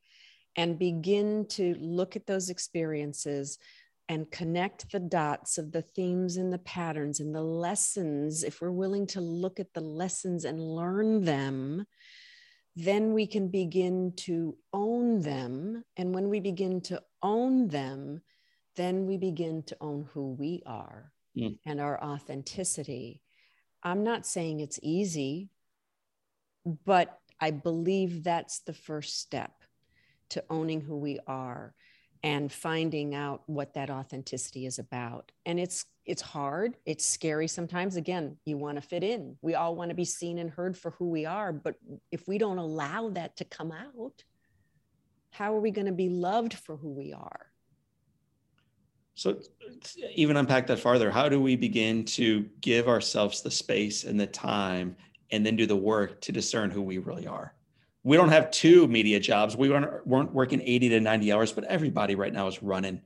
and 0.56 0.78
begin 0.78 1.46
to 1.50 1.74
look 1.78 2.16
at 2.16 2.26
those 2.26 2.48
experiences 2.48 3.58
and 4.08 4.30
connect 4.30 4.90
the 4.92 5.00
dots 5.00 5.58
of 5.58 5.72
the 5.72 5.82
themes 5.82 6.36
and 6.36 6.52
the 6.52 6.58
patterns 6.58 7.20
and 7.20 7.34
the 7.34 7.42
lessons, 7.42 8.44
if 8.44 8.60
we're 8.60 8.70
willing 8.70 9.06
to 9.08 9.20
look 9.20 9.58
at 9.58 9.72
the 9.74 9.80
lessons 9.80 10.44
and 10.44 10.60
learn 10.60 11.24
them, 11.24 11.86
then 12.76 13.14
we 13.14 13.26
can 13.26 13.48
begin 13.48 14.12
to 14.16 14.56
own 14.72 15.20
them. 15.20 15.82
And 15.96 16.14
when 16.14 16.28
we 16.28 16.40
begin 16.40 16.80
to 16.82 17.02
own 17.22 17.68
them, 17.68 18.22
then 18.76 19.06
we 19.06 19.16
begin 19.16 19.62
to 19.64 19.76
own 19.80 20.08
who 20.12 20.34
we 20.34 20.62
are 20.66 21.10
mm. 21.36 21.58
and 21.64 21.80
our 21.80 22.02
authenticity. 22.02 23.22
I'm 23.82 24.04
not 24.04 24.26
saying 24.26 24.60
it's 24.60 24.78
easy, 24.82 25.48
but 26.84 27.18
I 27.40 27.50
believe 27.50 28.22
that's 28.22 28.60
the 28.60 28.74
first 28.74 29.20
step 29.20 29.52
to 30.30 30.44
owning 30.50 30.80
who 30.80 30.96
we 30.96 31.18
are 31.26 31.74
and 32.22 32.52
finding 32.52 33.14
out 33.14 33.42
what 33.46 33.74
that 33.74 33.90
authenticity 33.90 34.66
is 34.66 34.78
about 34.78 35.32
and 35.44 35.58
it's 35.58 35.84
it's 36.04 36.22
hard 36.22 36.76
it's 36.84 37.04
scary 37.04 37.48
sometimes 37.48 37.96
again 37.96 38.36
you 38.44 38.56
want 38.56 38.76
to 38.76 38.82
fit 38.82 39.02
in 39.02 39.36
we 39.42 39.54
all 39.54 39.74
want 39.74 39.90
to 39.90 39.94
be 39.94 40.04
seen 40.04 40.38
and 40.38 40.50
heard 40.50 40.76
for 40.76 40.92
who 40.92 41.10
we 41.10 41.26
are 41.26 41.52
but 41.52 41.74
if 42.10 42.26
we 42.28 42.38
don't 42.38 42.58
allow 42.58 43.08
that 43.10 43.36
to 43.36 43.44
come 43.44 43.72
out 43.72 44.24
How 45.36 45.54
are 45.54 45.60
we 45.60 45.70
going 45.70 45.86
to 45.86 45.92
be 45.92 46.08
loved 46.08 46.54
for 46.54 46.78
who 46.78 46.88
we 46.88 47.12
are? 47.12 47.46
So, 49.16 49.38
even 50.14 50.36
unpack 50.38 50.66
that 50.68 50.78
farther. 50.78 51.10
How 51.10 51.28
do 51.28 51.42
we 51.42 51.56
begin 51.56 52.06
to 52.06 52.48
give 52.62 52.88
ourselves 52.88 53.42
the 53.42 53.50
space 53.50 54.04
and 54.04 54.18
the 54.18 54.26
time 54.26 54.96
and 55.30 55.44
then 55.44 55.56
do 55.56 55.66
the 55.66 55.76
work 55.76 56.22
to 56.22 56.32
discern 56.32 56.70
who 56.70 56.80
we 56.80 56.98
really 56.98 57.26
are? 57.26 57.52
We 58.06 58.16
don't 58.16 58.28
have 58.28 58.52
two 58.52 58.86
media 58.86 59.18
jobs. 59.18 59.56
We 59.56 59.68
weren't, 59.68 60.06
weren't 60.06 60.32
working 60.32 60.60
80 60.60 60.90
to 60.90 61.00
90 61.00 61.32
hours, 61.32 61.50
but 61.50 61.64
everybody 61.64 62.14
right 62.14 62.32
now 62.32 62.46
is 62.46 62.62
running. 62.62 63.02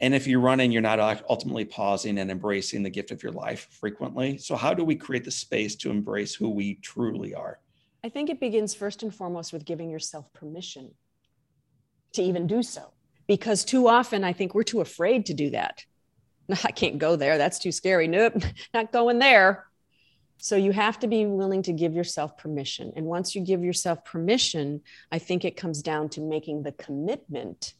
And 0.00 0.14
if 0.14 0.28
you're 0.28 0.38
running, 0.38 0.70
you're 0.70 0.82
not 0.82 1.00
ultimately 1.28 1.64
pausing 1.64 2.16
and 2.16 2.30
embracing 2.30 2.84
the 2.84 2.90
gift 2.90 3.10
of 3.10 3.24
your 3.24 3.32
life 3.32 3.66
frequently. 3.72 4.38
So, 4.38 4.54
how 4.54 4.72
do 4.72 4.84
we 4.84 4.94
create 4.94 5.24
the 5.24 5.32
space 5.32 5.74
to 5.76 5.90
embrace 5.90 6.32
who 6.32 6.48
we 6.48 6.76
truly 6.76 7.34
are? 7.34 7.58
I 8.04 8.08
think 8.08 8.30
it 8.30 8.38
begins 8.38 8.72
first 8.72 9.02
and 9.02 9.12
foremost 9.12 9.52
with 9.52 9.64
giving 9.64 9.90
yourself 9.90 10.32
permission 10.32 10.92
to 12.12 12.22
even 12.22 12.46
do 12.46 12.62
so 12.62 12.92
because 13.26 13.64
too 13.64 13.88
often 13.88 14.22
I 14.22 14.32
think 14.32 14.54
we're 14.54 14.62
too 14.62 14.80
afraid 14.80 15.26
to 15.26 15.34
do 15.34 15.50
that. 15.50 15.84
I 16.64 16.70
can't 16.70 16.98
go 16.98 17.16
there. 17.16 17.36
That's 17.36 17.58
too 17.58 17.72
scary. 17.72 18.06
Nope, 18.06 18.40
not 18.74 18.92
going 18.92 19.18
there. 19.18 19.66
So 20.42 20.56
you 20.56 20.72
have 20.72 20.98
to 21.00 21.06
be 21.06 21.26
willing 21.26 21.62
to 21.64 21.72
give 21.72 21.92
yourself 21.92 22.38
permission. 22.38 22.94
And 22.96 23.04
once 23.04 23.34
you 23.34 23.42
give 23.42 23.62
yourself 23.62 24.06
permission, 24.06 24.80
I 25.12 25.18
think 25.18 25.44
it 25.44 25.54
comes 25.54 25.82
down 25.82 26.08
to 26.10 26.22
making 26.22 26.62
the 26.62 26.72
commitment 26.72 27.74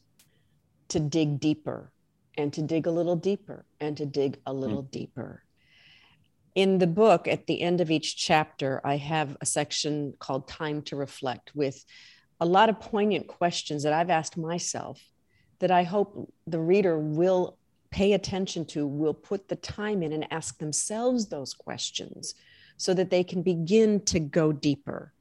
to 0.89 1.01
dig 1.01 1.41
deeper 1.41 1.91
and 2.37 2.53
to 2.53 2.61
dig 2.61 2.87
a 2.87 2.91
little 2.91 3.17
deeper 3.17 3.65
and 3.81 3.97
to 3.97 4.05
dig 4.05 4.39
a 4.45 4.53
little 4.53 4.83
mm. 4.83 4.91
deeper. 4.91 5.43
In 6.55 6.79
the 6.79 6.87
book, 6.87 7.27
at 7.27 7.47
the 7.47 7.63
end 7.63 7.81
of 7.81 7.91
each 7.91 8.19
chapter, 8.19 8.83
I 8.85 8.99
have 8.99 9.39
a 9.41 9.47
section 9.47 10.13
called 10.19 10.47
Time 10.47 10.83
to 10.83 10.97
Reflect 10.97 11.53
with 11.55 11.83
a 12.41 12.47
lot 12.47 12.69
of 12.69 12.79
poignant 12.79 13.27
questions 13.27 13.85
that 13.85 13.95
I've 13.95 14.11
asked 14.11 14.37
myself 14.37 15.01
that 15.61 15.71
I 15.71 15.85
hope 15.85 16.31
the 16.47 16.61
reader 16.61 16.99
will 16.99 17.57
pay 17.91 18.13
attention 18.13 18.65
to, 18.65 18.87
will 18.87 19.15
put 19.15 19.49
the 19.49 19.57
time 19.57 20.03
in 20.03 20.13
and 20.13 20.27
ask 20.33 20.59
themselves 20.59 21.29
those 21.29 21.55
questions 21.55 22.35
so 22.77 22.95
that 22.95 23.11
they 23.11 23.25
can 23.25 23.43
begin 23.43 24.01
to 24.07 24.21
go 24.21 24.53
deeper 24.53 25.13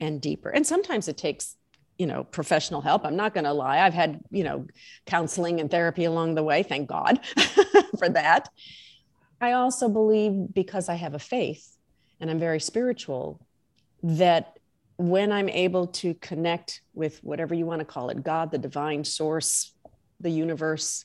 and 0.00 0.20
deeper. 0.20 0.50
And 0.50 0.66
sometimes 0.66 1.08
it 1.08 1.16
takes, 1.16 1.56
you 1.98 2.06
know, 2.06 2.24
professional 2.24 2.80
help. 2.80 3.04
I'm 3.04 3.16
not 3.16 3.34
going 3.34 3.44
to 3.44 3.52
lie. 3.52 3.80
I've 3.80 3.94
had, 3.94 4.20
you 4.30 4.44
know, 4.44 4.66
counseling 5.06 5.60
and 5.60 5.70
therapy 5.70 6.04
along 6.04 6.34
the 6.34 6.42
way. 6.42 6.62
Thank 6.62 6.88
God 6.88 7.20
for 7.98 8.08
that. 8.10 8.48
I 9.40 9.52
also 9.52 9.88
believe 9.88 10.54
because 10.54 10.88
I 10.88 10.94
have 10.94 11.14
a 11.14 11.18
faith 11.18 11.76
and 12.20 12.30
I'm 12.30 12.38
very 12.38 12.60
spiritual 12.60 13.40
that 14.02 14.58
when 14.96 15.30
I'm 15.32 15.48
able 15.48 15.86
to 15.86 16.14
connect 16.14 16.82
with 16.92 17.22
whatever 17.22 17.54
you 17.54 17.66
want 17.66 17.80
to 17.80 17.84
call 17.84 18.10
it, 18.10 18.22
God, 18.22 18.50
the 18.50 18.58
divine 18.58 19.04
source, 19.04 19.72
the 20.20 20.30
universe, 20.30 21.04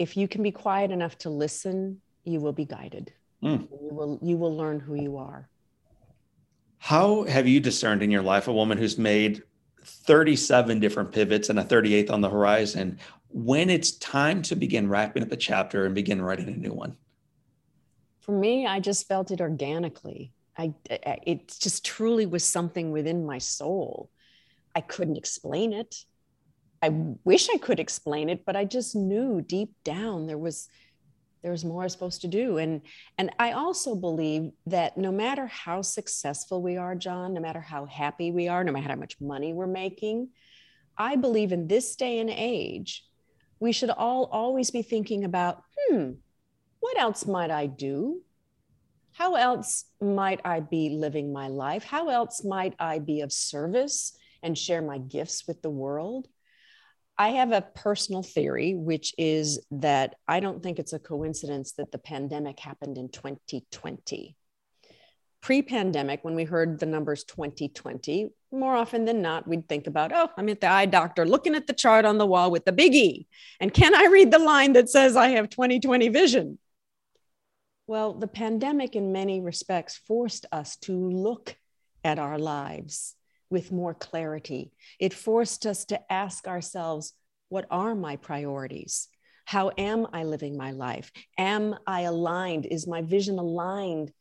if 0.00 0.16
you 0.16 0.26
can 0.26 0.42
be 0.42 0.50
quiet 0.50 0.90
enough 0.90 1.18
to 1.18 1.28
listen, 1.28 2.00
you 2.24 2.40
will 2.40 2.54
be 2.54 2.64
guided. 2.64 3.12
Mm. 3.44 3.68
You 3.70 3.94
will 3.94 4.18
you 4.22 4.36
will 4.38 4.56
learn 4.56 4.80
who 4.80 4.94
you 4.94 5.18
are. 5.18 5.48
How 6.78 7.24
have 7.24 7.46
you 7.46 7.60
discerned 7.60 8.02
in 8.02 8.10
your 8.10 8.22
life 8.22 8.48
a 8.48 8.52
woman 8.52 8.78
who's 8.78 8.96
made 8.96 9.42
37 9.84 10.80
different 10.80 11.12
pivots 11.12 11.50
and 11.50 11.58
a 11.58 11.64
38th 11.64 12.10
on 12.10 12.22
the 12.22 12.30
horizon 12.30 12.98
when 13.28 13.68
it's 13.68 13.92
time 13.92 14.40
to 14.42 14.56
begin 14.56 14.88
wrapping 14.88 15.22
up 15.22 15.32
a 15.32 15.36
chapter 15.36 15.84
and 15.84 15.94
begin 15.94 16.22
writing 16.22 16.48
a 16.48 16.56
new 16.56 16.72
one? 16.72 16.96
For 18.20 18.32
me, 18.32 18.66
I 18.66 18.80
just 18.80 19.06
felt 19.06 19.30
it 19.30 19.42
organically. 19.42 20.32
I, 20.56 20.74
it 20.90 21.54
just 21.60 21.84
truly 21.84 22.24
was 22.24 22.44
something 22.44 22.90
within 22.90 23.26
my 23.26 23.38
soul. 23.38 24.10
I 24.74 24.80
couldn't 24.80 25.16
explain 25.16 25.74
it. 25.74 26.04
I 26.82 26.88
wish 27.24 27.48
I 27.52 27.58
could 27.58 27.80
explain 27.80 28.30
it, 28.30 28.44
but 28.46 28.56
I 28.56 28.64
just 28.64 28.96
knew 28.96 29.42
deep 29.42 29.74
down 29.84 30.26
there 30.26 30.38
was 30.38 30.68
there 31.42 31.52
was 31.52 31.64
more 31.64 31.82
I 31.82 31.84
was 31.86 31.92
supposed 31.92 32.20
to 32.22 32.28
do. 32.28 32.58
And 32.58 32.82
and 33.16 33.30
I 33.38 33.52
also 33.52 33.94
believe 33.94 34.50
that 34.66 34.98
no 34.98 35.10
matter 35.10 35.46
how 35.46 35.82
successful 35.82 36.62
we 36.62 36.76
are, 36.76 36.94
John, 36.94 37.34
no 37.34 37.40
matter 37.40 37.60
how 37.60 37.86
happy 37.86 38.30
we 38.30 38.48
are, 38.48 38.64
no 38.64 38.72
matter 38.72 38.88
how 38.88 38.96
much 38.96 39.20
money 39.20 39.52
we're 39.52 39.66
making, 39.66 40.28
I 40.96 41.16
believe 41.16 41.52
in 41.52 41.66
this 41.66 41.96
day 41.96 42.18
and 42.18 42.30
age, 42.30 43.04
we 43.58 43.72
should 43.72 43.90
all 43.90 44.24
always 44.32 44.70
be 44.70 44.82
thinking 44.82 45.24
about, 45.24 45.62
hmm, 45.78 46.12
what 46.80 46.98
else 46.98 47.26
might 47.26 47.50
I 47.50 47.66
do? 47.66 48.22
How 49.12 49.34
else 49.34 49.84
might 50.00 50.40
I 50.44 50.60
be 50.60 50.90
living 50.90 51.32
my 51.32 51.48
life? 51.48 51.84
How 51.84 52.08
else 52.08 52.44
might 52.44 52.74
I 52.78 52.98
be 53.00 53.20
of 53.20 53.32
service 53.32 54.16
and 54.42 54.56
share 54.56 54.80
my 54.80 54.98
gifts 54.98 55.46
with 55.46 55.60
the 55.62 55.70
world? 55.70 56.28
I 57.20 57.32
have 57.32 57.52
a 57.52 57.60
personal 57.60 58.22
theory, 58.22 58.74
which 58.74 59.14
is 59.18 59.60
that 59.72 60.14
I 60.26 60.40
don't 60.40 60.62
think 60.62 60.78
it's 60.78 60.94
a 60.94 60.98
coincidence 60.98 61.72
that 61.72 61.92
the 61.92 61.98
pandemic 61.98 62.58
happened 62.58 62.96
in 62.96 63.10
2020. 63.10 64.36
Pre 65.42 65.60
pandemic, 65.60 66.24
when 66.24 66.34
we 66.34 66.44
heard 66.44 66.80
the 66.80 66.86
numbers 66.86 67.24
2020, 67.24 68.30
more 68.52 68.74
often 68.74 69.04
than 69.04 69.20
not, 69.20 69.46
we'd 69.46 69.68
think 69.68 69.86
about, 69.86 70.12
oh, 70.14 70.30
I'm 70.38 70.48
at 70.48 70.62
the 70.62 70.68
eye 70.68 70.86
doctor 70.86 71.26
looking 71.26 71.54
at 71.54 71.66
the 71.66 71.74
chart 71.74 72.06
on 72.06 72.16
the 72.16 72.24
wall 72.24 72.50
with 72.50 72.64
the 72.64 72.72
big 72.72 72.94
E. 72.94 73.26
And 73.60 73.74
can 73.74 73.94
I 73.94 74.06
read 74.06 74.30
the 74.30 74.38
line 74.38 74.72
that 74.72 74.88
says 74.88 75.14
I 75.14 75.28
have 75.28 75.50
2020 75.50 76.08
vision? 76.08 76.58
Well, 77.86 78.14
the 78.14 78.28
pandemic, 78.28 78.96
in 78.96 79.12
many 79.12 79.42
respects, 79.42 80.00
forced 80.08 80.46
us 80.52 80.76
to 80.84 80.96
look 80.96 81.54
at 82.02 82.18
our 82.18 82.38
lives 82.38 83.14
with 83.50 83.72
more 83.72 83.94
clarity. 83.94 84.72
It 84.98 85.12
forced 85.12 85.66
us 85.66 85.84
to 85.86 86.00
ask 86.12 86.46
ourselves, 86.46 87.12
what 87.48 87.66
are 87.70 87.94
my 87.94 88.16
priorities? 88.16 89.08
How 89.44 89.72
am 89.76 90.06
I 90.12 90.22
living 90.22 90.56
my 90.56 90.70
life? 90.70 91.10
Am 91.36 91.74
I 91.86 92.02
aligned? 92.02 92.66
Is 92.66 92.86
my 92.86 93.02
vision 93.02 93.38
aligned 93.38 94.12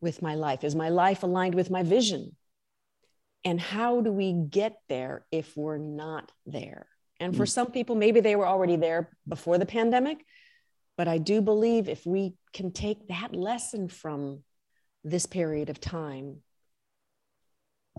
with 0.00 0.20
my 0.20 0.34
life? 0.34 0.62
Is 0.62 0.76
my 0.76 0.90
life 0.90 1.22
aligned 1.22 1.54
with 1.54 1.70
my 1.70 1.82
vision? 1.82 2.36
And 3.44 3.58
how 3.58 4.02
do 4.02 4.12
we 4.12 4.32
get 4.32 4.76
there 4.88 5.24
if 5.32 5.56
we're 5.56 5.78
not 5.78 6.30
there? 6.44 6.86
And 7.18 7.34
for 7.34 7.44
mm. 7.44 7.48
some 7.48 7.70
people, 7.70 7.96
maybe 7.96 8.20
they 8.20 8.36
were 8.36 8.46
already 8.46 8.76
there 8.76 9.10
before 9.26 9.56
the 9.58 9.66
pandemic. 9.66 10.18
But 10.96 11.08
I 11.08 11.18
do 11.18 11.40
believe 11.40 11.88
if 11.88 12.04
we 12.04 12.34
can 12.52 12.72
take 12.72 13.08
that 13.08 13.34
lesson 13.34 13.88
from 13.88 14.42
this 15.04 15.26
period 15.26 15.70
of 15.70 15.80
time, 15.80 16.42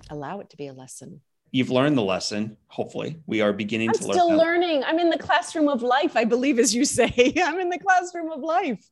allow 0.10 0.40
it 0.40 0.50
to 0.52 0.58
be 0.58 0.68
a 0.68 0.74
lesson. 0.74 1.22
You've 1.52 1.72
learned 1.72 1.98
the 1.98 2.04
lesson. 2.04 2.58
Hopefully, 2.68 3.20
we 3.26 3.42
are 3.42 3.52
beginning 3.52 3.90
I'm 3.90 3.96
to 3.96 4.04
learn. 4.04 4.14
Still 4.14 4.38
learning. 4.38 4.84
I'm 4.84 5.00
in 5.00 5.10
the 5.10 5.18
classroom 5.18 5.68
of 5.68 5.82
life. 5.82 6.16
I 6.16 6.24
believe, 6.24 6.60
as 6.60 6.76
you 6.76 6.86
say, 6.86 7.34
I'm 7.44 7.60
in 7.60 7.70
the 7.70 7.80
classroom 7.80 8.32
of 8.32 8.42
life. 8.42 8.88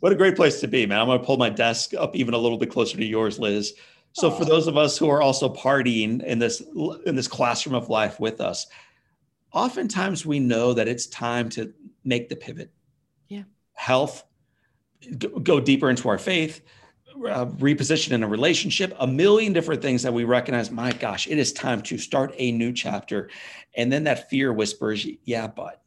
What 0.00 0.12
a 0.12 0.16
great 0.16 0.34
place 0.34 0.60
to 0.60 0.68
be, 0.68 0.86
man! 0.86 0.98
I'm 0.98 1.06
going 1.06 1.20
to 1.20 1.24
pull 1.24 1.36
my 1.36 1.50
desk 1.50 1.92
up 1.94 2.16
even 2.16 2.32
a 2.32 2.38
little 2.38 2.56
bit 2.56 2.70
closer 2.70 2.96
to 2.96 3.04
yours, 3.04 3.38
Liz. 3.38 3.74
So, 4.12 4.30
for 4.30 4.44
those 4.44 4.66
of 4.66 4.76
us 4.76 4.96
who 4.96 5.08
are 5.08 5.22
also 5.22 5.52
partying 5.52 6.22
in 6.24 6.38
this 6.38 6.62
in 7.04 7.14
this 7.14 7.28
classroom 7.28 7.74
of 7.74 7.90
life 7.90 8.18
with 8.18 8.40
us, 8.40 8.66
oftentimes 9.52 10.24
we 10.24 10.40
know 10.40 10.72
that 10.72 10.88
it's 10.88 11.06
time 11.06 11.48
to 11.50 11.72
make 12.04 12.28
the 12.28 12.36
pivot. 12.36 12.72
Yeah. 13.28 13.42
Health, 13.74 14.24
go 15.18 15.60
deeper 15.60 15.90
into 15.90 16.08
our 16.08 16.18
faith, 16.18 16.62
uh, 17.28 17.46
reposition 17.46 18.12
in 18.12 18.22
a 18.22 18.28
relationship, 18.28 18.94
a 18.98 19.06
million 19.06 19.52
different 19.52 19.82
things 19.82 20.02
that 20.02 20.12
we 20.12 20.24
recognize. 20.24 20.70
My 20.70 20.92
gosh, 20.92 21.26
it 21.28 21.38
is 21.38 21.52
time 21.52 21.82
to 21.82 21.98
start 21.98 22.34
a 22.36 22.52
new 22.52 22.72
chapter. 22.72 23.30
And 23.76 23.92
then 23.92 24.04
that 24.04 24.30
fear 24.30 24.52
whispers, 24.52 25.06
yeah, 25.24 25.46
but 25.46 25.82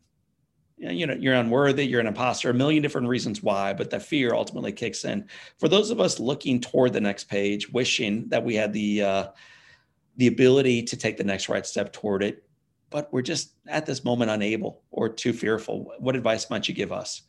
you 0.78 1.08
know, 1.08 1.14
you're 1.14 1.36
unworthy, 1.36 1.86
you're 1.86 2.02
an 2.02 2.08
imposter, 2.08 2.50
a 2.50 2.54
million 2.54 2.82
different 2.82 3.08
reasons 3.08 3.42
why, 3.42 3.74
but 3.74 3.90
the 3.90 4.00
fear 4.00 4.34
ultimately 4.34 4.72
kicks 4.72 5.06
in. 5.06 5.26
For 5.58 5.70
those 5.70 5.92
of 5.92 6.02
us 6.02 6.20
looking 6.20 6.60
toward 6.60 6.94
the 6.94 7.02
next 7.02 7.26
page, 7.26 7.70
wishing 7.70 8.28
that 8.30 8.44
we 8.44 8.56
had 8.56 8.74
the 8.74 9.02
uh, 9.02 9.28
the 10.18 10.28
ability 10.28 10.84
to 10.84 10.98
take 10.98 11.18
the 11.18 11.24
next 11.24 11.50
right 11.50 11.66
step 11.66 11.92
toward 11.94 12.22
it, 12.22 12.44
but 12.90 13.12
we're 13.12 13.22
just 13.22 13.54
at 13.68 13.86
this 13.86 14.04
moment 14.04 14.30
unable 14.30 14.82
or 14.92 15.10
too 15.10 15.34
fearful. 15.34 15.94
What 16.00 16.16
advice 16.16 16.50
might 16.50 16.68
you 16.68 16.74
give 16.74 16.92
us? 16.92 17.24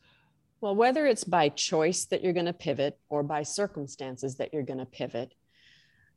Well, 0.61 0.75
whether 0.75 1.05
it's 1.05 1.23
by 1.23 1.49
choice 1.49 2.05
that 2.05 2.23
you're 2.23 2.33
going 2.33 2.45
to 2.45 2.53
pivot 2.53 2.97
or 3.09 3.23
by 3.23 3.43
circumstances 3.43 4.35
that 4.37 4.53
you're 4.53 4.63
going 4.63 4.79
to 4.79 4.85
pivot, 4.85 5.33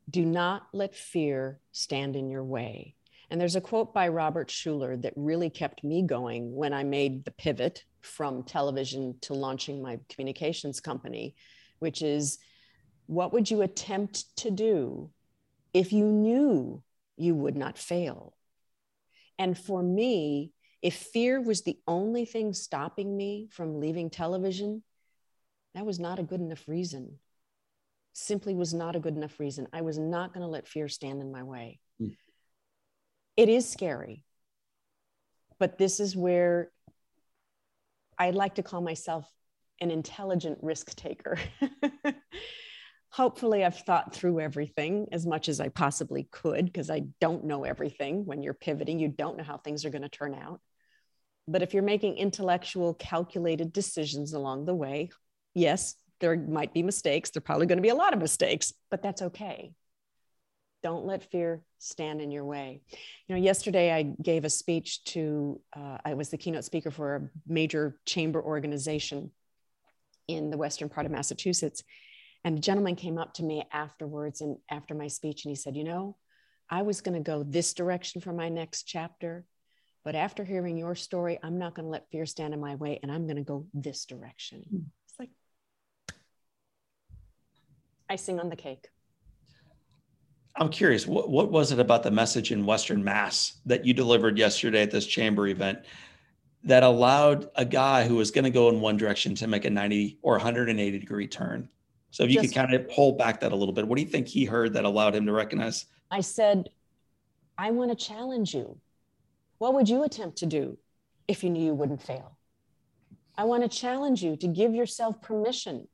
do 0.09 0.25
not 0.25 0.67
let 0.73 0.95
fear 0.95 1.59
stand 1.71 2.15
in 2.15 2.29
your 2.29 2.43
way. 2.43 2.95
And 3.29 3.39
there's 3.39 3.55
a 3.55 3.61
quote 3.61 3.93
by 3.93 4.07
Robert 4.07 4.47
Schuller 4.47 4.99
that 5.01 5.13
really 5.15 5.49
kept 5.49 5.83
me 5.83 6.01
going 6.01 6.55
when 6.55 6.73
I 6.73 6.83
made 6.83 7.25
the 7.25 7.31
pivot 7.31 7.83
from 8.01 8.43
television 8.43 9.15
to 9.21 9.33
launching 9.33 9.81
my 9.81 9.99
communications 10.09 10.79
company, 10.79 11.35
which 11.77 12.01
is 12.01 12.39
what 13.05 13.33
would 13.33 13.51
you 13.51 13.61
attempt 13.61 14.35
to 14.37 14.51
do 14.51 15.09
if 15.73 15.93
you 15.93 16.05
knew 16.05 16.81
you 17.17 17.35
would 17.35 17.55
not 17.55 17.77
fail? 17.77 18.33
And 19.37 19.57
for 19.57 19.83
me, 19.83 20.51
if 20.81 20.95
fear 20.95 21.41
was 21.41 21.61
the 21.61 21.77
only 21.87 22.25
thing 22.25 22.53
stopping 22.53 23.15
me 23.15 23.47
from 23.51 23.79
leaving 23.79 24.09
television, 24.09 24.83
that 25.75 25.85
was 25.85 25.99
not 25.99 26.19
a 26.19 26.23
good 26.23 26.39
enough 26.39 26.67
reason. 26.67 27.19
Simply 28.13 28.55
was 28.55 28.73
not 28.73 28.95
a 28.95 28.99
good 28.99 29.15
enough 29.15 29.39
reason. 29.39 29.67
I 29.73 29.81
was 29.81 29.97
not 29.97 30.33
going 30.33 30.41
to 30.41 30.47
let 30.47 30.67
fear 30.67 30.87
stand 30.87 31.21
in 31.21 31.31
my 31.31 31.43
way. 31.43 31.79
Mm. 32.01 32.15
it 33.35 33.49
is 33.49 33.69
scary. 33.69 34.23
But 35.59 35.77
this 35.77 35.99
is 35.99 36.15
where 36.15 36.71
I'd 38.17 38.35
like 38.35 38.55
to 38.55 38.63
call 38.63 38.81
myself 38.81 39.29
an 39.81 39.91
intelligent 39.91 40.59
risk 40.61 40.95
taker. 40.95 41.37
Hopefully, 43.11 43.65
I've 43.65 43.79
thought 43.79 44.13
through 44.13 44.39
everything 44.39 45.07
as 45.11 45.25
much 45.25 45.49
as 45.49 45.59
I 45.59 45.69
possibly 45.69 46.27
could 46.31 46.65
because 46.65 46.89
I 46.89 47.03
don't 47.19 47.45
know 47.45 47.63
everything. 47.63 48.25
When 48.25 48.43
you're 48.43 48.53
pivoting, 48.53 48.99
you 48.99 49.09
don't 49.09 49.37
know 49.37 49.43
how 49.43 49.57
things 49.57 49.83
are 49.83 49.89
going 49.89 50.03
to 50.03 50.09
turn 50.09 50.35
out. 50.35 50.61
But 51.51 51.63
if 51.63 51.73
you're 51.73 51.83
making 51.83 52.17
intellectual, 52.17 52.93
calculated 52.93 53.73
decisions 53.73 54.33
along 54.33 54.65
the 54.65 54.75
way, 54.75 55.09
yes, 55.55 55.95
there 56.19 56.37
might 56.37 56.73
be 56.73 56.83
mistakes. 56.83 57.31
There 57.31 57.39
are 57.39 57.41
probably 57.41 57.65
going 57.65 57.79
to 57.79 57.83
be 57.83 57.89
a 57.89 57.95
lot 57.95 58.13
of 58.13 58.19
mistakes, 58.19 58.73
but 58.91 59.01
that's 59.01 59.21
okay. 59.23 59.73
Don't 60.83 61.05
let 61.05 61.31
fear 61.31 61.63
stand 61.79 62.21
in 62.21 62.31
your 62.31 62.45
way. 62.45 62.81
You 63.27 63.35
know, 63.35 63.41
yesterday 63.41 63.91
I 63.91 64.03
gave 64.03 64.45
a 64.45 64.49
speech 64.49 65.03
to, 65.05 65.59
uh, 65.75 65.97
I 66.05 66.13
was 66.13 66.29
the 66.29 66.37
keynote 66.37 66.65
speaker 66.65 66.91
for 66.91 67.15
a 67.15 67.29
major 67.47 67.99
chamber 68.05 68.41
organization 68.41 69.31
in 70.27 70.51
the 70.51 70.57
western 70.57 70.87
part 70.87 71.05
of 71.05 71.11
Massachusetts. 71.11 71.83
And 72.43 72.59
a 72.59 72.61
gentleman 72.61 72.95
came 72.95 73.17
up 73.17 73.33
to 73.35 73.43
me 73.43 73.63
afterwards 73.73 74.41
and 74.41 74.57
after 74.69 74.93
my 74.93 75.07
speech, 75.07 75.43
and 75.43 75.51
he 75.51 75.55
said, 75.55 75.75
You 75.75 75.83
know, 75.83 76.15
I 76.69 76.83
was 76.83 77.01
going 77.01 77.15
to 77.15 77.31
go 77.31 77.43
this 77.43 77.73
direction 77.73 78.21
for 78.21 78.31
my 78.31 78.47
next 78.49 78.83
chapter, 78.83 79.45
but 80.03 80.15
after 80.15 80.43
hearing 80.43 80.77
your 80.77 80.95
story, 80.95 81.39
I'm 81.43 81.57
not 81.57 81.75
going 81.75 81.85
to 81.85 81.89
let 81.89 82.09
fear 82.09 82.25
stand 82.25 82.53
in 82.53 82.59
my 82.59 82.75
way 82.75 82.99
and 83.03 83.11
I'm 83.11 83.25
going 83.25 83.37
to 83.37 83.43
go 83.43 83.65
this 83.73 84.05
direction. 84.05 84.63
Mm. 84.73 84.85
It's 85.07 85.19
like 85.19 85.29
icing 88.09 88.39
on 88.39 88.49
the 88.49 88.55
cake. 88.55 88.87
I'm 90.55 90.69
curious, 90.69 91.07
what, 91.07 91.29
what 91.29 91.51
was 91.51 91.71
it 91.71 91.79
about 91.79 92.03
the 92.03 92.11
message 92.11 92.51
in 92.51 92.65
Western 92.65 93.03
Mass 93.03 93.59
that 93.65 93.85
you 93.85 93.93
delivered 93.93 94.37
yesterday 94.37 94.81
at 94.81 94.91
this 94.91 95.05
chamber 95.05 95.47
event 95.47 95.79
that 96.63 96.83
allowed 96.83 97.49
a 97.55 97.63
guy 97.63 98.05
who 98.05 98.15
was 98.15 98.31
going 98.31 98.43
to 98.43 98.49
go 98.49 98.67
in 98.69 98.81
one 98.81 98.97
direction 98.97 99.35
to 99.35 99.47
make 99.47 99.63
a 99.65 99.69
90 99.69 100.19
or 100.21 100.33
180 100.33 100.99
degree 100.99 101.27
turn? 101.27 101.69
So 102.11 102.23
if 102.23 102.31
you 102.31 102.41
Just, 102.41 102.53
could 102.53 102.61
kind 102.61 102.73
of 102.73 102.89
pull 102.89 103.13
back 103.13 103.39
that 103.41 103.51
a 103.51 103.55
little 103.55 103.73
bit, 103.73 103.87
what 103.87 103.95
do 103.95 104.01
you 104.01 104.09
think 104.09 104.27
he 104.27 104.43
heard 104.43 104.73
that 104.73 104.83
allowed 104.83 105.15
him 105.15 105.25
to 105.27 105.31
recognize? 105.31 105.85
I 106.11 106.21
said, 106.21 106.69
I 107.57 107.71
want 107.71 107.91
to 107.91 108.05
challenge 108.05 108.53
you. 108.53 108.77
What 109.59 109.73
would 109.75 109.87
you 109.87 110.03
attempt 110.03 110.37
to 110.39 110.45
do 110.45 110.77
if 111.27 111.43
you 111.43 111.49
knew 111.49 111.63
you 111.63 111.73
wouldn't 111.73 112.01
fail? 112.01 112.37
I 113.37 113.43
want 113.43 113.63
to 113.63 113.69
challenge 113.69 114.23
you 114.23 114.35
to 114.37 114.47
give 114.47 114.73
yourself 114.73 115.21
permission. 115.21 115.87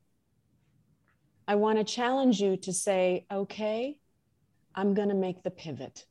I 1.46 1.56
want 1.56 1.78
to 1.78 1.84
challenge 1.84 2.40
you 2.40 2.56
to 2.56 2.72
say, 2.72 3.26
okay, 3.30 3.98
I'm 4.74 4.94
going 4.94 5.08
to 5.10 5.14
make 5.14 5.42
the 5.42 5.50
pivot. 5.50 6.06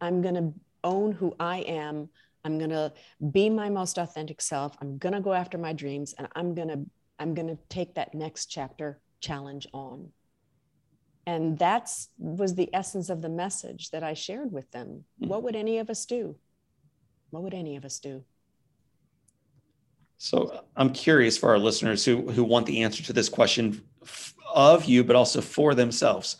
I'm 0.00 0.22
going 0.22 0.34
to 0.34 0.52
own 0.84 1.12
who 1.12 1.34
I 1.38 1.58
am. 1.58 2.08
I'm 2.44 2.58
going 2.58 2.70
to 2.70 2.92
be 3.30 3.50
my 3.50 3.68
most 3.68 3.98
authentic 3.98 4.40
self. 4.40 4.76
I'm 4.80 4.98
going 4.98 5.12
to 5.12 5.20
go 5.20 5.32
after 5.32 5.58
my 5.58 5.72
dreams 5.72 6.14
and 6.16 6.28
I'm 6.34 6.54
going 6.54 6.68
to 6.68 6.80
I'm 7.18 7.34
going 7.34 7.48
to 7.48 7.58
take 7.68 7.94
that 7.94 8.14
next 8.14 8.46
chapter 8.46 9.00
challenge 9.20 9.68
on. 9.72 10.08
And 11.24 11.56
that's 11.56 12.08
was 12.18 12.56
the 12.56 12.68
essence 12.74 13.10
of 13.10 13.22
the 13.22 13.28
message 13.28 13.90
that 13.90 14.02
I 14.02 14.14
shared 14.14 14.50
with 14.50 14.70
them. 14.72 15.04
Mm-hmm. 15.20 15.28
What 15.28 15.44
would 15.44 15.54
any 15.54 15.78
of 15.78 15.88
us 15.88 16.04
do? 16.04 16.36
What 17.32 17.42
would 17.44 17.54
any 17.54 17.76
of 17.76 17.84
us 17.86 17.98
do? 17.98 18.24
So 20.18 20.64
I'm 20.76 20.92
curious 20.92 21.38
for 21.38 21.48
our 21.48 21.58
listeners 21.58 22.04
who 22.04 22.30
who 22.30 22.44
want 22.44 22.66
the 22.66 22.82
answer 22.82 23.02
to 23.04 23.12
this 23.14 23.30
question 23.30 23.82
of 24.54 24.84
you, 24.84 25.02
but 25.02 25.16
also 25.16 25.40
for 25.40 25.74
themselves. 25.74 26.36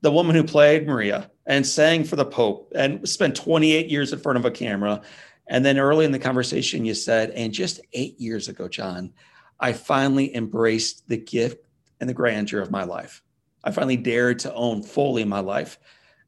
The 0.00 0.10
woman 0.10 0.34
who 0.34 0.42
played 0.42 0.84
Maria 0.84 1.30
and 1.46 1.64
sang 1.64 2.02
for 2.02 2.16
the 2.16 2.24
Pope 2.24 2.72
and 2.74 3.08
spent 3.08 3.36
28 3.36 3.88
years 3.88 4.12
in 4.12 4.18
front 4.18 4.36
of 4.36 4.44
a 4.44 4.50
camera. 4.50 5.00
And 5.46 5.64
then 5.64 5.78
early 5.78 6.04
in 6.04 6.10
the 6.10 6.18
conversation, 6.18 6.84
you 6.84 6.94
said, 6.94 7.30
and 7.30 7.52
just 7.52 7.80
eight 7.92 8.20
years 8.20 8.48
ago, 8.48 8.66
John, 8.66 9.12
I 9.60 9.72
finally 9.72 10.34
embraced 10.34 11.08
the 11.08 11.18
gift 11.18 11.64
and 12.00 12.10
the 12.10 12.14
grandeur 12.14 12.60
of 12.60 12.72
my 12.72 12.82
life. 12.82 13.22
I 13.62 13.70
finally 13.70 13.96
dared 13.96 14.40
to 14.40 14.52
own 14.54 14.82
fully 14.82 15.24
my 15.24 15.40
life. 15.40 15.78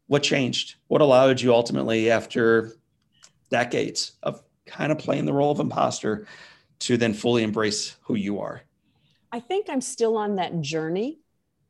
What 0.06 0.22
changed? 0.22 0.76
What 0.86 1.00
allowed 1.00 1.40
you 1.40 1.52
ultimately, 1.52 2.12
after 2.12 2.76
decades 3.50 4.12
of 4.22 4.42
kind 4.66 4.90
of 4.90 4.98
playing 4.98 5.26
the 5.26 5.32
role 5.32 5.52
of 5.52 5.60
imposter, 5.60 6.26
to 6.80 6.96
then 6.96 7.14
fully 7.14 7.42
embrace 7.42 7.96
who 8.02 8.14
you 8.14 8.40
are? 8.40 8.62
I 9.32 9.40
think 9.40 9.66
I'm 9.68 9.80
still 9.80 10.16
on 10.16 10.36
that 10.36 10.60
journey. 10.60 11.20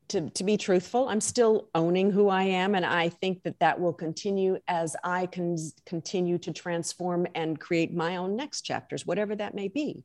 To, 0.08 0.28
to 0.28 0.44
be 0.44 0.58
truthful, 0.58 1.08
I'm 1.08 1.20
still 1.20 1.70
owning 1.74 2.10
who 2.10 2.28
I 2.28 2.42
am. 2.42 2.74
And 2.74 2.84
I 2.84 3.08
think 3.08 3.42
that 3.44 3.58
that 3.60 3.80
will 3.80 3.94
continue 3.94 4.58
as 4.68 4.94
I 5.02 5.24
can 5.24 5.56
continue 5.86 6.36
to 6.38 6.52
transform 6.52 7.26
and 7.34 7.58
create 7.58 7.92
my 7.94 8.16
own 8.16 8.36
next 8.36 8.62
chapters, 8.62 9.06
whatever 9.06 9.34
that 9.36 9.54
may 9.54 9.68
be. 9.68 10.04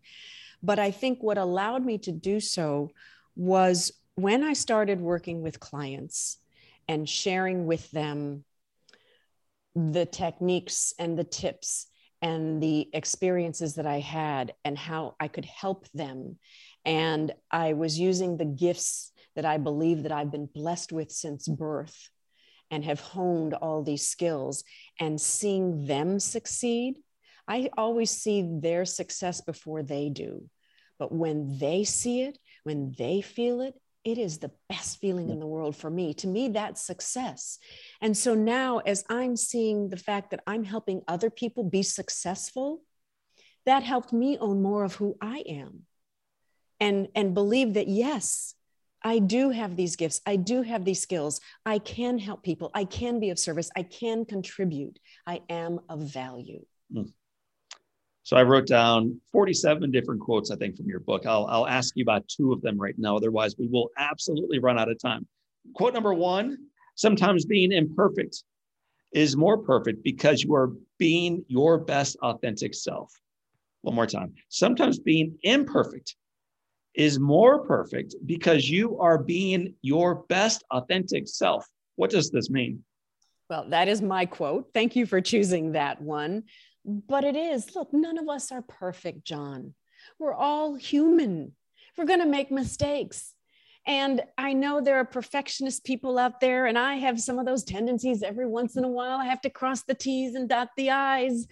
But 0.64 0.80
I 0.80 0.92
think 0.92 1.22
what 1.22 1.38
allowed 1.38 1.86
me 1.86 1.98
to 2.00 2.14
do 2.14 2.40
so 2.40 2.92
was 3.36 3.92
when 4.16 4.42
I 4.42 4.54
started 4.54 5.02
working 5.02 5.42
with 5.42 5.60
clients 5.60 6.38
and 6.88 7.08
sharing 7.08 7.66
with 7.66 7.92
them 7.92 8.46
the 9.76 10.06
techniques 10.06 10.94
and 11.00 11.18
the 11.18 11.24
tips 11.24 11.88
and 12.22 12.62
the 12.62 12.90
experiences 12.94 13.76
that 13.76 13.86
I 13.86 14.00
had 14.00 14.54
and 14.66 14.78
how 14.78 15.16
I 15.20 15.28
could 15.28 15.46
help 15.46 15.88
them. 15.94 16.38
And 16.86 17.34
I 17.52 17.74
was 17.74 18.00
using 18.00 18.38
the 18.38 18.46
gifts 18.46 19.12
that 19.36 19.46
I 19.46 19.58
believe 19.58 20.04
that 20.04 20.12
I've 20.12 20.32
been 20.32 20.50
blessed 20.54 20.92
with 20.92 21.12
since 21.12 21.48
birth 21.48 22.10
and 22.72 22.84
have 22.84 23.00
honed 23.00 23.54
all 23.54 23.84
these 23.84 24.08
skills 24.08 24.64
and 25.00 25.20
seeing 25.20 25.86
them 25.86 26.20
succeed. 26.20 26.98
I 27.48 27.70
always 27.78 28.12
see 28.12 28.48
their 28.62 28.86
success 28.86 29.42
before 29.42 29.82
they 29.82 30.10
do. 30.10 30.50
But 31.00 31.12
when 31.12 31.58
they 31.58 31.86
see 31.86 32.24
it, 32.24 32.38
when 32.64 32.94
they 32.98 33.22
feel 33.22 33.62
it, 33.62 33.74
it 34.04 34.18
is 34.18 34.38
the 34.38 34.52
best 34.70 35.00
feeling 35.00 35.30
in 35.30 35.40
the 35.40 35.48
world 35.48 35.76
for 35.76 35.90
me. 35.90 36.14
To 36.16 36.28
me, 36.28 36.50
that's 36.50 36.82
success. 36.82 37.60
And 38.02 38.16
so 38.18 38.34
now, 38.34 38.80
as 38.80 39.04
I'm 39.10 39.36
seeing 39.36 39.90
the 39.90 39.98
fact 39.98 40.32
that 40.32 40.42
I'm 40.48 40.64
helping 40.64 41.02
other 41.08 41.30
people 41.30 41.64
be 41.64 41.84
successful, 41.84 42.82
that 43.66 43.84
helped 43.84 44.14
me 44.14 44.38
own 44.38 44.62
more 44.62 44.84
of 44.84 44.96
who 44.96 45.16
I 45.22 45.44
am 45.48 45.82
and, 46.80 47.10
and 47.14 47.34
believe 47.34 47.74
that, 47.74 47.88
yes, 47.88 48.56
I 49.04 49.20
do 49.20 49.50
have 49.50 49.76
these 49.76 49.96
gifts. 49.96 50.22
I 50.26 50.36
do 50.36 50.62
have 50.62 50.86
these 50.86 51.02
skills. 51.02 51.40
I 51.66 51.80
can 51.80 52.18
help 52.20 52.44
people. 52.44 52.72
I 52.74 52.86
can 52.86 53.20
be 53.20 53.30
of 53.30 53.40
service. 53.40 53.70
I 53.76 53.84
can 53.84 54.26
contribute. 54.26 55.00
I 55.26 55.42
am 55.50 55.80
of 55.90 56.02
value. 56.02 56.66
Mm. 56.94 57.14
So 58.30 58.38
I 58.38 58.44
wrote 58.44 58.68
down 58.68 59.20
47 59.32 59.90
different 59.90 60.22
quotes, 60.22 60.52
I 60.52 60.56
think, 60.56 60.78
from 60.78 60.86
your 60.86 61.00
book. 61.00 61.26
I'll, 61.26 61.48
I'll 61.48 61.66
ask 61.66 61.96
you 61.98 62.04
about 62.04 62.28
two 62.28 62.54
of 62.54 62.62
them 62.62 62.78
right 62.78 62.94
now. 62.96 63.18
Otherwise, 63.18 63.56
we 63.58 63.66
will 63.66 63.90
absolutely 63.98 64.60
run 64.60 64.78
out 64.78 64.88
of 64.88 65.00
time. 65.00 65.26
Quote 65.74 65.96
number 65.96 66.14
one 66.14 66.56
sometimes 66.94 67.46
being 67.46 67.72
imperfect 67.72 68.44
is 69.14 69.36
more 69.36 69.58
perfect 69.58 70.04
because 70.04 70.44
you 70.44 70.54
are 70.54 70.70
being 71.00 71.44
your 71.48 71.80
best 71.80 72.18
authentic 72.22 72.76
self. 72.76 73.12
One 73.82 73.96
more 73.96 74.06
time. 74.06 74.36
Sometimes 74.50 75.00
being 75.00 75.36
imperfect 75.42 76.16
is 76.94 77.20
more 77.20 77.66
perfect 77.66 78.14
because 78.28 78.70
you 78.70 79.00
are 79.00 79.18
being 79.18 79.74
your 79.82 80.24
best 80.30 80.64
authentic 80.70 81.28
self. 81.28 81.66
What 81.96 82.12
does 82.12 82.30
this 82.30 82.52
mean? 82.52 82.84
Well, 83.50 83.68
that 83.70 83.88
is 83.88 84.04
my 84.04 84.28
quote. 84.28 84.70
Thank 84.76 84.96
you 84.96 85.08
for 85.08 85.20
choosing 85.20 85.72
that 85.72 86.00
one. 86.00 86.44
But 86.86 87.24
it 87.24 87.36
is, 87.36 87.76
look, 87.76 87.90
none 87.94 88.18
of 88.18 88.30
us 88.30 88.52
are 88.52 88.62
perfect, 88.62 89.26
John. 89.26 89.74
We're 90.18 90.34
all 90.34 90.76
human. 90.76 91.54
We're 91.98 92.06
going 92.06 92.22
to 92.22 92.26
make 92.26 92.52
mistakes. 92.52 93.34
And 93.86 94.22
I 94.38 94.54
know 94.54 94.82
there 94.82 94.98
are 94.98 95.06
perfectionist 95.06 95.84
people 95.84 96.18
out 96.18 96.40
there, 96.40 96.66
and 96.66 96.78
I 96.78 96.96
have 96.96 97.20
some 97.20 97.40
of 97.40 97.46
those 97.46 97.64
tendencies 97.64 98.24
every 98.24 98.48
once 98.48 98.78
in 98.78 98.84
a 98.84 98.90
while. 98.90 99.18
I 99.18 99.26
have 99.26 99.42
to 99.42 99.50
cross 99.50 99.84
the 99.84 99.96
T's 99.96 100.36
and 100.36 100.48
dot 100.48 100.70
the 100.78 100.92
I's. 100.92 101.48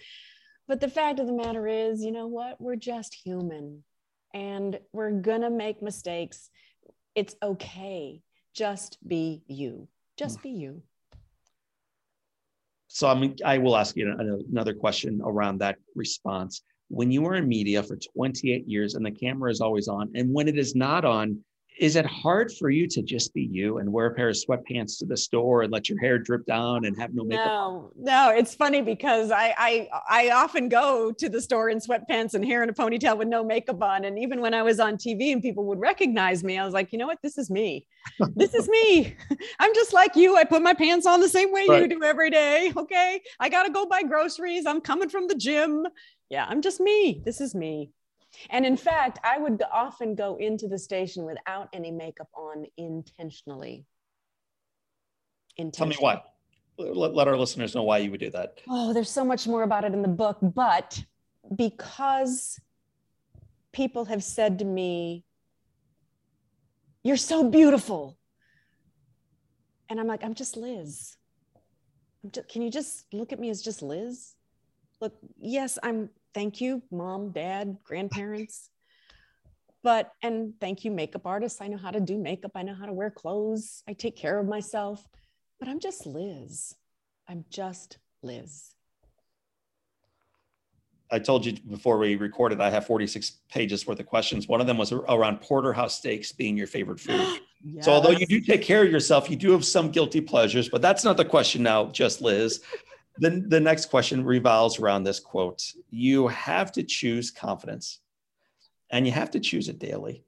But 0.68 0.80
the 0.80 0.88
fact 0.88 1.18
of 1.18 1.26
the 1.26 1.32
matter 1.32 1.66
is, 1.66 2.04
you 2.04 2.12
know 2.12 2.26
what? 2.26 2.60
We're 2.60 2.76
just 2.76 3.14
human 3.14 3.84
and 4.34 4.78
we're 4.92 5.10
going 5.12 5.40
to 5.40 5.50
make 5.50 5.82
mistakes. 5.82 6.50
It's 7.14 7.34
okay. 7.42 8.22
Just 8.54 8.98
be 9.06 9.42
you. 9.46 9.88
Just 10.18 10.40
mm. 10.40 10.42
be 10.42 10.50
you. 10.50 10.82
So 12.88 13.06
I'm, 13.06 13.34
I 13.44 13.58
will 13.58 13.76
ask 13.76 13.96
you 13.96 14.14
another 14.50 14.74
question 14.74 15.20
around 15.22 15.58
that 15.58 15.76
response. 15.94 16.62
When 16.88 17.10
you 17.10 17.24
are 17.26 17.34
in 17.34 17.46
media 17.46 17.82
for 17.82 17.96
28 17.96 18.66
years 18.66 18.94
and 18.94 19.04
the 19.04 19.10
camera 19.10 19.50
is 19.50 19.60
always 19.60 19.88
on, 19.88 20.10
and 20.14 20.32
when 20.32 20.48
it 20.48 20.58
is 20.58 20.74
not 20.74 21.04
on, 21.04 21.38
is 21.78 21.96
it 21.96 22.04
hard 22.06 22.52
for 22.52 22.70
you 22.70 22.86
to 22.88 23.02
just 23.02 23.32
be 23.32 23.48
you 23.50 23.78
and 23.78 23.92
wear 23.92 24.06
a 24.06 24.14
pair 24.14 24.28
of 24.28 24.36
sweatpants 24.36 24.98
to 24.98 25.06
the 25.06 25.16
store 25.16 25.62
and 25.62 25.72
let 25.72 25.88
your 25.88 25.98
hair 26.00 26.18
drip 26.18 26.44
down 26.46 26.84
and 26.84 26.98
have 26.98 27.14
no 27.14 27.24
makeup? 27.24 27.46
No, 27.46 27.92
no, 27.96 28.30
it's 28.30 28.54
funny 28.54 28.82
because 28.82 29.30
I 29.30 29.54
I 29.56 29.88
I 30.08 30.30
often 30.30 30.68
go 30.68 31.12
to 31.12 31.28
the 31.28 31.40
store 31.40 31.70
in 31.70 31.78
sweatpants 31.78 32.34
and 32.34 32.44
hair 32.44 32.62
in 32.62 32.68
a 32.68 32.72
ponytail 32.72 33.16
with 33.16 33.28
no 33.28 33.44
makeup 33.44 33.82
on. 33.82 34.04
And 34.04 34.18
even 34.18 34.40
when 34.40 34.54
I 34.54 34.62
was 34.62 34.80
on 34.80 34.96
TV 34.96 35.32
and 35.32 35.40
people 35.40 35.64
would 35.66 35.78
recognize 35.78 36.42
me, 36.42 36.58
I 36.58 36.64
was 36.64 36.74
like, 36.74 36.92
you 36.92 36.98
know 36.98 37.06
what? 37.06 37.18
This 37.22 37.38
is 37.38 37.50
me. 37.50 37.86
This 38.34 38.54
is 38.54 38.68
me. 38.68 39.16
I'm 39.60 39.74
just 39.74 39.92
like 39.92 40.16
you. 40.16 40.36
I 40.36 40.44
put 40.44 40.62
my 40.62 40.74
pants 40.74 41.06
on 41.06 41.20
the 41.20 41.28
same 41.28 41.52
way 41.52 41.66
right. 41.68 41.82
you 41.82 41.88
do 41.88 42.02
every 42.02 42.30
day. 42.30 42.72
Okay. 42.76 43.20
I 43.38 43.48
gotta 43.48 43.70
go 43.70 43.86
buy 43.86 44.02
groceries. 44.02 44.66
I'm 44.66 44.80
coming 44.80 45.08
from 45.08 45.28
the 45.28 45.34
gym. 45.34 45.86
Yeah, 46.30 46.46
I'm 46.48 46.60
just 46.60 46.80
me. 46.80 47.22
This 47.24 47.40
is 47.40 47.54
me. 47.54 47.90
And 48.50 48.66
in 48.66 48.76
fact, 48.76 49.18
I 49.24 49.38
would 49.38 49.62
often 49.72 50.14
go 50.14 50.36
into 50.36 50.68
the 50.68 50.78
station 50.78 51.24
without 51.24 51.68
any 51.72 51.90
makeup 51.90 52.28
on 52.34 52.66
intentionally. 52.76 53.86
intentionally. 55.56 55.94
Tell 55.96 56.10
me 56.10 56.20
why. 56.20 56.22
Let, 56.78 57.14
let 57.14 57.28
our 57.28 57.36
listeners 57.36 57.74
know 57.74 57.82
why 57.82 57.98
you 57.98 58.10
would 58.10 58.20
do 58.20 58.30
that. 58.30 58.60
Oh, 58.68 58.92
there's 58.92 59.10
so 59.10 59.24
much 59.24 59.46
more 59.48 59.62
about 59.64 59.84
it 59.84 59.92
in 59.92 60.02
the 60.02 60.08
book, 60.08 60.38
but 60.40 61.02
because 61.56 62.60
people 63.72 64.04
have 64.04 64.22
said 64.22 64.58
to 64.60 64.64
me, 64.64 65.24
You're 67.02 67.16
so 67.16 67.48
beautiful. 67.48 68.18
And 69.88 69.98
I'm 69.98 70.06
like, 70.06 70.22
I'm 70.22 70.34
just 70.34 70.56
Liz. 70.56 71.16
I'm 72.22 72.30
just, 72.30 72.48
can 72.48 72.62
you 72.62 72.70
just 72.70 73.06
look 73.12 73.32
at 73.32 73.40
me 73.40 73.48
as 73.50 73.62
just 73.62 73.80
Liz? 73.82 74.34
Look, 75.00 75.14
yes, 75.38 75.78
I'm 75.82 76.10
thank 76.34 76.60
you, 76.60 76.82
mom, 76.90 77.30
dad, 77.30 77.78
grandparents. 77.84 78.70
But, 79.82 80.10
and 80.22 80.54
thank 80.60 80.84
you, 80.84 80.90
makeup 80.90 81.26
artists. 81.26 81.60
I 81.60 81.68
know 81.68 81.76
how 81.78 81.90
to 81.90 82.00
do 82.00 82.18
makeup. 82.18 82.52
I 82.54 82.62
know 82.62 82.74
how 82.74 82.86
to 82.86 82.92
wear 82.92 83.10
clothes. 83.10 83.82
I 83.88 83.92
take 83.92 84.16
care 84.16 84.38
of 84.38 84.46
myself. 84.46 85.06
But 85.60 85.68
I'm 85.68 85.80
just 85.80 86.06
Liz. 86.06 86.74
I'm 87.28 87.44
just 87.50 87.98
Liz. 88.22 88.74
I 91.10 91.18
told 91.18 91.46
you 91.46 91.54
before 91.70 91.96
we 91.96 92.16
recorded, 92.16 92.60
I 92.60 92.70
have 92.70 92.86
46 92.86 93.38
pages 93.50 93.86
worth 93.86 93.98
of 93.98 94.06
questions. 94.06 94.46
One 94.46 94.60
of 94.60 94.66
them 94.66 94.76
was 94.76 94.92
around 94.92 95.40
porterhouse 95.40 95.96
steaks 95.96 96.32
being 96.32 96.56
your 96.56 96.66
favorite 96.66 97.00
food. 97.00 97.40
yes. 97.64 97.84
So, 97.84 97.92
although 97.92 98.10
you 98.10 98.26
do 98.26 98.40
take 98.40 98.62
care 98.62 98.84
of 98.84 98.90
yourself, 98.90 99.28
you 99.28 99.36
do 99.36 99.52
have 99.52 99.64
some 99.64 99.90
guilty 99.90 100.20
pleasures, 100.20 100.68
but 100.68 100.80
that's 100.80 101.02
not 101.02 101.16
the 101.16 101.24
question 101.24 101.62
now, 101.62 101.86
just 101.86 102.20
Liz 102.20 102.62
the, 103.18 103.44
the 103.46 103.60
next 103.60 103.86
question 103.86 104.24
revolves 104.24 104.78
around 104.78 105.04
this 105.04 105.20
quote 105.20 105.72
You 105.90 106.28
have 106.28 106.72
to 106.72 106.82
choose 106.82 107.30
confidence, 107.30 108.00
and 108.90 109.06
you 109.06 109.12
have 109.12 109.30
to 109.32 109.40
choose 109.40 109.68
it 109.68 109.78
daily. 109.78 110.24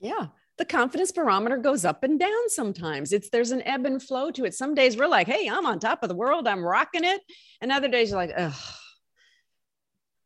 Yeah. 0.00 0.28
The 0.58 0.64
confidence 0.64 1.12
barometer 1.12 1.56
goes 1.56 1.84
up 1.84 2.02
and 2.02 2.18
down 2.18 2.48
sometimes. 2.48 3.12
It's 3.12 3.30
there's 3.30 3.52
an 3.52 3.62
ebb 3.62 3.86
and 3.86 4.02
flow 4.02 4.32
to 4.32 4.44
it. 4.44 4.54
Some 4.54 4.74
days 4.74 4.96
we're 4.96 5.06
like, 5.06 5.28
hey, 5.28 5.48
I'm 5.48 5.66
on 5.66 5.78
top 5.78 6.02
of 6.02 6.08
the 6.08 6.16
world, 6.16 6.48
I'm 6.48 6.64
rocking 6.64 7.04
it. 7.04 7.20
And 7.60 7.70
other 7.70 7.86
days 7.86 8.10
you're 8.10 8.18
like, 8.18 8.32
ugh, 8.36 8.54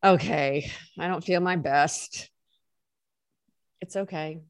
okay, 0.03 0.71
I 0.97 1.07
don't 1.07 1.23
feel 1.23 1.39
my 1.39 1.55
best. 1.55 2.31
It's 3.79 3.95
okay. 3.95 4.41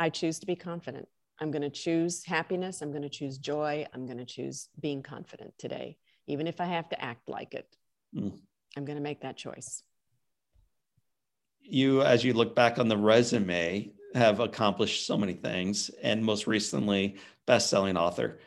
I 0.00 0.10
choose 0.10 0.40
to 0.40 0.46
be 0.46 0.56
confident. 0.56 1.06
I'm 1.40 1.52
going 1.52 1.62
to 1.62 1.70
choose 1.70 2.24
happiness. 2.24 2.82
I'm 2.82 2.90
going 2.90 3.02
to 3.02 3.08
choose 3.08 3.38
joy. 3.38 3.86
I'm 3.94 4.06
going 4.06 4.18
to 4.18 4.24
choose 4.24 4.68
being 4.80 5.04
confident 5.04 5.54
today 5.56 5.98
even 6.28 6.46
if 6.46 6.60
I 6.60 6.66
have 6.66 6.88
to 6.90 7.02
act 7.02 7.28
like 7.28 7.54
it. 7.54 7.66
Mm. 8.14 8.38
I'm 8.76 8.84
going 8.84 8.96
to 8.96 9.02
make 9.02 9.22
that 9.22 9.36
choice. 9.36 9.82
You, 11.62 12.02
as 12.02 12.22
you 12.22 12.34
look 12.34 12.54
back 12.54 12.78
on 12.78 12.88
the 12.88 12.96
resume, 12.96 13.90
have 14.14 14.40
accomplished 14.40 15.06
so 15.06 15.18
many 15.18 15.34
things, 15.34 15.90
and 16.02 16.24
most 16.24 16.46
recently, 16.46 17.16
best-selling 17.46 17.96
author. 17.96 18.38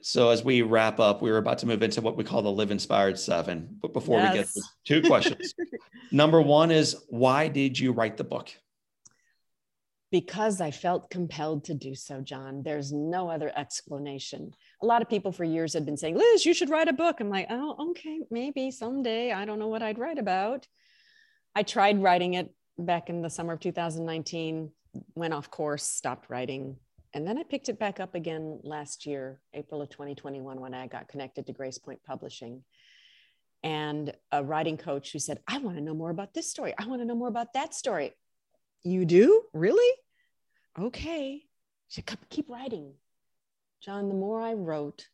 So, 0.00 0.30
as 0.30 0.44
we 0.44 0.62
wrap 0.62 1.00
up, 1.00 1.22
we 1.22 1.30
are 1.30 1.38
about 1.38 1.58
to 1.58 1.66
move 1.66 1.82
into 1.82 2.00
what 2.00 2.16
we 2.16 2.22
call 2.22 2.42
the 2.42 2.50
Live 2.50 2.70
Inspired 2.70 3.18
Seven. 3.18 3.78
But 3.80 3.92
before 3.92 4.20
yes. 4.20 4.32
we 4.32 4.38
get 4.38 4.48
to 4.48 4.62
two 4.84 5.08
questions, 5.08 5.54
number 6.12 6.40
one 6.40 6.70
is 6.70 6.96
why 7.08 7.48
did 7.48 7.78
you 7.78 7.92
write 7.92 8.16
the 8.16 8.24
book? 8.24 8.50
Because 10.12 10.60
I 10.60 10.70
felt 10.70 11.10
compelled 11.10 11.64
to 11.64 11.74
do 11.74 11.96
so, 11.96 12.20
John. 12.20 12.62
There's 12.62 12.92
no 12.92 13.28
other 13.28 13.52
explanation 13.54 14.54
a 14.82 14.86
lot 14.86 15.02
of 15.02 15.08
people 15.08 15.32
for 15.32 15.44
years 15.44 15.74
had 15.74 15.84
been 15.84 15.96
saying, 15.96 16.16
Liz, 16.16 16.46
you 16.46 16.54
should 16.54 16.70
write 16.70 16.88
a 16.88 16.92
book. 16.92 17.16
I'm 17.20 17.30
like, 17.30 17.46
oh, 17.50 17.90
okay, 17.90 18.20
maybe 18.30 18.70
someday. 18.70 19.32
I 19.32 19.44
don't 19.44 19.58
know 19.58 19.68
what 19.68 19.82
I'd 19.82 19.98
write 19.98 20.18
about. 20.18 20.66
I 21.54 21.62
tried 21.64 22.02
writing 22.02 22.34
it 22.34 22.54
back 22.78 23.10
in 23.10 23.22
the 23.22 23.30
summer 23.30 23.54
of 23.54 23.60
2019, 23.60 24.70
went 25.14 25.34
off 25.34 25.50
course, 25.50 25.82
stopped 25.82 26.30
writing. 26.30 26.76
And 27.12 27.26
then 27.26 27.38
I 27.38 27.42
picked 27.42 27.68
it 27.68 27.78
back 27.78 27.98
up 27.98 28.14
again 28.14 28.60
last 28.62 29.06
year, 29.06 29.40
April 29.54 29.82
of 29.82 29.88
2021, 29.88 30.60
when 30.60 30.74
I 30.74 30.86
got 30.86 31.08
connected 31.08 31.46
to 31.46 31.52
Grace 31.52 31.78
Point 31.78 32.00
Publishing. 32.06 32.62
And 33.64 34.12
a 34.30 34.44
writing 34.44 34.76
coach 34.76 35.12
who 35.12 35.18
said, 35.18 35.40
I 35.48 35.58
want 35.58 35.76
to 35.76 35.82
know 35.82 35.94
more 35.94 36.10
about 36.10 36.34
this 36.34 36.48
story. 36.48 36.74
I 36.78 36.86
want 36.86 37.00
to 37.00 37.06
know 37.06 37.16
more 37.16 37.28
about 37.28 37.54
that 37.54 37.74
story. 37.74 38.12
You 38.84 39.04
do? 39.04 39.42
Really? 39.52 39.96
Okay. 40.78 41.42
She 41.88 42.02
said, 42.02 42.18
keep 42.30 42.48
writing. 42.48 42.92
John, 43.80 44.08
the 44.08 44.14
more 44.14 44.40
I 44.40 44.54
wrote, 44.54 45.08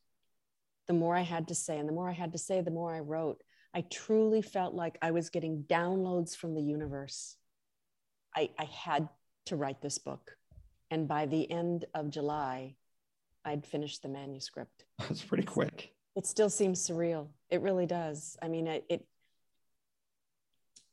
the 0.86 0.94
more 0.94 1.16
I 1.16 1.22
had 1.22 1.48
to 1.48 1.54
say. 1.54 1.78
And 1.78 1.88
the 1.88 1.92
more 1.92 2.08
I 2.08 2.14
had 2.14 2.32
to 2.32 2.38
say, 2.38 2.60
the 2.60 2.70
more 2.70 2.94
I 2.94 3.00
wrote. 3.00 3.42
I 3.74 3.82
truly 3.90 4.42
felt 4.42 4.74
like 4.74 4.98
I 5.02 5.10
was 5.10 5.30
getting 5.30 5.64
downloads 5.64 6.36
from 6.36 6.54
the 6.54 6.62
universe. 6.62 7.36
I, 8.36 8.50
I 8.58 8.64
had 8.64 9.08
to 9.46 9.56
write 9.56 9.82
this 9.82 9.98
book. 9.98 10.36
And 10.90 11.08
by 11.08 11.26
the 11.26 11.50
end 11.50 11.86
of 11.94 12.10
July, 12.10 12.76
I'd 13.44 13.66
finished 13.66 14.02
the 14.02 14.08
manuscript. 14.08 14.84
That's 14.98 15.22
pretty 15.22 15.44
quick. 15.44 15.92
It 16.16 16.26
still 16.26 16.50
seems 16.50 16.86
surreal. 16.86 17.28
It 17.50 17.60
really 17.60 17.86
does. 17.86 18.36
I 18.40 18.48
mean, 18.48 18.66
it, 18.66 18.84
it 18.88 19.06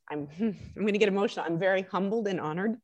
I'm, 0.09 0.27
I'm 0.39 0.81
going 0.81 0.93
to 0.93 0.99
get 0.99 1.07
emotional. 1.07 1.45
I'm 1.45 1.59
very 1.59 1.83
humbled 1.83 2.27
and 2.27 2.39
honored. 2.39 2.77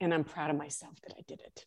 And 0.00 0.14
I'm 0.14 0.22
proud 0.22 0.50
of 0.50 0.56
myself 0.56 0.94
that 1.02 1.14
I 1.18 1.22
did 1.26 1.40
it 1.40 1.66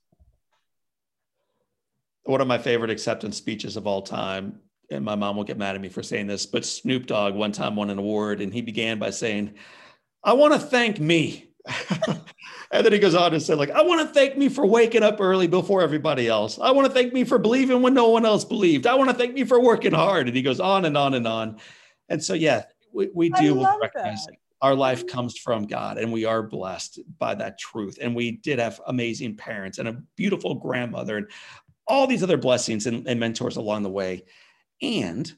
one 2.24 2.42
of 2.42 2.48
my 2.48 2.58
favorite 2.58 2.92
acceptance 2.92 3.38
speeches 3.38 3.78
of 3.78 3.88
all 3.88 4.02
time 4.02 4.60
and 4.92 5.06
my 5.06 5.16
mom 5.16 5.38
will 5.38 5.44
get 5.44 5.58
mad 5.58 5.76
at 5.76 5.82
me 5.82 5.90
for 5.90 6.04
saying 6.04 6.28
this, 6.28 6.46
but 6.46 6.66
Snoop 6.66 7.08
Dogg 7.08 7.34
one 7.34 7.52
time 7.52 7.76
won 7.76 7.90
an 7.90 7.98
award 7.98 8.42
and 8.42 8.54
he 8.54 8.62
began 8.62 9.00
by 9.00 9.10
saying, 9.10 9.54
I 10.24 10.34
want 10.34 10.54
to 10.54 10.60
thank 10.60 11.00
me. 11.00 11.48
and 12.72 12.86
then 12.86 12.92
he 12.92 13.00
goes 13.00 13.16
on 13.16 13.32
to 13.32 13.40
say, 13.40 13.54
like, 13.54 13.72
I 13.72 13.82
want 13.82 14.02
to 14.02 14.14
thank 14.14 14.38
me 14.38 14.50
for 14.50 14.66
waking 14.66 15.04
up 15.04 15.22
early 15.22 15.48
before 15.48 15.82
everybody 15.82 16.28
else. 16.28 16.60
I 16.60 16.72
want 16.72 16.88
to 16.88 16.94
thank 16.94 17.14
me 17.14 17.24
for 17.24 17.38
believing 17.38 17.82
when 17.82 17.94
no 17.94 18.10
one 18.10 18.26
else 18.26 18.44
believed. 18.44 18.86
I 18.86 18.96
want 18.96 19.10
to 19.10 19.16
thank 19.16 19.34
me 19.34 19.44
for 19.46 19.60
working 19.60 19.94
hard. 19.94 20.28
And 20.28 20.36
he 20.36 20.42
goes 20.42 20.60
on 20.60 20.86
and 20.86 20.98
on 20.98 21.14
and 21.14 21.28
on. 21.28 21.58
And 22.10 22.24
so, 22.24 22.34
yeah, 22.34 22.66
we, 22.94 23.10
we 23.14 23.30
do 23.30 23.66
recognize 23.80 24.26
that. 24.26 24.36
our 24.62 24.76
life 24.76 25.08
comes 25.08 25.38
from 25.38 25.66
God 25.66 25.98
and 25.98 26.12
we 26.12 26.26
are 26.26 26.44
blessed 26.44 27.00
by 27.18 27.36
that 27.36 27.58
truth. 27.58 27.98
And 28.02 28.16
we 28.16 28.32
did 28.32 28.60
have 28.60 28.82
amazing 28.88 29.38
parents 29.38 29.78
and 29.78 29.88
a 29.88 30.02
beautiful 30.18 30.56
grandmother 30.56 31.18
and 31.18 31.28
all 31.92 32.08
these 32.08 32.24
other 32.24 32.38
blessings 32.38 32.88
and, 32.88 33.06
and 33.06 33.20
mentors 33.20 33.58
along 33.58 33.84
the 33.84 33.90
way. 33.90 34.24
And 34.82 35.32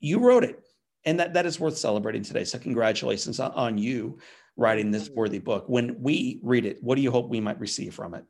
you 0.00 0.20
wrote 0.20 0.44
it. 0.44 0.60
And 1.04 1.18
that, 1.18 1.34
that 1.34 1.46
is 1.46 1.58
worth 1.58 1.78
celebrating 1.78 2.22
today. 2.22 2.44
So, 2.44 2.58
congratulations 2.58 3.40
on, 3.40 3.50
on 3.52 3.78
you 3.78 4.18
writing 4.56 4.90
this 4.90 5.08
worthy 5.10 5.38
book. 5.38 5.64
When 5.66 6.00
we 6.00 6.38
read 6.42 6.66
it, 6.66 6.82
what 6.82 6.94
do 6.94 7.02
you 7.02 7.10
hope 7.10 7.28
we 7.28 7.40
might 7.40 7.58
receive 7.58 7.94
from 7.94 8.14
it? 8.14 8.24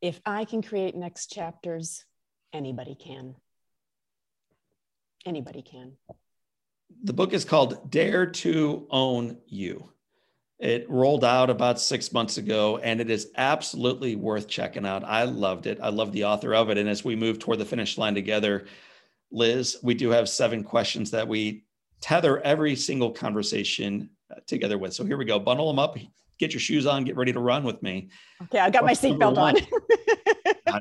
If 0.00 0.20
I 0.24 0.44
can 0.44 0.62
create 0.62 0.94
next 0.94 1.32
chapters, 1.32 2.04
anybody 2.52 2.94
can. 2.94 3.34
Anybody 5.26 5.60
can. 5.60 5.92
The 7.02 7.12
book 7.12 7.34
is 7.34 7.44
called 7.44 7.90
Dare 7.90 8.26
to 8.26 8.86
Own 8.90 9.38
You. 9.46 9.90
It 10.58 10.90
rolled 10.90 11.24
out 11.24 11.50
about 11.50 11.80
six 11.80 12.12
months 12.12 12.36
ago, 12.36 12.78
and 12.78 13.00
it 13.00 13.10
is 13.10 13.30
absolutely 13.36 14.16
worth 14.16 14.48
checking 14.48 14.84
out. 14.84 15.04
I 15.04 15.22
loved 15.22 15.66
it. 15.66 15.78
I 15.80 15.90
love 15.90 16.10
the 16.10 16.24
author 16.24 16.52
of 16.52 16.68
it. 16.68 16.78
And 16.78 16.88
as 16.88 17.04
we 17.04 17.14
move 17.14 17.38
toward 17.38 17.60
the 17.60 17.64
finish 17.64 17.96
line 17.96 18.14
together, 18.14 18.66
Liz, 19.30 19.76
we 19.82 19.94
do 19.94 20.10
have 20.10 20.28
seven 20.28 20.64
questions 20.64 21.12
that 21.12 21.28
we 21.28 21.64
tether 22.00 22.40
every 22.40 22.74
single 22.74 23.12
conversation 23.12 24.10
uh, 24.30 24.40
together 24.46 24.78
with. 24.78 24.94
So 24.94 25.04
here 25.04 25.16
we 25.16 25.24
go. 25.24 25.38
Bundle 25.38 25.68
them 25.68 25.78
up, 25.78 25.96
get 26.38 26.52
your 26.52 26.60
shoes 26.60 26.86
on, 26.86 27.04
get 27.04 27.16
ready 27.16 27.32
to 27.32 27.40
run 27.40 27.62
with 27.62 27.80
me. 27.82 28.08
Okay, 28.44 28.58
I 28.58 28.70
got 28.70 28.84
my 28.84 28.94
seatbelt 28.94 29.38
on. 29.38 29.56
I, 30.66 30.80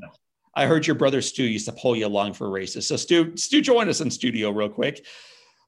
I 0.56 0.66
heard 0.66 0.88
your 0.88 0.96
brother 0.96 1.22
Stu 1.22 1.44
used 1.44 1.68
to 1.68 1.72
pull 1.74 1.96
you 1.96 2.08
along 2.08 2.34
for 2.34 2.50
races. 2.50 2.88
So 2.88 2.96
Stu, 2.96 3.38
Stu, 3.38 3.62
join 3.62 3.90
us 3.90 4.02
in 4.02 4.10
studio 4.10 4.50
real 4.50 4.70
quick. 4.70 5.06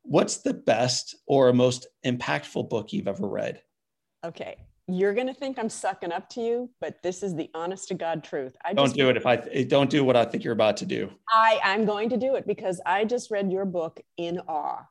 What's 0.01 0.37
the 0.37 0.53
best 0.53 1.15
or 1.27 1.53
most 1.53 1.85
impactful 2.03 2.69
book 2.69 2.91
you've 2.91 3.07
ever 3.07 3.27
read? 3.27 3.61
Okay, 4.23 4.57
you're 4.87 5.13
going 5.13 5.27
to 5.27 5.33
think 5.33 5.59
I'm 5.59 5.69
sucking 5.69 6.11
up 6.11 6.29
to 6.29 6.41
you, 6.41 6.69
but 6.81 7.01
this 7.03 7.21
is 7.21 7.35
the 7.35 7.49
honest 7.53 7.89
to 7.89 7.93
God 7.93 8.23
truth. 8.23 8.55
I 8.65 8.73
don't 8.73 8.93
do 8.93 9.09
it 9.09 9.17
if 9.17 9.25
I 9.25 9.35
don't 9.35 9.89
do 9.89 10.03
what 10.03 10.15
I 10.15 10.25
think 10.25 10.43
you're 10.43 10.53
about 10.53 10.77
to 10.77 10.85
do. 10.85 11.11
I 11.29 11.59
I'm 11.63 11.85
going 11.85 12.09
to 12.09 12.17
do 12.17 12.35
it 12.35 12.47
because 12.47 12.81
I 12.85 13.05
just 13.05 13.29
read 13.29 13.51
your 13.51 13.65
book 13.65 13.99
in 14.17 14.39
awe, 14.47 14.85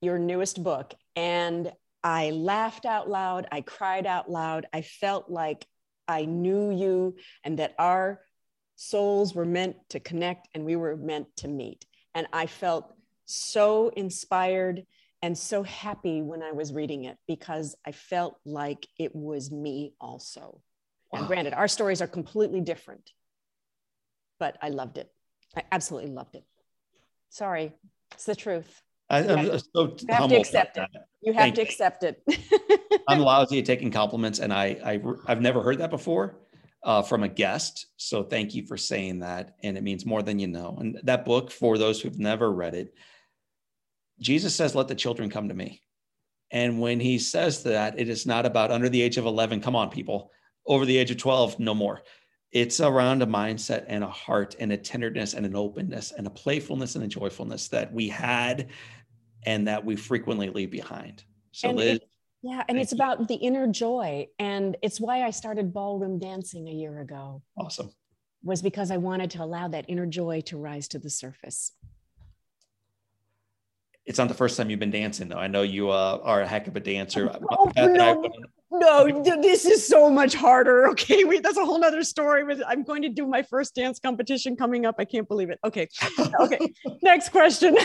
your 0.00 0.18
newest 0.18 0.62
book, 0.62 0.94
and 1.16 1.72
I 2.04 2.30
laughed 2.30 2.84
out 2.84 3.08
loud. 3.08 3.46
I 3.50 3.62
cried 3.62 4.06
out 4.06 4.30
loud. 4.30 4.66
I 4.72 4.82
felt 4.82 5.30
like 5.30 5.66
I 6.06 6.24
knew 6.24 6.70
you 6.70 7.16
and 7.44 7.58
that 7.58 7.74
our 7.78 8.20
souls 8.76 9.34
were 9.34 9.44
meant 9.44 9.76
to 9.90 10.00
connect 10.00 10.48
and 10.54 10.64
we 10.64 10.76
were 10.76 10.96
meant 10.96 11.26
to 11.38 11.48
meet. 11.48 11.84
And 12.14 12.26
I 12.32 12.46
felt 12.46 12.94
so 13.26 13.88
inspired 13.88 14.86
and 15.22 15.36
so 15.36 15.62
happy 15.62 16.22
when 16.22 16.42
I 16.42 16.52
was 16.52 16.72
reading 16.72 17.04
it 17.04 17.16
because 17.26 17.74
I 17.86 17.92
felt 17.92 18.38
like 18.44 18.86
it 18.98 19.14
was 19.14 19.50
me 19.50 19.94
also. 20.00 20.60
Wow. 21.12 21.20
Now, 21.20 21.26
granted, 21.26 21.54
our 21.54 21.68
stories 21.68 22.00
are 22.02 22.06
completely 22.06 22.60
different, 22.60 23.10
but 24.38 24.56
I 24.62 24.68
loved 24.68 24.98
it. 24.98 25.10
I 25.56 25.62
absolutely 25.72 26.10
loved 26.10 26.36
it. 26.36 26.44
Sorry, 27.30 27.72
it's 28.12 28.24
the 28.24 28.36
truth. 28.36 28.82
I, 29.10 29.22
am 29.22 29.58
so 29.58 29.96
you 30.00 30.06
have 30.10 30.28
to 30.28 30.36
accept 30.36 30.76
it. 30.76 30.88
You 31.22 31.32
have 31.32 31.42
Thank 31.42 31.54
to 31.56 31.62
accept 31.62 32.04
it. 32.04 32.22
I'm 33.08 33.20
lousy 33.20 33.58
at 33.58 33.64
taking 33.64 33.90
compliments, 33.90 34.38
and 34.38 34.52
I, 34.52 34.76
I 34.84 35.00
I've 35.26 35.40
never 35.40 35.62
heard 35.62 35.78
that 35.78 35.90
before 35.90 36.36
uh, 36.82 37.02
from 37.02 37.22
a 37.22 37.28
guest. 37.28 37.86
So 37.96 38.22
thank 38.22 38.54
you 38.54 38.66
for 38.66 38.76
saying 38.76 39.20
that, 39.20 39.56
and 39.62 39.76
it 39.76 39.82
means 39.82 40.04
more 40.04 40.22
than 40.22 40.38
you 40.38 40.46
know. 40.46 40.76
And 40.78 41.00
that 41.04 41.24
book, 41.24 41.50
for 41.50 41.78
those 41.78 42.00
who've 42.00 42.18
never 42.18 42.52
read 42.52 42.74
it, 42.74 42.94
Jesus 44.20 44.54
says, 44.54 44.74
"Let 44.74 44.88
the 44.88 44.94
children 44.94 45.30
come 45.30 45.48
to 45.48 45.54
me." 45.54 45.82
And 46.50 46.80
when 46.80 47.00
he 47.00 47.18
says 47.18 47.62
that, 47.64 47.98
it 47.98 48.08
is 48.08 48.26
not 48.26 48.46
about 48.46 48.70
under 48.70 48.88
the 48.88 49.02
age 49.02 49.18
of 49.18 49.26
11. 49.26 49.60
Come 49.60 49.76
on, 49.76 49.90
people. 49.90 50.30
Over 50.66 50.84
the 50.84 50.96
age 50.96 51.10
of 51.10 51.18
12, 51.18 51.58
no 51.58 51.74
more. 51.74 52.02
It's 52.50 52.80
around 52.80 53.22
a 53.22 53.26
mindset 53.26 53.84
and 53.88 54.02
a 54.02 54.08
heart 54.08 54.56
and 54.58 54.72
a 54.72 54.76
tenderness 54.76 55.34
and 55.34 55.44
an 55.44 55.54
openness 55.54 56.12
and 56.12 56.26
a 56.26 56.30
playfulness 56.30 56.94
and 56.94 57.04
a 57.04 57.08
joyfulness 57.08 57.68
that 57.68 57.92
we 57.92 58.08
had 58.08 58.68
and 59.44 59.68
that 59.68 59.84
we 59.84 59.96
frequently 59.96 60.48
leave 60.48 60.70
behind. 60.70 61.24
So, 61.52 61.68
and 61.68 61.78
Liz, 61.78 61.96
it, 61.96 62.08
yeah, 62.42 62.64
and 62.68 62.78
it's 62.78 62.92
you. 62.92 62.96
about 62.96 63.28
the 63.28 63.34
inner 63.34 63.66
joy. 63.66 64.28
And 64.38 64.76
it's 64.82 65.00
why 65.00 65.24
I 65.24 65.30
started 65.30 65.74
ballroom 65.74 66.18
dancing 66.18 66.68
a 66.68 66.72
year 66.72 67.00
ago. 67.00 67.42
Awesome. 67.58 67.90
Was 68.42 68.62
because 68.62 68.90
I 68.90 68.96
wanted 68.96 69.30
to 69.32 69.42
allow 69.42 69.68
that 69.68 69.84
inner 69.88 70.06
joy 70.06 70.40
to 70.42 70.56
rise 70.56 70.88
to 70.88 70.98
the 70.98 71.10
surface. 71.10 71.72
It's 74.08 74.16
not 74.16 74.28
the 74.28 74.34
first 74.34 74.56
time 74.56 74.70
you've 74.70 74.80
been 74.80 74.90
dancing, 74.90 75.28
though. 75.28 75.36
I 75.36 75.48
know 75.48 75.60
you 75.60 75.90
uh, 75.90 76.18
are 76.22 76.40
a 76.40 76.46
heck 76.46 76.66
of 76.66 76.74
a 76.74 76.80
dancer. 76.80 77.30
Oh, 77.50 77.70
no, 77.76 78.24
no, 78.70 79.22
this 79.42 79.66
is 79.66 79.86
so 79.86 80.08
much 80.08 80.34
harder. 80.34 80.88
Okay, 80.98 81.24
wait, 81.24 81.42
that's 81.42 81.58
a 81.58 81.64
whole 81.64 81.78
nother 81.78 82.02
story. 82.02 82.42
I'm 82.66 82.82
going 82.82 83.02
to 83.02 83.10
do 83.10 83.26
my 83.26 83.42
first 83.42 83.74
dance 83.74 84.00
competition 84.00 84.56
coming 84.56 84.86
up. 84.86 84.94
I 84.98 85.04
can't 85.04 85.28
believe 85.28 85.50
it. 85.50 85.60
Okay, 85.62 85.88
okay. 86.40 86.58
Next 87.02 87.28
question. 87.28 87.76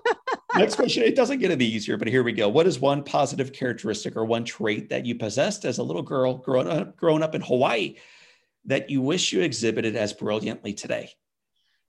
Next 0.56 0.74
question. 0.74 1.04
It 1.04 1.14
doesn't 1.14 1.38
get 1.38 1.52
any 1.52 1.64
easier, 1.64 1.96
but 1.96 2.08
here 2.08 2.24
we 2.24 2.32
go. 2.32 2.48
What 2.48 2.66
is 2.66 2.80
one 2.80 3.04
positive 3.04 3.52
characteristic 3.52 4.16
or 4.16 4.24
one 4.24 4.44
trait 4.44 4.88
that 4.90 5.06
you 5.06 5.14
possessed 5.14 5.64
as 5.64 5.78
a 5.78 5.82
little 5.84 6.02
girl 6.02 6.38
growing 6.38 6.68
up, 6.68 6.96
growing 6.96 7.22
up 7.22 7.36
in 7.36 7.40
Hawaii 7.40 7.96
that 8.64 8.90
you 8.90 9.00
wish 9.00 9.32
you 9.32 9.42
exhibited 9.42 9.94
as 9.94 10.12
brilliantly 10.12 10.74
today? 10.74 11.10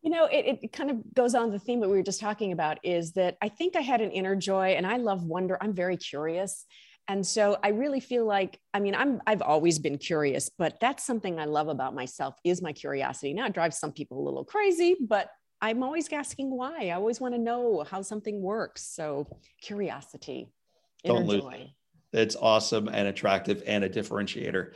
You 0.02 0.12
know, 0.12 0.26
it, 0.26 0.60
it 0.64 0.72
kind 0.72 0.90
of 0.90 0.98
goes 1.14 1.36
on 1.36 1.52
the 1.52 1.60
theme 1.60 1.82
that 1.82 1.90
we 1.90 1.98
were 1.98 2.04
just 2.04 2.22
talking 2.22 2.52
about 2.52 2.80
is 2.84 3.14
that 3.14 3.38
I 3.42 3.50
think 3.50 3.76
I 3.76 3.82
had 3.82 4.02
an 4.02 4.12
inner 4.12 4.36
joy 4.36 4.70
and 4.70 4.88
I 4.88 4.98
love 4.98 5.24
wonder. 5.24 5.58
I'm 5.60 5.74
very 5.74 5.98
curious. 5.98 6.66
And 7.10 7.26
so 7.26 7.58
I 7.64 7.70
really 7.70 8.00
feel 8.00 8.26
like, 8.26 8.60
I 8.74 8.80
mean, 8.80 8.94
I'm 8.94 9.20
I've 9.26 9.42
always 9.42 9.80
been 9.80 9.98
curious, 9.98 10.50
but 10.58 10.80
that's 10.80 11.04
something 11.04 11.40
I 11.40 11.46
love 11.46 11.68
about 11.68 11.96
myself 11.96 12.36
is 12.46 12.62
my 12.62 12.72
curiosity. 12.72 13.34
Now 13.34 13.48
it 13.48 13.54
drives 13.54 13.80
some 13.80 13.92
people 13.92 14.22
a 14.22 14.24
little 14.24 14.46
crazy, 14.46 14.96
but 15.02 15.30
I'm 15.62 15.84
always 15.84 16.12
asking 16.14 16.56
why. 16.56 16.88
I 16.88 16.92
always 16.92 17.20
want 17.20 17.34
to 17.34 17.40
know 17.42 17.84
how 17.90 18.02
something 18.02 18.42
works. 18.42 18.84
So 18.84 19.28
curiosity, 19.62 20.52
Don't 21.04 21.26
lose. 21.26 21.42
joy. 21.42 21.74
It's 22.14 22.36
awesome 22.36 22.88
and 22.88 23.08
attractive 23.08 23.64
and 23.66 23.84
a 23.84 23.90
differentiator. 23.90 24.74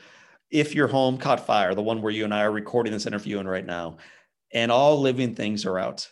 If 0.51 0.76
your 0.76 0.88
home 0.88 1.17
caught 1.17 1.45
fire, 1.45 1.74
the 1.74 1.82
one 1.82 2.01
where 2.01 2.11
you 2.11 2.26
and 2.26 2.34
I 2.34 2.41
are 2.41 2.51
recording 2.51 2.93
this 2.93 3.05
interview 3.05 3.39
in 3.39 3.47
right 3.47 3.65
now, 3.65 3.97
and 4.54 4.72
all 4.72 5.01
living 5.01 5.36
things 5.36 5.66
are 5.66 5.80
out, 5.80 6.08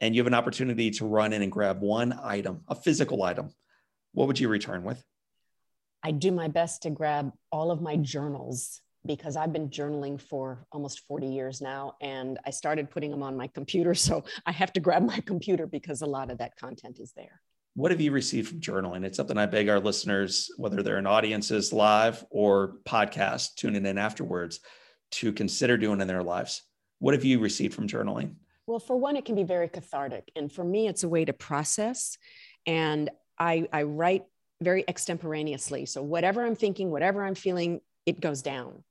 and 0.00 0.14
you 0.14 0.20
have 0.20 0.26
an 0.26 0.34
opportunity 0.34 0.90
to 0.92 1.06
run 1.06 1.32
in 1.32 1.42
and 1.42 1.50
grab 1.50 1.80
one 1.80 2.18
item, 2.22 2.62
a 2.68 2.74
physical 2.74 3.22
item, 3.22 3.52
what 4.12 4.26
would 4.26 4.38
you 4.38 4.48
return 4.48 4.82
with? 4.82 5.02
I 6.02 6.12
do 6.12 6.30
my 6.30 6.48
best 6.48 6.82
to 6.82 6.90
grab 6.90 7.32
all 7.52 7.70
of 7.70 7.82
my 7.82 7.96
journals 7.96 8.80
because 9.06 9.36
I've 9.36 9.52
been 9.52 9.70
journaling 9.70 10.20
for 10.20 10.66
almost 10.72 11.00
40 11.06 11.26
years 11.26 11.60
now 11.60 11.96
and 12.00 12.38
I 12.46 12.50
started 12.50 12.90
putting 12.90 13.10
them 13.10 13.22
on 13.22 13.36
my 13.36 13.46
computer. 13.46 13.94
So 13.94 14.24
I 14.46 14.52
have 14.52 14.72
to 14.74 14.80
grab 14.80 15.02
my 15.02 15.20
computer 15.20 15.66
because 15.66 16.02
a 16.02 16.06
lot 16.06 16.30
of 16.30 16.38
that 16.38 16.56
content 16.56 16.98
is 17.00 17.12
there. 17.16 17.40
What 17.74 17.92
have 17.92 18.00
you 18.00 18.12
received 18.12 18.48
from 18.48 18.60
journaling? 18.60 19.04
It's 19.04 19.16
something 19.16 19.38
I 19.38 19.46
beg 19.46 19.68
our 19.68 19.80
listeners, 19.80 20.50
whether 20.56 20.82
they're 20.82 20.98
in 20.98 21.06
audiences 21.06 21.72
live 21.72 22.24
or 22.30 22.76
podcast, 22.86 23.54
tuning 23.54 23.86
in 23.86 23.96
afterwards, 23.96 24.60
to 25.12 25.32
consider 25.32 25.76
doing 25.76 26.00
in 26.00 26.08
their 26.08 26.22
lives. 26.22 26.62
What 27.00 27.14
have 27.14 27.24
you 27.24 27.40
received 27.40 27.74
from 27.74 27.88
journaling? 27.88 28.36
Well, 28.66 28.78
for 28.78 28.96
one, 28.96 29.16
it 29.16 29.24
can 29.24 29.34
be 29.34 29.42
very 29.42 29.68
cathartic. 29.68 30.30
And 30.36 30.52
for 30.52 30.62
me, 30.62 30.86
it's 30.86 31.02
a 31.02 31.08
way 31.08 31.24
to 31.24 31.32
process. 31.32 32.16
And 32.66 33.10
I, 33.38 33.68
I 33.72 33.82
write 33.82 34.24
very 34.62 34.84
extemporaneously. 34.86 35.86
So 35.86 36.02
whatever 36.02 36.44
I'm 36.44 36.54
thinking, 36.54 36.90
whatever 36.90 37.24
I'm 37.24 37.34
feeling, 37.34 37.80
it 38.06 38.20
goes 38.20 38.42
down. 38.42 38.84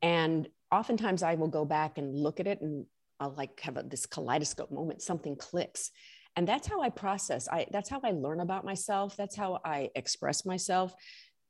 And 0.00 0.48
oftentimes 0.72 1.22
I 1.22 1.34
will 1.34 1.48
go 1.48 1.64
back 1.64 1.98
and 1.98 2.14
look 2.14 2.40
at 2.40 2.46
it 2.46 2.60
and 2.62 2.86
I'll 3.20 3.34
like 3.36 3.60
have 3.60 3.76
a, 3.76 3.82
this 3.82 4.06
kaleidoscope 4.06 4.72
moment, 4.72 5.02
something 5.02 5.36
clicks. 5.36 5.90
And 6.34 6.48
that's 6.48 6.66
how 6.66 6.80
I 6.80 6.88
process. 6.88 7.46
I 7.48 7.66
that's 7.70 7.90
how 7.90 8.00
I 8.02 8.12
learn 8.12 8.40
about 8.40 8.64
myself. 8.64 9.16
That's 9.16 9.36
how 9.36 9.60
I 9.64 9.90
express 9.94 10.46
myself. 10.46 10.94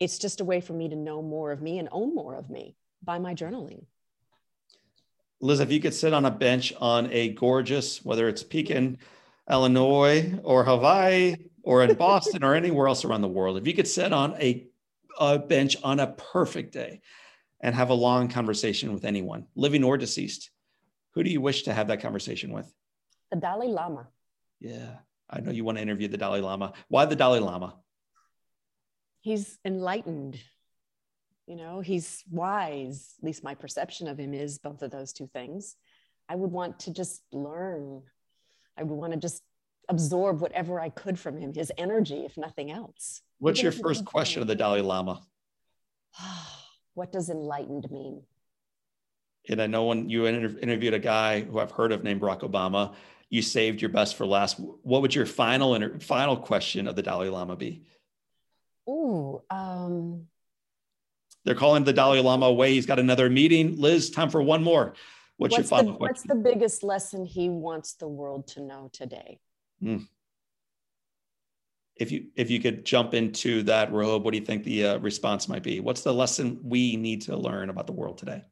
It's 0.00 0.18
just 0.18 0.40
a 0.40 0.44
way 0.44 0.60
for 0.60 0.72
me 0.72 0.88
to 0.88 0.96
know 0.96 1.22
more 1.22 1.52
of 1.52 1.62
me 1.62 1.78
and 1.78 1.88
own 1.92 2.14
more 2.14 2.34
of 2.34 2.50
me 2.50 2.76
by 3.02 3.20
my 3.20 3.34
journaling. 3.34 3.84
Liz, 5.42 5.58
if 5.58 5.72
you 5.72 5.80
could 5.80 5.92
sit 5.92 6.14
on 6.14 6.24
a 6.24 6.30
bench 6.30 6.72
on 6.80 7.10
a 7.10 7.30
gorgeous, 7.30 8.04
whether 8.04 8.28
it's 8.28 8.44
Pekin, 8.44 8.98
Illinois, 9.50 10.38
or 10.44 10.62
Hawaii, 10.62 11.34
or 11.64 11.82
in 11.82 11.94
Boston, 11.96 12.44
or 12.44 12.54
anywhere 12.54 12.86
else 12.86 13.04
around 13.04 13.22
the 13.22 13.28
world, 13.28 13.58
if 13.58 13.66
you 13.66 13.74
could 13.74 13.88
sit 13.88 14.12
on 14.12 14.40
a, 14.40 14.64
a 15.18 15.40
bench 15.40 15.76
on 15.82 15.98
a 15.98 16.06
perfect 16.06 16.72
day 16.72 17.00
and 17.60 17.74
have 17.74 17.90
a 17.90 17.94
long 17.94 18.28
conversation 18.28 18.92
with 18.92 19.04
anyone, 19.04 19.46
living 19.56 19.82
or 19.82 19.98
deceased, 19.98 20.50
who 21.14 21.24
do 21.24 21.30
you 21.30 21.40
wish 21.40 21.64
to 21.64 21.74
have 21.74 21.88
that 21.88 22.00
conversation 22.00 22.52
with? 22.52 22.72
The 23.32 23.38
Dalai 23.38 23.66
Lama. 23.66 24.06
Yeah, 24.60 24.94
I 25.28 25.40
know 25.40 25.50
you 25.50 25.64
want 25.64 25.76
to 25.76 25.82
interview 25.82 26.06
the 26.06 26.18
Dalai 26.18 26.40
Lama. 26.40 26.72
Why 26.86 27.04
the 27.06 27.16
Dalai 27.16 27.40
Lama? 27.40 27.74
He's 29.22 29.58
enlightened. 29.64 30.38
You 31.46 31.56
know, 31.56 31.80
he's 31.80 32.22
wise. 32.30 33.14
At 33.18 33.24
least 33.24 33.44
my 33.44 33.54
perception 33.54 34.08
of 34.08 34.18
him 34.18 34.32
is 34.32 34.58
both 34.58 34.82
of 34.82 34.90
those 34.90 35.12
two 35.12 35.26
things. 35.26 35.76
I 36.28 36.36
would 36.36 36.50
want 36.50 36.80
to 36.80 36.92
just 36.92 37.22
learn. 37.32 38.02
I 38.78 38.84
would 38.84 38.94
want 38.94 39.12
to 39.12 39.18
just 39.18 39.42
absorb 39.88 40.40
whatever 40.40 40.80
I 40.80 40.88
could 40.88 41.18
from 41.18 41.36
him, 41.36 41.52
his 41.52 41.72
energy, 41.76 42.24
if 42.24 42.36
nothing 42.36 42.70
else. 42.70 43.22
What's 43.38 43.62
your 43.62 43.72
first 43.72 44.04
question 44.04 44.40
of 44.40 44.48
the 44.48 44.54
Dalai 44.54 44.80
Lama? 44.80 45.20
what 46.94 47.12
does 47.12 47.28
enlightened 47.28 47.90
mean? 47.90 48.22
And 49.48 49.60
I 49.60 49.66
know 49.66 49.86
when 49.86 50.08
you 50.08 50.26
inter- 50.26 50.58
interviewed 50.60 50.94
a 50.94 51.00
guy 51.00 51.40
who 51.40 51.58
I've 51.58 51.72
heard 51.72 51.90
of 51.90 52.04
named 52.04 52.20
Barack 52.20 52.40
Obama, 52.40 52.94
you 53.28 53.42
saved 53.42 53.80
your 53.80 53.88
best 53.88 54.14
for 54.14 54.24
last. 54.24 54.60
What 54.60 55.02
would 55.02 55.14
your 55.14 55.26
final 55.26 55.74
inter- 55.74 55.98
final 55.98 56.36
question 56.36 56.86
of 56.86 56.94
the 56.94 57.02
Dalai 57.02 57.28
Lama 57.28 57.56
be? 57.56 57.84
Ooh, 58.88 59.42
um, 59.50 60.26
they're 61.44 61.54
calling 61.54 61.84
the 61.84 61.92
Dalai 61.92 62.20
Lama 62.20 62.46
away. 62.46 62.72
He's 62.74 62.86
got 62.86 62.98
another 62.98 63.28
meeting. 63.28 63.80
Liz, 63.80 64.10
time 64.10 64.30
for 64.30 64.42
one 64.42 64.62
more. 64.62 64.94
What's, 65.36 65.52
what's 65.52 65.56
your 65.56 65.64
final 65.64 65.92
the, 65.92 65.98
question? 65.98 66.28
What's 66.28 66.44
the 66.44 66.50
biggest 66.50 66.82
lesson 66.82 67.24
he 67.24 67.48
wants 67.48 67.94
the 67.94 68.08
world 68.08 68.46
to 68.48 68.60
know 68.60 68.90
today? 68.92 69.40
Mm 69.82 70.06
if 71.96 72.10
you 72.10 72.26
if 72.36 72.50
you 72.50 72.60
could 72.60 72.84
jump 72.84 73.14
into 73.14 73.62
that 73.64 73.92
robe, 73.92 74.24
what 74.24 74.32
do 74.32 74.38
you 74.38 74.44
think 74.44 74.64
the 74.64 74.86
uh, 74.86 74.98
response 74.98 75.48
might 75.48 75.62
be? 75.62 75.80
What's 75.80 76.02
the 76.02 76.12
lesson 76.12 76.58
we 76.62 76.96
need 76.96 77.22
to 77.22 77.36
learn 77.36 77.70
about 77.70 77.86
the 77.86 77.92
world 77.92 78.18
today? 78.18 78.42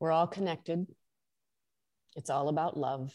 We're 0.00 0.12
all 0.12 0.26
connected. 0.26 0.86
It's 2.16 2.30
all 2.30 2.48
about 2.48 2.76
love. 2.76 3.14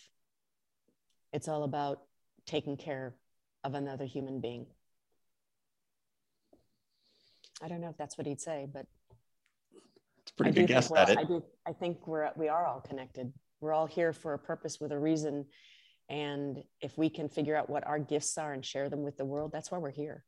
It's 1.34 1.48
all 1.48 1.64
about 1.64 2.02
taking 2.46 2.78
care 2.78 3.14
of 3.64 3.74
another 3.74 4.06
human 4.06 4.42
being. 4.42 4.68
I 7.62 7.68
don't 7.68 7.82
know 7.82 7.90
if 7.90 7.98
that's 7.98 8.18
what 8.18 8.28
he'd 8.28 8.42
say, 8.42 8.68
but 8.72 8.86
it's 10.22 10.32
pretty 10.32 10.52
good 10.52 10.68
guess 10.68 10.92
at 10.92 11.10
it. 11.10 11.18
I 11.18 11.24
do. 11.24 11.44
I 11.68 11.74
think 11.74 12.08
we're 12.08 12.30
we 12.36 12.48
are 12.48 12.66
all 12.66 12.82
connected. 12.82 13.32
We're 13.60 13.74
all 13.74 13.88
here 13.88 14.14
for 14.14 14.34
a 14.34 14.40
purpose 14.40 14.80
with 14.80 14.92
a 14.92 15.00
reason 15.00 15.46
and 16.12 16.62
if 16.82 16.98
we 16.98 17.10
can 17.10 17.30
figure 17.30 17.56
out 17.56 17.70
what 17.70 17.88
our 17.88 17.98
gifts 17.98 18.38
are 18.38 18.52
and 18.52 18.66
share 18.66 18.90
them 18.90 19.02
with 19.02 19.16
the 19.16 19.24
world, 19.24 19.54
that's 19.54 19.72
why 19.72 19.78
we're 19.78 19.92
here. 19.92 20.26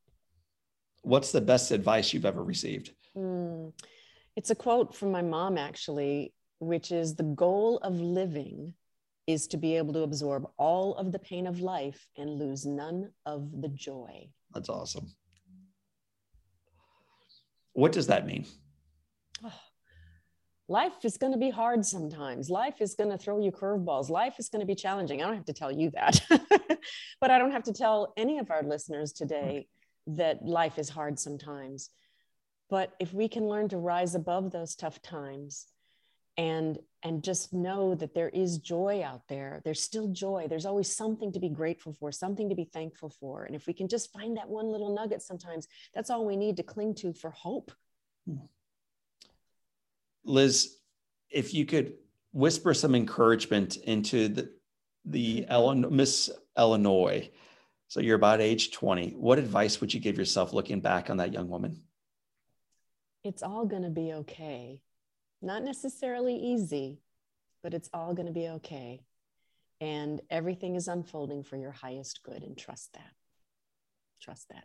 What's 1.01 1.33
the 1.33 1.41
best 1.41 1.71
advice 1.71 2.13
you've 2.13 2.25
ever 2.25 2.41
received? 2.41 2.91
Mm, 3.17 3.73
it's 4.37 4.49
a 4.49 4.55
quote 4.55 4.95
from 4.95 5.11
my 5.11 5.21
mom, 5.21 5.57
actually, 5.57 6.33
which 6.59 6.93
is 6.93 7.15
the 7.15 7.23
goal 7.23 7.79
of 7.79 7.99
living 7.99 8.73
is 9.27 9.45
to 9.47 9.57
be 9.57 9.75
able 9.75 9.93
to 9.93 10.03
absorb 10.03 10.45
all 10.57 10.95
of 10.95 11.11
the 11.11 11.19
pain 11.19 11.47
of 11.47 11.59
life 11.59 12.07
and 12.17 12.39
lose 12.39 12.65
none 12.65 13.11
of 13.25 13.61
the 13.61 13.67
joy. 13.67 14.29
That's 14.53 14.69
awesome. 14.69 15.13
What 17.73 17.91
does 17.91 18.07
that 18.07 18.25
mean? 18.25 18.45
life 20.67 21.03
is 21.03 21.17
going 21.17 21.33
to 21.33 21.39
be 21.39 21.49
hard 21.49 21.85
sometimes. 21.85 22.49
Life 22.49 22.81
is 22.81 22.95
going 22.95 23.09
to 23.09 23.17
throw 23.17 23.39
you 23.39 23.51
curveballs. 23.51 24.09
Life 24.09 24.35
is 24.39 24.49
going 24.49 24.61
to 24.61 24.65
be 24.65 24.75
challenging. 24.75 25.21
I 25.21 25.25
don't 25.25 25.35
have 25.35 25.45
to 25.45 25.53
tell 25.53 25.71
you 25.71 25.91
that, 25.91 26.21
but 27.21 27.31
I 27.31 27.37
don't 27.37 27.51
have 27.51 27.63
to 27.63 27.73
tell 27.73 28.13
any 28.15 28.39
of 28.39 28.49
our 28.51 28.63
listeners 28.63 29.11
today 29.11 29.67
that 30.07 30.43
life 30.43 30.77
is 30.79 30.89
hard 30.89 31.19
sometimes. 31.19 31.89
But 32.69 32.93
if 32.99 33.13
we 33.13 33.27
can 33.27 33.47
learn 33.47 33.69
to 33.69 33.77
rise 33.77 34.15
above 34.15 34.51
those 34.51 34.75
tough 34.75 35.01
times 35.01 35.67
and 36.37 36.79
and 37.03 37.23
just 37.23 37.53
know 37.53 37.93
that 37.95 38.15
there 38.15 38.29
is 38.29 38.57
joy 38.57 39.03
out 39.05 39.21
there 39.27 39.61
there's 39.63 39.81
still 39.81 40.07
joy 40.07 40.47
there's 40.49 40.65
always 40.65 40.93
something 40.93 41.31
to 41.31 41.39
be 41.39 41.49
grateful 41.49 41.93
for 41.93 42.11
something 42.11 42.49
to 42.49 42.55
be 42.55 42.63
thankful 42.63 43.09
for 43.09 43.43
and 43.43 43.55
if 43.55 43.67
we 43.67 43.73
can 43.73 43.87
just 43.87 44.11
find 44.11 44.35
that 44.37 44.49
one 44.49 44.71
little 44.71 44.95
nugget 44.95 45.21
sometimes 45.21 45.67
that's 45.93 46.09
all 46.09 46.25
we 46.25 46.35
need 46.35 46.57
to 46.57 46.63
cling 46.63 46.95
to 46.95 47.13
for 47.13 47.29
hope. 47.31 47.71
Liz, 50.25 50.77
if 51.29 51.53
you 51.53 51.65
could 51.65 51.95
whisper 52.31 52.73
some 52.73 52.95
encouragement 52.95 53.77
into 53.77 54.27
the 54.27 54.49
the 55.05 55.45
Miss 55.89 56.29
Illinois. 56.57 57.29
So 57.89 57.99
you're 57.99 58.15
about 58.15 58.41
age 58.41 58.71
20. 58.71 59.11
What 59.11 59.37
advice 59.37 59.81
would 59.81 59.93
you 59.93 59.99
give 59.99 60.17
yourself 60.17 60.53
looking 60.53 60.79
back 60.79 61.09
on 61.09 61.17
that 61.17 61.33
young 61.33 61.49
woman? 61.49 61.81
It's 63.23 63.43
all 63.43 63.65
going 63.65 63.83
to 63.83 63.89
be 63.89 64.13
okay. 64.13 64.81
Not 65.43 65.61
necessarily 65.61 66.35
easy, 66.35 67.01
but 67.61 67.73
it's 67.73 67.89
all 67.93 68.13
going 68.13 68.27
to 68.27 68.31
be 68.31 68.47
okay. 68.47 69.01
And 69.81 70.21
everything 70.29 70.75
is 70.75 70.87
unfolding 70.87 71.43
for 71.43 71.57
your 71.57 71.71
highest 71.71 72.23
good 72.23 72.43
and 72.43 72.57
trust 72.57 72.93
that. 72.93 73.11
Trust 74.21 74.47
that. 74.49 74.63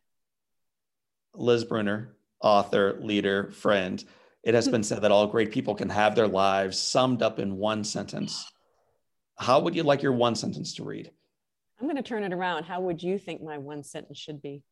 Liz 1.35 1.65
Brunner, 1.65 2.15
author, 2.41 2.97
leader, 3.03 3.51
friend. 3.51 4.03
It 4.45 4.55
has 4.55 4.69
been 4.69 4.85
said 4.85 5.03
that 5.03 5.11
all 5.11 5.27
great 5.27 5.51
people 5.51 5.75
can 5.75 5.89
have 5.89 6.15
their 6.15 6.29
lives 6.29 6.79
summed 6.79 7.23
up 7.23 7.41
in 7.41 7.57
one 7.57 7.83
sentence. 7.83 8.49
How 9.37 9.59
would 9.59 9.75
you 9.75 9.83
like 9.83 10.01
your 10.01 10.13
one 10.13 10.37
sentence 10.37 10.75
to 10.77 10.85
read? 10.85 11.11
I'm 11.81 11.87
going 11.87 11.97
to 11.97 12.03
turn 12.03 12.23
it 12.23 12.33
around. 12.33 12.65
How 12.65 12.81
would 12.83 13.03
you 13.03 13.19
think 13.19 13.43
my 13.43 13.59
one 13.59 13.83
sentence 13.83 14.19
should 14.19 14.41
be? 14.41 14.63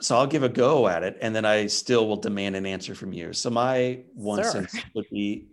So 0.00 0.16
I'll 0.16 0.26
give 0.26 0.42
a 0.42 0.48
go 0.48 0.88
at 0.88 1.02
it 1.02 1.18
and 1.20 1.34
then 1.34 1.44
I 1.44 1.66
still 1.66 2.08
will 2.08 2.16
demand 2.16 2.56
an 2.56 2.66
answer 2.66 2.94
from 2.94 3.12
you. 3.12 3.32
So 3.32 3.50
my 3.50 4.02
one 4.14 4.42
sentence 4.42 4.84
would 4.94 5.06
be 5.10 5.48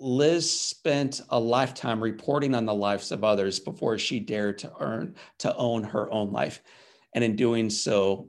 Liz 0.00 0.48
spent 0.48 1.22
a 1.30 1.40
lifetime 1.40 2.00
reporting 2.00 2.54
on 2.54 2.64
the 2.64 2.74
lives 2.74 3.10
of 3.10 3.24
others 3.24 3.58
before 3.58 3.98
she 3.98 4.20
dared 4.20 4.58
to 4.58 4.72
earn 4.80 5.16
to 5.38 5.54
own 5.56 5.82
her 5.82 6.10
own 6.12 6.32
life. 6.32 6.62
And 7.14 7.24
in 7.24 7.36
doing 7.36 7.70
so, 7.70 8.28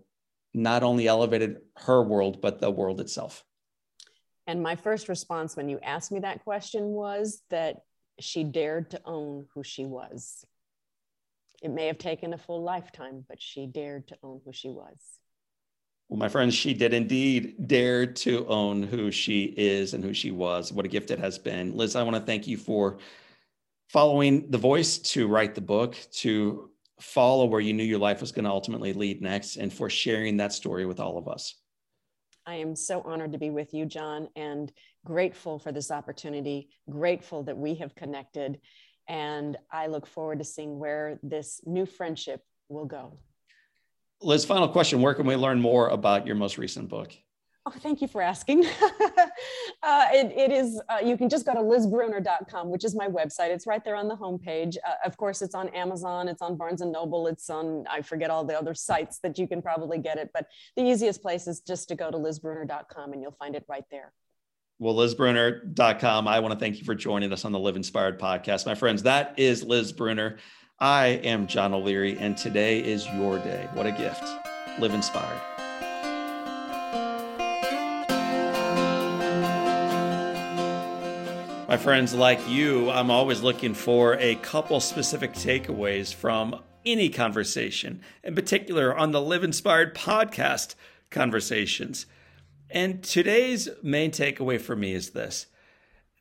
not 0.53 0.83
only 0.83 1.07
elevated 1.07 1.57
her 1.77 2.01
world, 2.01 2.41
but 2.41 2.59
the 2.59 2.71
world 2.71 2.99
itself? 2.99 3.43
And 4.47 4.63
my 4.63 4.75
first 4.75 5.09
response 5.09 5.55
when 5.55 5.69
you 5.69 5.79
asked 5.83 6.11
me 6.11 6.21
that 6.21 6.43
question 6.43 6.85
was 6.85 7.43
that 7.51 7.83
she 8.19 8.43
dared 8.43 8.89
to 8.91 9.01
own 9.05 9.45
who 9.53 9.63
she 9.63 9.85
was. 9.85 10.43
It 11.61 11.69
may 11.69 11.85
have 11.87 11.99
taken 11.99 12.33
a 12.33 12.37
full 12.37 12.63
lifetime, 12.63 13.25
but 13.27 13.41
she 13.41 13.67
dared 13.67 14.07
to 14.07 14.17
own 14.23 14.41
who 14.43 14.51
she 14.51 14.69
was. 14.69 15.18
Well, 16.09 16.17
my 16.17 16.27
friends, 16.27 16.55
she 16.55 16.73
did 16.73 16.93
indeed 16.93 17.67
dare 17.67 18.07
to 18.07 18.47
own 18.47 18.81
who 18.81 19.11
she 19.11 19.43
is 19.55 19.93
and 19.93 20.03
who 20.03 20.13
she 20.13 20.31
was. 20.31 20.73
What 20.73 20.85
a 20.85 20.89
gift 20.89 21.11
it 21.11 21.19
has 21.19 21.37
been. 21.37 21.77
Liz, 21.77 21.95
I 21.95 22.01
want 22.01 22.15
to 22.15 22.21
thank 22.21 22.47
you 22.47 22.57
for 22.57 22.97
following 23.89 24.49
the 24.49 24.57
voice 24.57 24.97
to 24.97 25.27
write 25.27 25.53
the 25.53 25.61
book, 25.61 25.95
to 26.13 26.71
follow 26.99 27.45
where 27.45 27.61
you 27.61 27.73
knew 27.73 27.83
your 27.83 27.99
life 27.99 28.21
was 28.21 28.31
going 28.31 28.45
to 28.45 28.51
ultimately 28.51 28.91
lead 28.91 29.21
next 29.21 29.57
and 29.57 29.71
for 29.71 29.87
sharing 29.87 30.37
that 30.37 30.51
story 30.51 30.87
with 30.87 30.99
all 30.99 31.17
of 31.17 31.27
us. 31.27 31.55
I 32.47 32.55
am 32.55 32.75
so 32.75 33.01
honored 33.05 33.33
to 33.33 33.37
be 33.37 33.51
with 33.51 33.75
you, 33.75 33.85
John, 33.85 34.29
and 34.35 34.71
grateful 35.05 35.59
for 35.59 35.71
this 35.71 35.91
opportunity, 35.91 36.69
grateful 36.89 37.43
that 37.43 37.57
we 37.57 37.75
have 37.75 37.93
connected. 37.93 38.59
And 39.07 39.57
I 39.71 39.85
look 39.85 40.07
forward 40.07 40.39
to 40.39 40.45
seeing 40.45 40.79
where 40.79 41.19
this 41.21 41.61
new 41.67 41.85
friendship 41.85 42.41
will 42.67 42.85
go. 42.85 43.19
Liz, 44.21 44.45
final 44.45 44.67
question 44.67 45.01
Where 45.01 45.13
can 45.13 45.25
we 45.25 45.35
learn 45.35 45.61
more 45.61 45.89
about 45.89 46.25
your 46.27 46.35
most 46.35 46.57
recent 46.57 46.89
book? 46.89 47.13
Oh, 47.65 47.71
thank 47.71 48.01
you 48.01 48.07
for 48.07 48.21
asking. 48.21 48.65
uh, 49.83 50.07
it, 50.11 50.31
it 50.35 50.51
is, 50.51 50.81
uh, 50.89 50.97
you 51.05 51.17
can 51.17 51.29
just 51.29 51.45
go 51.45 51.53
to 51.53 51.59
lizbrunner.com, 51.59 52.69
which 52.69 52.83
is 52.83 52.95
my 52.95 53.07
website. 53.07 53.49
It's 53.49 53.67
right 53.67 53.83
there 53.83 53.95
on 53.95 54.07
the 54.07 54.15
homepage. 54.15 54.77
Uh, 54.77 54.93
of 55.05 55.17
course, 55.17 55.41
it's 55.43 55.53
on 55.53 55.69
Amazon, 55.69 56.27
it's 56.27 56.41
on 56.41 56.55
Barnes 56.55 56.81
and 56.81 56.91
Noble, 56.91 57.27
it's 57.27 57.47
on, 57.49 57.85
I 57.87 58.01
forget 58.01 58.31
all 58.31 58.43
the 58.43 58.57
other 58.57 58.73
sites 58.73 59.19
that 59.19 59.37
you 59.37 59.47
can 59.47 59.61
probably 59.61 59.99
get 59.99 60.17
it, 60.17 60.31
but 60.33 60.47
the 60.77 60.83
easiest 60.83 61.21
place 61.21 61.47
is 61.47 61.59
just 61.59 61.89
to 61.89 61.95
go 61.95 62.09
to 62.09 62.17
lizbrunner.com 62.17 63.13
and 63.13 63.21
you'll 63.21 63.37
find 63.37 63.55
it 63.55 63.65
right 63.67 63.85
there. 63.91 64.13
Well, 64.79 64.95
lizbrunner.com. 64.95 66.27
I 66.27 66.39
want 66.39 66.53
to 66.53 66.59
thank 66.59 66.79
you 66.79 66.85
for 66.85 66.95
joining 66.95 67.33
us 67.33 67.43
on 67.43 67.51
the 67.51 67.59
Live 67.59 67.75
Inspired 67.75 68.17
podcast. 68.17 68.65
My 68.65 68.75
friends, 68.75 69.03
that 69.03 69.37
is 69.37 69.63
Liz 69.63 69.91
Brunner. 69.91 70.37
I 70.81 71.07
am 71.25 71.47
John 71.47 71.73
O'Leary, 71.73 72.17
and 72.19 72.37
today 72.37 72.79
is 72.79 73.05
your 73.07 73.37
day. 73.39 73.67
What 73.73 73.85
a 73.85 73.91
gift. 73.91 74.23
Live 74.79 74.93
inspired. 74.93 75.41
My 81.67 81.75
friends, 81.75 82.13
like 82.13 82.39
you, 82.47 82.89
I'm 82.91 83.11
always 83.11 83.41
looking 83.41 83.73
for 83.73 84.15
a 84.19 84.35
couple 84.35 84.79
specific 84.79 85.33
takeaways 85.33 86.13
from 86.13 86.61
any 86.85 87.09
conversation, 87.09 88.01
in 88.23 88.33
particular 88.33 88.97
on 88.97 89.11
the 89.11 89.19
Live 89.19 89.43
Inspired 89.43 89.93
podcast 89.93 90.75
conversations. 91.09 92.05
And 92.69 93.03
today's 93.03 93.67
main 93.83 94.11
takeaway 94.11 94.61
for 94.61 94.77
me 94.77 94.93
is 94.93 95.09
this 95.09 95.47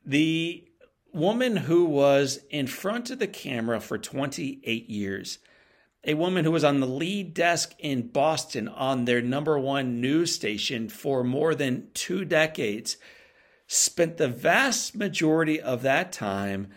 the 0.04 0.67
woman 1.12 1.56
who 1.56 1.84
was 1.84 2.40
in 2.50 2.66
front 2.66 3.10
of 3.10 3.18
the 3.18 3.26
camera 3.26 3.80
for 3.80 3.98
28 3.98 4.88
years, 4.88 5.38
a 6.04 6.14
woman 6.14 6.44
who 6.44 6.50
was 6.50 6.64
on 6.64 6.80
the 6.80 6.86
lead 6.86 7.34
desk 7.34 7.74
in 7.78 8.08
Boston 8.08 8.68
on 8.68 9.04
their 9.04 9.20
number 9.20 9.58
one 9.58 10.00
news 10.00 10.34
station 10.34 10.88
for 10.88 11.24
more 11.24 11.54
than 11.54 11.88
two 11.94 12.24
decades 12.24 12.96
spent 13.66 14.16
the 14.16 14.28
vast 14.28 14.96
majority 14.96 15.60
of 15.60 15.82
that 15.82 16.12
time 16.12 16.68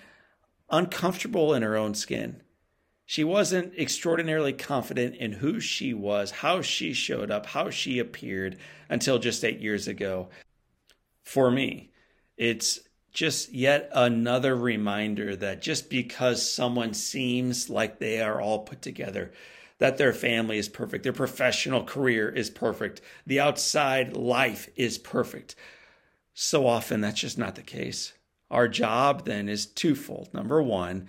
uncomfortable 0.69 1.53
in 1.53 1.61
her 1.61 1.77
own 1.77 1.93
skin. 1.93 2.41
She 3.05 3.23
wasn't 3.23 3.77
extraordinarily 3.77 4.53
confident 4.53 5.15
in 5.15 5.34
who 5.34 5.59
she 5.59 5.93
was, 5.93 6.32
how 6.32 6.61
she 6.61 6.93
showed 6.93 7.29
up, 7.29 7.45
how 7.45 7.69
she 7.69 7.99
appeared 7.99 8.57
until 8.89 9.19
just 9.19 9.43
eight 9.43 9.59
years 9.59 9.88
ago. 9.88 10.29
For 11.23 11.51
me, 11.51 11.91
it's 12.38 12.79
just 13.12 13.51
yet 13.53 13.89
another 13.93 14.55
reminder 14.55 15.36
that 15.36 15.62
just 15.62 15.89
because 15.89 16.49
someone 16.49 16.93
seems 16.93 17.70
like 17.70 17.99
they 17.99 18.22
are 18.22 18.39
all 18.39 18.59
put 18.59 18.82
together, 18.82 19.32
that 19.80 19.97
their 19.97 20.14
family 20.14 20.57
is 20.57 20.70
perfect, 20.70 21.03
their 21.03 21.14
professional 21.14 21.84
career 21.84 22.30
is 22.30 22.49
perfect, 22.49 23.01
the 23.26 23.39
outside 23.39 24.16
life 24.16 24.70
is 24.76 24.97
perfect, 24.97 25.55
so 26.34 26.68
often 26.68 27.01
that's 27.01 27.20
just 27.20 27.38
not 27.38 27.55
the 27.55 27.62
case. 27.62 28.14
Our 28.49 28.68
job 28.68 29.26
then 29.26 29.47
is 29.47 29.66
twofold. 29.66 30.34
Number 30.34 30.62
one, 30.62 31.07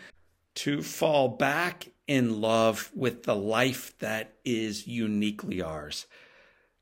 to 0.54 0.82
fall 0.82 1.28
back 1.28 1.88
in 2.06 2.40
love 2.40 2.90
with 2.94 3.24
the 3.24 3.34
life 3.34 3.96
that 3.98 4.34
is 4.44 4.86
uniquely 4.86 5.60
ours. 5.62 6.06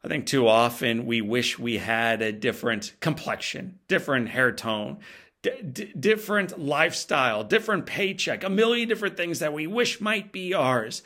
I 0.02 0.08
think 0.08 0.26
too 0.26 0.48
often 0.48 1.06
we 1.06 1.20
wish 1.20 1.58
we 1.58 1.78
had 1.78 2.22
a 2.22 2.32
different 2.32 2.94
complexion, 3.00 3.78
different 3.86 4.30
hair 4.30 4.50
tone, 4.52 4.98
d- 5.42 5.92
different 5.98 6.58
lifestyle, 6.58 7.44
different 7.44 7.86
paycheck, 7.86 8.42
a 8.42 8.50
million 8.50 8.88
different 8.88 9.16
things 9.16 9.40
that 9.40 9.52
we 9.52 9.66
wish 9.66 10.00
might 10.00 10.32
be 10.32 10.54
ours, 10.54 11.02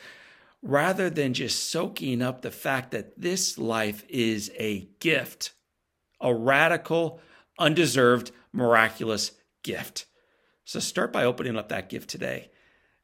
rather 0.61 1.09
than 1.09 1.33
just 1.33 1.69
soaking 1.69 2.21
up 2.21 2.41
the 2.41 2.51
fact 2.51 2.91
that 2.91 3.19
this 3.19 3.57
life 3.57 4.05
is 4.07 4.51
a 4.57 4.87
gift 4.99 5.51
a 6.21 6.33
radical, 6.33 7.19
undeserved, 7.59 8.31
miraculous 8.51 9.31
gift. 9.63 10.05
So 10.63 10.79
start 10.79 11.13
by 11.13 11.23
opening 11.23 11.57
up 11.57 11.69
that 11.69 11.89
gift 11.89 12.09
today. 12.09 12.49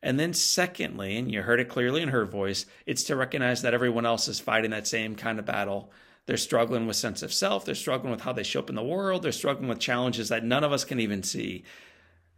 And 0.03 0.19
then, 0.19 0.33
secondly, 0.33 1.17
and 1.17 1.31
you 1.31 1.43
heard 1.43 1.59
it 1.59 1.69
clearly 1.69 2.01
in 2.01 2.09
her 2.09 2.25
voice, 2.25 2.65
it's 2.85 3.03
to 3.03 3.15
recognize 3.15 3.61
that 3.61 3.73
everyone 3.73 4.05
else 4.05 4.27
is 4.27 4.39
fighting 4.39 4.71
that 4.71 4.87
same 4.87 5.15
kind 5.15 5.37
of 5.37 5.45
battle. 5.45 5.91
They're 6.25 6.37
struggling 6.37 6.87
with 6.87 6.95
sense 6.95 7.21
of 7.21 7.33
self. 7.33 7.65
They're 7.65 7.75
struggling 7.75 8.11
with 8.11 8.21
how 8.21 8.33
they 8.33 8.43
show 8.43 8.59
up 8.59 8.69
in 8.69 8.75
the 8.75 8.83
world. 8.83 9.21
They're 9.21 9.31
struggling 9.31 9.69
with 9.69 9.79
challenges 9.79 10.29
that 10.29 10.43
none 10.43 10.63
of 10.63 10.71
us 10.71 10.85
can 10.85 10.99
even 10.99 11.21
see. 11.23 11.63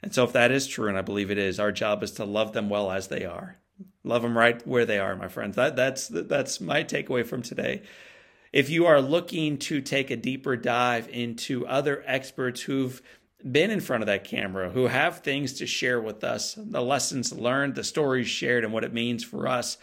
And 0.02 0.14
so, 0.14 0.26
if 0.26 0.34
that 0.34 0.52
is 0.52 0.68
true, 0.68 0.90
and 0.90 0.98
I 0.98 1.02
believe 1.02 1.32
it 1.32 1.38
is, 1.38 1.60
our 1.60 1.72
job 1.72 2.04
is 2.04 2.12
to 2.14 2.26
love 2.26 2.52
them 2.52 2.70
well 2.70 2.92
as 2.92 3.08
they 3.08 3.24
are. 3.24 3.58
Love 4.04 4.22
them 4.22 4.38
right 4.38 4.66
where 4.68 4.86
they 4.86 5.00
are, 5.00 5.16
my 5.16 5.30
friends. 5.30 5.56
That, 5.56 5.78
that's, 5.78 6.10
that's 6.10 6.60
my 6.60 6.84
takeaway 6.84 7.26
from 7.26 7.42
today. 7.42 7.84
If 8.52 8.70
you 8.70 8.86
are 8.86 9.02
looking 9.02 9.58
to 9.60 9.82
take 9.82 10.12
a 10.12 10.16
deeper 10.16 10.56
dive 10.58 11.08
into 11.10 11.66
other 11.66 12.04
experts 12.06 12.62
who've 12.62 13.02
been 13.50 13.72
in 13.72 13.80
front 13.82 14.04
of 14.04 14.08
that 14.08 14.24
camera, 14.24 14.70
who 14.70 14.88
have 14.88 15.20
things 15.20 15.54
to 15.54 15.68
share 15.68 16.00
with 16.02 16.24
us, 16.24 16.56
the 16.58 16.82
lessons 16.82 17.32
learned, 17.34 17.76
the 17.76 17.84
stories 17.84 18.28
shared, 18.28 18.64
and 18.64 18.72
what 18.74 18.84
it 18.84 18.94
means 18.94 19.24
for 19.24 19.48
us, 19.48 19.78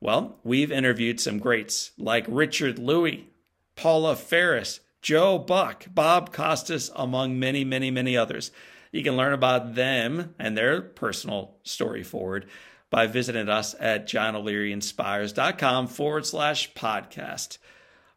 Well, 0.00 0.38
we've 0.42 0.72
interviewed 0.72 1.20
some 1.20 1.38
greats 1.38 1.92
like 1.96 2.24
Richard 2.26 2.76
Lui, 2.78 3.28
Paula 3.76 4.16
Faris, 4.16 4.80
Joe 5.00 5.38
Buck, 5.38 5.86
Bob 5.94 6.32
Costas, 6.32 6.90
among 6.96 7.38
many, 7.38 7.64
many, 7.64 7.90
many 7.92 8.16
others. 8.16 8.50
You 8.90 9.04
can 9.04 9.16
learn 9.16 9.32
about 9.32 9.74
them 9.76 10.34
and 10.38 10.56
their 10.56 10.80
personal 10.82 11.56
story 11.62 12.02
forward 12.02 12.46
by 12.90 13.06
visiting 13.06 13.48
us 13.48 13.74
at 13.78 14.06
johnolearyinspires.com 14.08 15.86
forward 15.86 16.26
slash 16.26 16.72
podcast. 16.74 17.58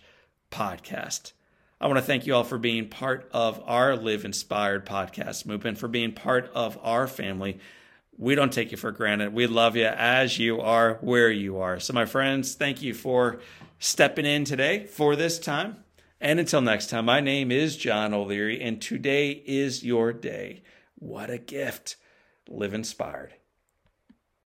podcast. 0.51 1.31
I 1.79 1.87
want 1.87 1.97
to 1.97 2.03
thank 2.03 2.27
you 2.27 2.35
all 2.35 2.43
for 2.43 2.57
being 2.57 2.89
part 2.89 3.29
of 3.31 3.63
our 3.65 3.95
Live 3.95 4.25
Inspired 4.25 4.85
podcast 4.85 5.45
movement, 5.45 5.77
for 5.77 5.87
being 5.87 6.11
part 6.11 6.51
of 6.53 6.77
our 6.83 7.07
family. 7.07 7.59
We 8.17 8.35
don't 8.35 8.51
take 8.51 8.71
you 8.71 8.77
for 8.77 8.91
granted. 8.91 9.33
We 9.33 9.47
love 9.47 9.77
you 9.77 9.85
as 9.85 10.37
you 10.37 10.59
are, 10.59 10.95
where 10.95 11.31
you 11.31 11.59
are. 11.59 11.79
So, 11.79 11.93
my 11.93 12.03
friends, 12.03 12.55
thank 12.55 12.81
you 12.81 12.93
for 12.93 13.39
stepping 13.79 14.25
in 14.25 14.43
today 14.43 14.87
for 14.87 15.15
this 15.15 15.39
time. 15.39 15.84
And 16.25 16.39
until 16.39 16.61
next 16.61 16.89
time, 16.89 17.05
my 17.05 17.19
name 17.19 17.51
is 17.51 17.77
John 17.77 18.11
O'Leary, 18.11 18.59
and 18.59 18.81
today 18.81 19.43
is 19.45 19.83
your 19.83 20.11
day. 20.11 20.63
What 20.95 21.29
a 21.29 21.37
gift. 21.37 21.97
Live 22.49 22.73
inspired. 22.73 23.35